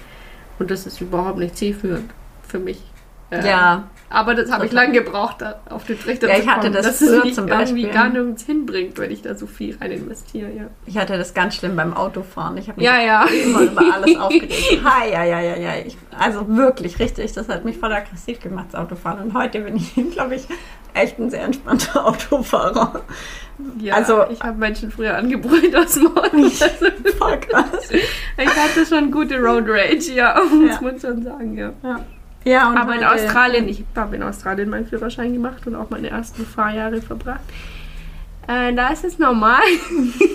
Und 0.59 0.71
das 0.71 0.85
ist 0.87 0.99
überhaupt 0.99 1.37
nicht 1.37 1.55
zielführend 1.55 2.09
für 2.47 2.59
mich. 2.59 2.81
Äh, 3.29 3.47
Ja. 3.47 3.87
Aber 4.09 4.35
das 4.35 4.49
habe 4.51 4.65
ich 4.65 4.71
lange 4.71 4.93
gebraucht, 4.93 5.43
auf 5.69 5.83
den 5.85 5.99
Trichter 5.99 6.29
Ja, 6.29 6.35
zu 6.35 6.41
ich 6.41 6.47
hatte 6.47 6.59
kommen, 6.61 6.73
das 6.73 6.85
dass 6.85 7.01
es 7.01 7.09
früher 7.09 7.25
mich 7.25 7.33
zum 7.35 7.47
irgendwie 7.49 7.83
Beispiel. 7.83 7.89
gar 7.89 8.09
nirgends 8.09 8.43
hinbringt, 8.45 8.97
wenn 8.99 9.11
ich 9.11 9.21
da 9.21 9.35
so 9.35 9.47
viel 9.47 9.75
rein 9.81 9.91
investiere. 9.91 10.49
Ja, 10.51 10.63
Ich 10.85 10.97
hatte 10.97 11.17
das 11.17 11.33
ganz 11.33 11.55
schlimm 11.55 11.75
beim 11.75 11.93
Autofahren. 11.93 12.55
Ich 12.57 12.69
habe 12.69 12.79
mich 12.79 12.85
ja. 12.87 13.01
ja. 13.01 13.25
immer 13.25 13.61
über 13.61 13.81
alles 13.93 14.15
aufgeregt. 14.19 14.81
Hi, 14.85 15.11
ja, 15.11 15.23
ja, 15.25 15.41
ja, 15.41 15.57
ja. 15.57 15.71
Ich, 15.85 15.97
also 16.17 16.47
wirklich, 16.47 16.99
richtig. 16.99 17.33
Das 17.33 17.49
hat 17.49 17.65
mich 17.65 17.77
voll 17.77 17.91
aggressiv 17.91 18.39
gemacht, 18.39 18.67
das 18.71 18.79
Autofahren. 18.81 19.23
Und 19.23 19.33
heute 19.33 19.59
bin 19.59 19.75
ich, 19.75 19.93
glaube 20.13 20.35
ich, 20.35 20.47
echt 20.93 21.19
ein 21.19 21.29
sehr 21.29 21.43
entspannter 21.43 22.05
Autofahrer. 22.07 23.01
ja 23.79 23.93
Also- 23.95 24.23
ich 24.31 24.41
habe 24.41 24.57
Menschen 24.57 24.89
früher 24.89 25.15
angebrüllt 25.17 25.75
aus 25.75 25.95
dem 25.95 26.07
Auto. 26.17 26.37
Also, 26.37 26.65
Voll 27.17 27.39
krass. 27.41 27.89
ich 27.91 28.47
hatte 28.55 28.85
schon 28.87 29.11
gute 29.11 29.37
Road 29.37 29.65
Rage, 29.67 30.13
ja, 30.13 30.33
das 30.35 30.49
muss 30.51 30.81
man 30.81 30.99
schon 30.99 31.23
sagen, 31.23 31.57
ja. 31.57 31.73
Ja, 32.43 32.69
und 32.69 32.77
Aber 32.77 32.95
in 32.95 33.03
Australien, 33.03 33.67
ich 33.67 33.83
habe 33.95 34.15
in 34.15 34.23
Australien 34.23 34.69
meinen 34.69 34.87
Führerschein 34.87 35.33
gemacht 35.33 35.67
und 35.67 35.75
auch 35.75 35.89
meine 35.89 36.09
ersten 36.09 36.45
Fahrjahre 36.45 37.01
verbracht. 37.01 37.41
Äh, 38.47 38.73
da 38.73 38.89
ist 38.89 39.03
es 39.03 39.19
normal. 39.19 39.63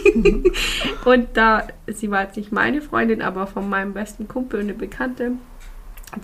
und 1.06 1.28
da, 1.32 1.66
sie 1.86 2.10
war 2.10 2.24
jetzt 2.24 2.36
nicht 2.36 2.52
meine 2.52 2.82
Freundin, 2.82 3.22
aber 3.22 3.46
von 3.46 3.68
meinem 3.68 3.94
besten 3.94 4.28
Kumpel, 4.28 4.60
eine 4.60 4.74
Bekannte, 4.74 5.32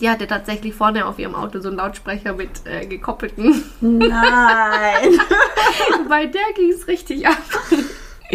die 0.01 0.11
hatte 0.11 0.27
tatsächlich 0.27 0.75
vorne 0.75 1.07
auf 1.07 1.19
ihrem 1.19 1.35
Auto 1.35 1.61
so 1.61 1.69
einen 1.69 1.79
Lautsprecher 1.79 2.35
mit 2.35 2.51
äh, 2.67 2.87
gekoppelten. 2.87 3.65
Nein. 3.81 4.11
Bei 6.09 6.27
der 6.27 6.53
ging 6.55 6.71
es 6.71 6.87
richtig 6.89 7.27
ab. 7.27 7.39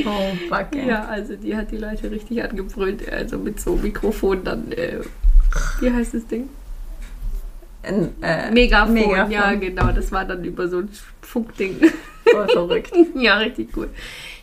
Oh, 0.03 0.31
fuck, 0.49 0.75
ey. 0.75 0.87
Ja, 0.87 1.05
also 1.05 1.35
die 1.35 1.55
hat 1.55 1.69
die 1.69 1.77
Leute 1.77 2.09
richtig 2.09 2.43
angebrüllt. 2.43 3.07
Also 3.11 3.37
mit 3.37 3.59
so 3.59 3.75
Mikrofon 3.75 4.43
dann, 4.43 4.71
äh, 4.71 5.01
wie 5.79 5.91
heißt 5.91 6.15
das 6.15 6.25
Ding? 6.25 6.49
Äh, 7.83 8.51
Megafon, 8.51 8.93
Megafon. 8.93 9.31
ja 9.31 9.53
genau, 9.55 9.91
das 9.91 10.11
war 10.11 10.25
dann 10.25 10.43
über 10.43 10.67
so 10.67 10.79
ein 10.79 10.89
Funkding. 11.21 11.79
Voll 12.31 12.47
verrückt. 12.47 12.93
ja, 13.15 13.37
richtig 13.37 13.75
cool. 13.75 13.89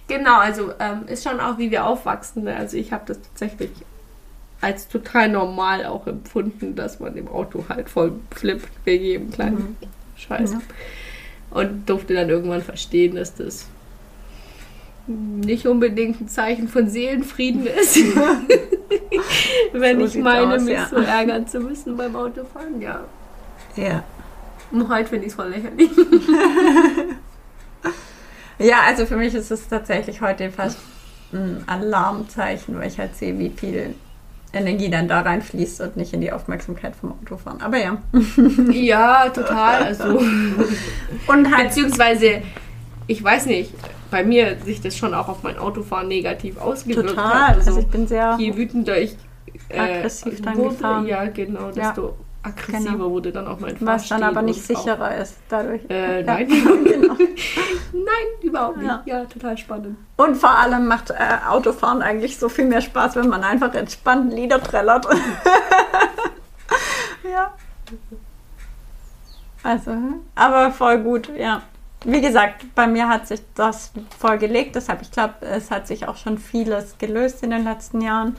Genau, 0.08 0.38
also 0.38 0.72
ähm, 0.78 1.06
ist 1.06 1.24
schon 1.24 1.40
auch, 1.40 1.58
wie 1.58 1.70
wir 1.70 1.86
aufwachsen. 1.86 2.44
Ne? 2.44 2.56
Also 2.56 2.76
ich 2.76 2.92
habe 2.92 3.04
das 3.06 3.20
tatsächlich 3.22 3.70
als 4.60 4.88
total 4.88 5.28
normal 5.28 5.86
auch 5.86 6.06
empfunden, 6.06 6.74
dass 6.74 7.00
man 7.00 7.16
im 7.16 7.28
Auto 7.28 7.64
halt 7.68 7.88
voll 7.88 8.12
flippt 8.30 8.68
wegen 8.84 9.04
jedem 9.04 9.30
kleinen 9.30 9.76
Scheiß. 10.16 10.52
Ja. 10.52 10.60
Und 11.50 11.88
durfte 11.88 12.14
dann 12.14 12.28
irgendwann 12.28 12.62
verstehen, 12.62 13.16
dass 13.16 13.34
das 13.34 13.66
nicht 15.06 15.66
unbedingt 15.66 16.20
ein 16.20 16.28
Zeichen 16.28 16.68
von 16.68 16.88
Seelenfrieden 16.88 17.66
ist, 17.66 17.96
wenn 19.72 19.98
So 20.00 20.18
ich 20.18 20.22
meine, 20.22 20.54
aus, 20.54 20.62
mich 20.62 20.74
ja. 20.74 20.88
so 20.88 20.96
ärgern 20.96 21.46
zu 21.46 21.60
müssen 21.60 21.96
beim 21.96 22.14
Autofahren. 22.14 22.80
Ja, 22.80 23.04
Ja. 23.80 24.02
und 24.72 24.88
heute 24.88 25.08
finde 25.08 25.26
ich 25.26 25.30
es 25.32 25.36
voll 25.36 25.48
lächerlich. 25.48 25.90
Ja, 28.58 28.80
also 28.86 29.06
für 29.06 29.16
mich 29.16 29.34
ist 29.34 29.50
es 29.50 29.68
tatsächlich 29.68 30.20
heute 30.20 30.50
fast 30.50 30.76
ein 31.32 31.64
Alarmzeichen, 31.66 32.78
weil 32.78 32.88
ich 32.88 32.98
halt 32.98 33.16
sehe, 33.16 33.38
wie 33.38 33.48
viel 33.48 33.94
Energie 34.52 34.90
dann 34.90 35.08
da 35.08 35.20
reinfließt 35.22 35.80
und 35.80 35.96
nicht 35.96 36.12
in 36.12 36.20
die 36.20 36.30
Aufmerksamkeit 36.30 36.94
vom 36.94 37.12
Autofahren. 37.12 37.62
Aber 37.62 37.78
ja. 37.78 37.96
ja, 38.70 39.30
total. 39.30 39.84
Also 39.84 40.04
Und 41.26 41.56
halt, 41.56 41.68
Beziehungsweise, 41.68 42.42
ich 43.06 43.24
weiß 43.24 43.46
nicht, 43.46 43.72
bei 44.10 44.24
mir 44.24 44.58
sich 44.62 44.82
das 44.82 44.94
schon 44.94 45.14
auch 45.14 45.28
auf 45.28 45.42
mein 45.42 45.56
Autofahren 45.56 46.08
negativ 46.08 46.58
ausgewirkt 46.58 47.08
total. 47.10 47.32
hat. 47.48 47.56
Also 47.56 47.70
Also, 47.70 47.80
ich 47.80 47.86
bin 47.86 48.06
sehr. 48.08 48.36
je 48.38 48.54
wütender 48.56 48.98
ich 49.00 49.16
äh, 49.70 49.78
Aggressiv 49.78 50.42
dann 50.42 50.56
wurde, 50.58 50.74
gefahren. 50.74 51.06
ja 51.06 51.24
genau, 51.24 51.70
Ja. 51.74 51.94
Aggressiver 52.42 52.92
Genau. 52.92 53.10
wurde 53.10 53.32
dann 53.32 53.46
auch 53.46 53.60
mein 53.60 53.76
Was 53.80 54.08
dann 54.08 54.22
aber 54.22 54.42
nicht 54.42 54.60
auch- 54.62 54.66
sicherer 54.82 55.16
ist 55.16 55.36
dadurch. 55.48 55.82
Äh, 55.90 56.20
Ja, 56.20 56.26
nein. 56.26 56.48
genau. 56.84 57.14
Nein, 57.92 58.26
überhaupt 58.42 58.78
nicht. 58.78 58.86
Ja. 58.88 59.02
Ja, 59.04 59.24
total 59.26 59.58
spannend. 59.58 59.96
Und 60.16 60.36
vor 60.36 60.50
allem 60.50 60.86
macht 60.86 61.10
äh, 61.10 61.14
Autofahren 61.48 62.02
eigentlich 62.02 62.38
so 62.38 62.48
viel 62.48 62.64
mehr 62.66 62.80
Spaß, 62.80 63.16
wenn 63.16 63.28
man 63.28 63.44
einfach 63.44 63.74
entspannt 63.74 64.32
Lieder 64.32 64.62
trällert. 64.62 65.06
ja. 67.30 67.52
Also, 69.62 69.92
aber 70.34 70.70
voll 70.72 70.98
gut, 71.02 71.30
ja. 71.36 71.62
Wie 72.04 72.22
gesagt, 72.22 72.64
bei 72.74 72.86
mir 72.86 73.08
hat 73.08 73.26
sich 73.28 73.42
das 73.54 73.92
voll 74.18 74.38
gelegt, 74.38 74.74
deshalb, 74.74 75.02
ich 75.02 75.10
glaube, 75.10 75.34
es 75.42 75.70
hat 75.70 75.86
sich 75.86 76.08
auch 76.08 76.16
schon 76.16 76.38
vieles 76.38 76.96
gelöst 76.96 77.42
in 77.42 77.50
den 77.50 77.64
letzten 77.64 78.00
Jahren. 78.00 78.36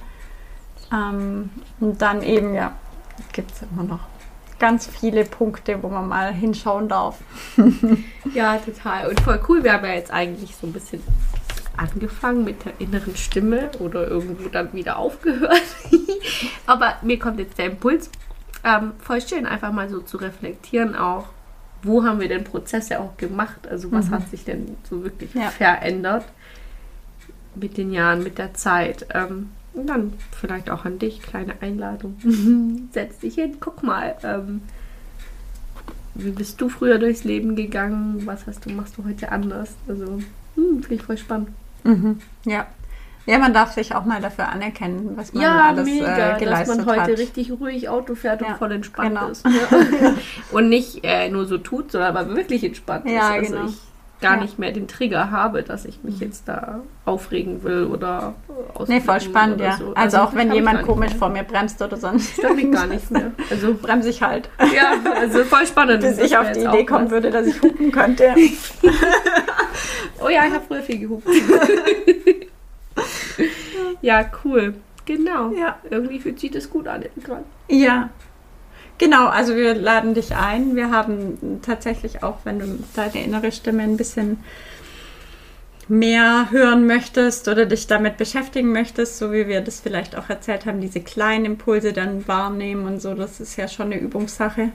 Ähm, 0.92 1.52
und 1.80 2.02
dann 2.02 2.24
eben, 2.24 2.56
ja, 2.56 2.72
gibt 3.34 3.52
es 3.52 3.62
immer 3.72 3.84
noch 3.84 4.00
ganz 4.60 4.86
viele 4.88 5.26
Punkte, 5.26 5.82
wo 5.82 5.90
man 5.90 6.08
mal 6.08 6.34
hinschauen 6.34 6.88
darf. 6.88 7.18
Ja, 8.34 8.58
total. 8.58 9.08
Und 9.10 9.20
voll 9.22 9.42
cool. 9.50 9.64
Wir 9.64 9.74
haben 9.74 9.86
ja 9.86 9.94
jetzt 9.94 10.12
eigentlich 10.12 10.56
so 10.56 10.68
ein 10.68 10.72
bisschen 10.74 11.02
angefangen 11.76 12.44
mit 12.46 12.64
der 12.64 12.74
inneren 12.80 13.16
Stimme 13.16 13.72
oder 13.80 14.08
irgendwo 14.08 14.48
dann 14.50 14.72
wieder 14.74 14.98
aufgehört. 14.98 15.62
Aber 16.68 16.96
mir 17.02 17.18
kommt 17.20 17.40
jetzt 17.40 17.58
der 17.58 17.66
Impuls. 17.66 18.10
Ähm, 18.64 18.92
voll 19.00 19.20
schön, 19.22 19.46
einfach 19.48 19.72
mal 19.72 19.90
so 19.90 20.00
zu 20.02 20.18
reflektieren 20.18 20.96
auch. 20.96 21.28
Wo 21.84 22.04
haben 22.04 22.20
wir 22.20 22.28
denn 22.30 22.44
Prozesse 22.44 23.00
auch 23.00 23.18
gemacht? 23.18 23.68
Also 23.68 23.92
was 23.92 24.12
hat 24.12 24.30
sich 24.30 24.46
denn 24.46 24.78
so 24.88 25.04
wirklich 25.04 25.34
Ja. 25.34 25.50
verändert 25.50 26.26
mit 27.56 27.76
den 27.78 27.92
Jahren, 27.92 28.22
mit 28.24 28.38
der 28.38 28.54
Zeit? 28.54 29.08
Ähm, 29.14 29.50
und 29.74 29.88
dann 29.88 30.14
vielleicht 30.32 30.70
auch 30.70 30.86
an 30.86 31.00
dich, 31.00 31.22
kleine 31.22 31.62
Einladung. 31.62 32.18
Setz 32.92 33.20
dich 33.20 33.36
hin, 33.36 33.58
guck 33.60 33.84
mal. 33.84 34.16
Ähm, 34.24 34.62
wie 36.14 36.32
bist 36.32 36.60
du 36.60 36.68
früher 36.68 37.00
durchs 37.00 37.24
Leben 37.24 37.56
gegangen? 37.56 38.22
Was 38.26 38.46
hast 38.48 38.66
du, 38.66 38.70
machst 38.72 38.98
du 38.98 39.06
heute 39.06 39.32
anders? 39.32 39.76
Also, 39.88 40.06
hm, 40.56 40.82
finde 40.84 40.96
ich 40.96 41.04
voll 41.04 41.18
spannend. 41.18 41.50
Ja. 42.46 42.68
Ja, 43.28 43.38
man 43.38 43.54
darf 43.54 43.72
sich 43.74 43.94
auch 43.94 44.04
mal 44.04 44.20
dafür 44.20 44.50
anerkennen, 44.50 45.12
was 45.16 45.32
man 45.34 45.44
ja, 45.44 45.68
alles 45.70 45.86
mega, 45.86 46.08
äh, 46.16 46.32
dass 46.32 46.40
geleistet 46.40 46.78
man 46.78 46.86
heute 46.88 47.02
hat. 47.02 47.20
richtig 47.20 47.52
ruhig 47.52 47.88
Auto 47.88 48.16
fährt 48.16 48.42
und 48.42 48.48
Ja, 48.50 48.56
voll 48.56 48.72
entspannt 48.72 49.10
genau. 49.10 49.28
ist. 49.30 49.46
Ja. 49.46 50.16
und 50.52 50.70
nicht 50.70 51.04
äh, 51.04 51.30
nur 51.30 51.46
so 51.46 51.58
tut, 51.60 51.92
sondern 51.92 52.16
aber 52.16 52.36
wirklich 52.36 52.64
entspannt 52.64 53.06
Ja, 53.08 53.36
ist. 53.36 53.52
Also 53.52 53.56
genau. 53.56 53.70
ich 53.70 53.78
gar 54.22 54.36
Ja. 54.36 54.42
nicht 54.42 54.60
mehr 54.60 54.72
den 54.72 54.88
Trigger 54.88 55.32
habe, 55.32 55.64
dass 55.64 55.86
ich 55.86 56.04
mich 56.04 56.20
jetzt 56.20 56.48
da 56.48 56.80
aufregen 57.06 57.64
will 57.64 57.86
oder 57.86 58.36
Nee, 58.88 59.02
voll 59.02 59.20
spannend, 59.20 59.60
ja. 59.60 59.76
so. 59.78 59.94
Also, 59.96 60.18
auch 60.20 60.34
wenn 60.36 60.52
jemand 60.54 60.84
komisch 60.84 61.14
vor 61.16 61.30
mir 61.30 61.44
bremst 61.44 61.82
oder 61.82 61.98
sonst, 61.98 62.42
Das 62.42 62.52
ich 62.58 62.72
gar 62.72 62.88
nicht 62.88 63.10
mehr. 63.12 63.32
Also, 63.50 63.74
bremse 63.74 64.10
ich 64.10 64.22
halt. 64.22 64.50
ja, 64.74 64.94
also 65.16 65.44
voll 65.44 65.66
spannend. 65.66 66.02
Bis 66.02 66.18
ich 66.20 66.38
auf 66.38 66.52
die 66.52 66.62
Idee 66.62 66.86
kommen 66.86 67.06
was. 67.06 67.12
würde, 67.12 67.32
dass 67.32 67.48
ich 67.48 67.62
hupen 67.62 67.92
könnte. 67.92 68.34
Oh 70.24 70.30
ja, 70.30 70.46
ich 70.46 70.54
habe 70.54 70.64
früher 70.68 70.82
viel 70.84 71.00
gehupt. 71.00 71.28
ja, 74.02 74.26
cool. 74.44 74.76
Genau. 75.06 75.52
Ja. 75.52 75.78
Irgendwie 75.90 76.20
fühlt 76.20 76.40
sich 76.40 76.52
das 76.52 76.70
gut 76.70 76.88
an. 76.88 77.04
Ja. 77.70 78.10
Genau, 79.02 79.26
also 79.30 79.56
wir 79.56 79.74
laden 79.74 80.14
dich 80.14 80.36
ein. 80.36 80.76
Wir 80.76 80.92
haben 80.92 81.60
tatsächlich 81.64 82.22
auch, 82.22 82.38
wenn 82.44 82.60
du 82.60 82.80
deine 82.96 83.24
innere 83.24 83.52
Stimme 83.52 83.82
ein 83.82 83.98
bisschen 83.98 84.38
mehr 85.88 86.52
hören 86.52 86.86
möchtest 86.86 87.48
oder 87.48 87.66
dich 87.66 87.88
damit 87.88 88.18
beschäftigen 88.18 88.72
möchtest, 88.72 89.18
so 89.18 89.32
wie 89.34 89.48
wir 89.48 89.62
das 89.62 89.80
vielleicht 89.80 90.16
auch 90.16 90.30
erzählt 90.30 90.68
haben, 90.68 90.82
diese 90.82 91.02
kleinen 91.02 91.46
Impulse 91.46 91.94
dann 91.94 92.28
wahrnehmen 92.28 92.86
und 92.86 93.02
so, 93.02 93.16
das 93.16 93.40
ist 93.40 93.56
ja 93.58 93.68
schon 93.68 93.88
eine 93.88 93.98
Übungssache, 94.00 94.70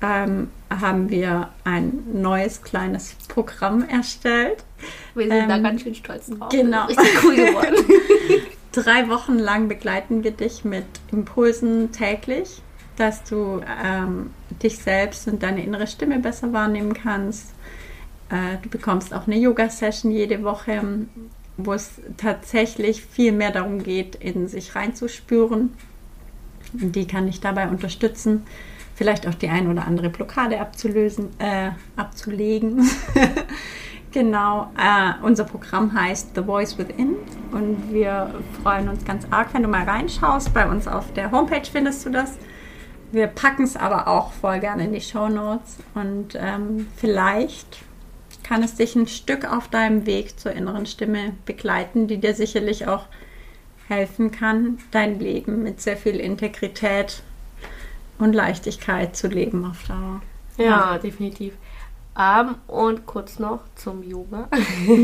ähm, 0.00 0.48
haben 0.70 1.10
wir 1.10 1.50
ein 1.64 2.02
neues 2.14 2.62
kleines 2.62 3.14
Programm 3.28 3.86
erstellt. 3.86 4.64
Wir 5.14 5.28
sind 5.28 5.50
da 5.50 5.56
Ähm, 5.56 5.62
ganz 5.62 5.82
schön 5.82 5.94
stolz 5.94 6.28
drauf. 6.30 6.48
genau. 6.48 6.86
Richtig 6.86 7.22
cool 7.24 7.36
geworden. 7.36 7.74
Drei 8.72 9.08
Wochen 9.10 9.38
lang 9.38 9.68
begleiten 9.68 10.24
wir 10.24 10.30
dich 10.30 10.64
mit 10.64 10.86
Impulsen 11.12 11.92
täglich, 11.92 12.62
dass 13.00 13.24
du 13.24 13.62
ähm, 13.82 14.30
dich 14.62 14.78
selbst 14.78 15.26
und 15.26 15.42
deine 15.42 15.64
innere 15.64 15.86
Stimme 15.86 16.18
besser 16.18 16.52
wahrnehmen 16.52 16.92
kannst. 16.92 17.54
Äh, 18.28 18.58
du 18.62 18.68
bekommst 18.68 19.14
auch 19.14 19.26
eine 19.26 19.38
Yoga-Session 19.38 20.12
jede 20.12 20.44
Woche, 20.44 21.06
wo 21.56 21.72
es 21.72 21.92
tatsächlich 22.18 23.02
viel 23.02 23.32
mehr 23.32 23.52
darum 23.52 23.82
geht, 23.82 24.16
in 24.16 24.48
sich 24.48 24.74
reinzuspüren. 24.74 25.70
Die 26.72 27.06
kann 27.06 27.26
dich 27.26 27.40
dabei 27.40 27.68
unterstützen, 27.68 28.42
vielleicht 28.94 29.26
auch 29.26 29.34
die 29.34 29.48
ein 29.48 29.68
oder 29.68 29.86
andere 29.86 30.10
Blockade 30.10 30.60
abzulösen, 30.60 31.30
äh, 31.38 31.70
abzulegen. 31.96 32.86
genau. 34.12 34.70
Äh, 34.76 35.24
unser 35.24 35.44
Programm 35.44 35.94
heißt 35.94 36.34
The 36.34 36.42
Voice 36.42 36.76
Within 36.76 37.16
Und 37.50 37.92
wir 37.94 38.34
freuen 38.62 38.90
uns 38.90 39.06
ganz 39.06 39.26
arg, 39.30 39.54
wenn 39.54 39.62
du 39.62 39.70
mal 39.70 39.84
reinschaust. 39.84 40.52
Bei 40.52 40.68
uns 40.68 40.86
auf 40.86 41.12
der 41.14 41.30
Homepage 41.32 41.64
findest 41.64 42.04
du 42.04 42.10
das. 42.10 42.36
Wir 43.12 43.26
packen 43.26 43.64
es 43.64 43.76
aber 43.76 44.08
auch 44.08 44.32
voll 44.32 44.60
gerne 44.60 44.84
in 44.84 44.92
die 44.92 45.00
Show 45.00 45.28
Notes. 45.28 45.78
Und 45.94 46.36
ähm, 46.36 46.86
vielleicht 46.96 47.82
kann 48.42 48.62
es 48.62 48.76
dich 48.76 48.94
ein 48.94 49.06
Stück 49.06 49.50
auf 49.50 49.68
deinem 49.68 50.06
Weg 50.06 50.38
zur 50.38 50.52
inneren 50.52 50.86
Stimme 50.86 51.32
begleiten, 51.44 52.06
die 52.06 52.18
dir 52.18 52.34
sicherlich 52.34 52.86
auch 52.86 53.06
helfen 53.88 54.30
kann, 54.30 54.78
dein 54.92 55.18
Leben 55.18 55.62
mit 55.62 55.80
sehr 55.80 55.96
viel 55.96 56.16
Integrität 56.16 57.22
und 58.18 58.32
Leichtigkeit 58.32 59.16
zu 59.16 59.26
leben 59.26 59.64
auf 59.64 59.82
Dauer. 59.86 60.22
Ja, 60.56 60.64
ja. 60.64 60.98
definitiv. 60.98 61.54
Ähm, 62.18 62.56
und 62.66 63.06
kurz 63.06 63.38
noch 63.38 63.60
zum 63.76 64.02
Yoga 64.02 64.48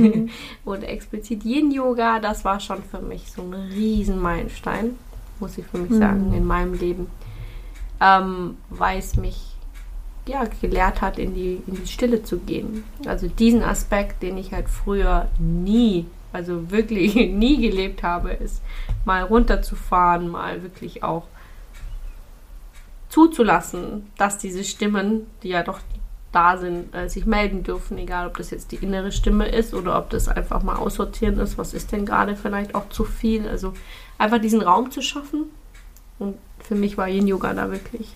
und 0.65 0.83
explizit 0.83 1.45
Yin-Yoga. 1.45 2.21
Das 2.21 2.45
war 2.45 2.61
schon 2.61 2.83
für 2.83 3.01
mich 3.01 3.31
so 3.33 3.43
ein 3.43 3.55
Riesenmeilenstein, 3.55 4.97
muss 5.41 5.57
ich 5.57 5.67
für 5.67 5.79
mich 5.79 5.91
mhm. 5.91 5.99
sagen, 5.99 6.33
in 6.35 6.45
meinem 6.45 6.75
Leben, 6.75 7.07
ähm, 8.01 8.57
weil 8.71 8.99
es 8.99 9.17
mich 9.17 9.57
ja, 10.29 10.45
gelehrt 10.61 11.01
hat, 11.03 11.19
in 11.19 11.35
die, 11.35 11.63
in 11.67 11.77
die 11.77 11.87
Stille 11.87 12.23
zu 12.23 12.39
gehen. 12.39 12.85
Also 13.07 13.29
diesen 13.29 13.63
Aspekt, 13.63 14.23
den 14.23 14.37
ich 14.39 14.53
halt 14.53 14.69
früher 14.69 15.29
nie, 15.39 16.07
also 16.33 16.71
wirklich 16.71 17.15
nie 17.33 17.61
gelebt 17.61 18.03
habe, 18.03 18.31
ist 18.31 18.61
mal 19.05 19.23
runterzufahren, 19.23 20.29
mal 20.29 20.63
wirklich 20.63 21.03
auch 21.05 21.25
zuzulassen, 23.09 24.11
dass 24.19 24.39
diese 24.39 24.65
Stimmen, 24.65 25.27
die 25.43 25.49
ja 25.51 25.63
doch 25.63 25.79
da 26.33 26.59
sind, 26.59 26.95
äh, 26.95 27.09
sich 27.09 27.25
melden 27.25 27.63
dürfen, 27.63 27.97
egal 27.97 28.27
ob 28.27 28.37
das 28.37 28.51
jetzt 28.51 28.73
die 28.73 28.77
innere 28.77 29.13
Stimme 29.13 29.49
ist 29.49 29.73
oder 29.73 29.97
ob 29.97 30.11
das 30.11 30.29
einfach 30.29 30.63
mal 30.63 30.77
aussortieren 30.77 31.39
ist, 31.39 31.57
was 31.57 31.73
ist 31.73 31.93
denn 31.93 32.05
gerade 32.05 32.37
vielleicht 32.37 32.75
auch 32.75 32.89
zu 32.91 33.05
viel. 33.05 33.49
Also 33.49 33.73
einfach 34.19 34.39
diesen 34.39 34.61
Raum 34.61 34.91
zu 34.91 35.01
schaffen. 35.01 35.45
Und 36.19 36.37
für 36.67 36.75
mich 36.75 36.97
war 36.97 37.09
Yin 37.09 37.29
Yoga 37.29 37.55
da 37.55 37.71
wirklich. 37.71 38.15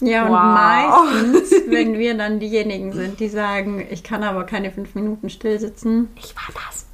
Ja, 0.00 0.24
und 0.24 0.32
wow. 0.32 1.04
meistens, 1.04 1.52
wenn 1.68 1.98
wir 1.98 2.16
dann 2.16 2.40
diejenigen 2.40 2.92
sind, 2.92 3.20
die 3.20 3.28
sagen, 3.28 3.86
ich 3.90 4.02
kann 4.02 4.22
aber 4.22 4.44
keine 4.44 4.70
fünf 4.70 4.94
Minuten 4.94 5.30
still 5.30 5.58
sitzen. 5.58 6.08
Ich 6.16 6.34
war 6.34 6.62
das. 6.66 6.86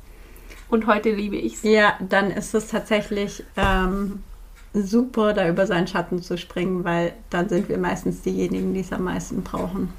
Und 0.69 0.87
heute 0.87 1.11
liebe 1.11 1.37
ich 1.37 1.55
es. 1.55 1.63
Ja, 1.63 1.95
dann 2.07 2.31
ist 2.31 2.55
es 2.55 2.69
tatsächlich 2.69 3.45
ähm, 3.57 4.23
super, 4.75 5.33
da 5.33 5.49
über 5.49 5.67
seinen 5.67 5.87
Schatten 5.87 6.23
zu 6.23 6.37
springen, 6.37 6.85
weil 6.85 7.15
dann 7.31 7.49
sind 7.49 7.69
wir 7.71 7.79
meistens 7.79 8.21
diejenigen, 8.21 8.75
die 8.75 8.81
es 8.81 8.93
am 8.93 9.05
meisten 9.05 9.43
brauchen. 9.43 9.93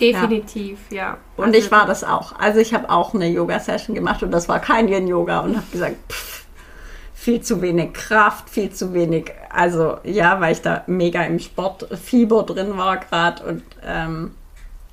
Definitiv, 0.00 0.78
ja. 0.90 0.96
ja. 0.96 1.18
Und 1.36 1.46
also, 1.46 1.58
ich 1.58 1.70
war 1.70 1.84
das 1.84 2.04
auch. 2.04 2.38
Also 2.38 2.60
ich 2.60 2.72
habe 2.72 2.88
auch 2.88 3.14
eine 3.14 3.28
Yoga-Session 3.28 3.94
gemacht 3.94 4.22
und 4.22 4.30
das 4.30 4.48
war 4.48 4.60
kein 4.60 4.88
Yin-Yoga 4.88 5.40
und 5.40 5.56
habe 5.56 5.66
gesagt, 5.72 5.96
pff, 6.10 6.37
viel 7.18 7.40
zu 7.40 7.60
wenig 7.60 7.94
Kraft, 7.94 8.48
viel 8.48 8.70
zu 8.70 8.94
wenig. 8.94 9.32
Also 9.50 9.98
ja, 10.04 10.40
weil 10.40 10.52
ich 10.52 10.62
da 10.62 10.84
mega 10.86 11.22
im 11.22 11.40
Sportfieber 11.40 12.44
drin 12.44 12.78
war 12.78 12.98
gerade 12.98 13.42
und 13.44 13.62
ähm, 13.84 14.30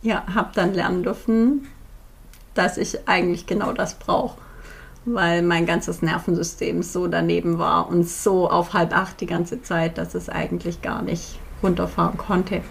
ja, 0.01 0.23
habe 0.33 0.49
dann 0.55 0.73
lernen 0.73 1.03
dürfen, 1.03 1.67
dass 2.55 2.77
ich 2.77 3.07
eigentlich 3.07 3.45
genau 3.45 3.73
das 3.73 3.95
brauche 3.95 4.37
weil 5.05 5.43
mein 5.43 5.67
ganzes 5.67 6.01
Nervensystem 6.01 6.81
so 6.81 7.07
daneben 7.07 7.59
war 7.59 7.87
und 7.87 8.09
so 8.09 8.49
auf 8.49 8.73
halb 8.73 8.95
acht 8.95 9.21
die 9.21 9.27
ganze 9.27 9.61
Zeit, 9.61 9.99
dass 9.99 10.15
es 10.15 10.29
eigentlich 10.29 10.81
gar 10.81 11.03
nicht 11.03 11.39
runterfahren 11.61 12.17
konnte. 12.17 12.61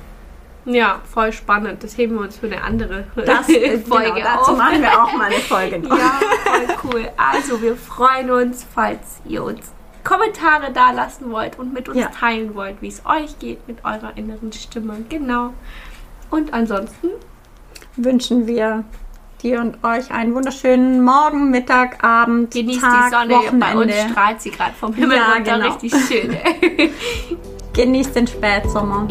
Ja, 0.67 1.01
voll 1.05 1.33
spannend. 1.33 1.85
Das 1.85 1.97
heben 1.99 2.15
wir 2.15 2.23
uns 2.23 2.39
für 2.39 2.47
eine 2.47 2.63
andere 2.63 3.05
das, 3.17 3.49
äh, 3.49 3.79
Folge 3.87 4.13
genau, 4.15 4.37
dazu 4.37 4.53
auf. 4.53 4.59
machen 4.59 4.81
wir 4.81 5.03
auch 5.03 5.13
mal 5.13 5.27
eine 5.27 5.37
Folge 5.37 5.79
noch. 5.79 5.97
Ja, 5.97 6.21
voll 6.45 6.77
cool. 6.85 7.09
Also 7.17 7.61
wir 7.61 7.77
freuen 7.77 8.31
uns, 8.31 8.67
falls 8.75 9.21
ihr 9.27 9.45
uns 9.45 9.73
Kommentare 10.05 10.71
da 10.73 10.91
lassen 10.93 11.31
wollt 11.31 11.59
und 11.59 11.73
mit 11.73 11.89
uns 11.89 11.99
ja. 11.99 12.09
teilen 12.09 12.55
wollt, 12.55 12.81
wie 12.81 12.89
es 12.89 13.03
euch 13.07 13.39
geht 13.39 13.67
mit 13.67 13.85
eurer 13.85 14.17
inneren 14.17 14.53
Stimme. 14.53 15.05
Genau. 15.09 15.55
Und 16.31 16.53
ansonsten 16.53 17.09
wünschen 17.97 18.47
wir 18.47 18.85
dir 19.43 19.61
und 19.61 19.83
euch 19.85 20.11
einen 20.11 20.35
wunderschönen 20.35 21.03
Morgen, 21.03 21.51
Mittag, 21.51 22.03
Abend, 22.03 22.53
Genießt 22.53 22.81
Tag, 22.81 23.07
die 23.07 23.15
Sonne. 23.15 23.35
Wochenende. 23.35 23.67
Bei 23.67 23.77
uns 23.77 24.11
strahlt 24.11 24.41
sie 24.41 24.51
gerade 24.51 24.75
vom 24.75 24.95
Himmel 24.95 25.17
ja, 25.17 25.33
runter. 25.33 25.59
Genau. 25.59 25.73
Richtig 25.73 25.93
schön. 26.07 26.37
Genießt 27.75 28.15
den 28.15 28.27
Spätsommer. 28.27 29.09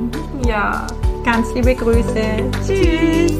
Ja. 0.47 0.87
Ganz 1.25 1.53
liebe 1.53 1.75
Grüße. 1.75 2.49
Tschüss. 2.65 3.33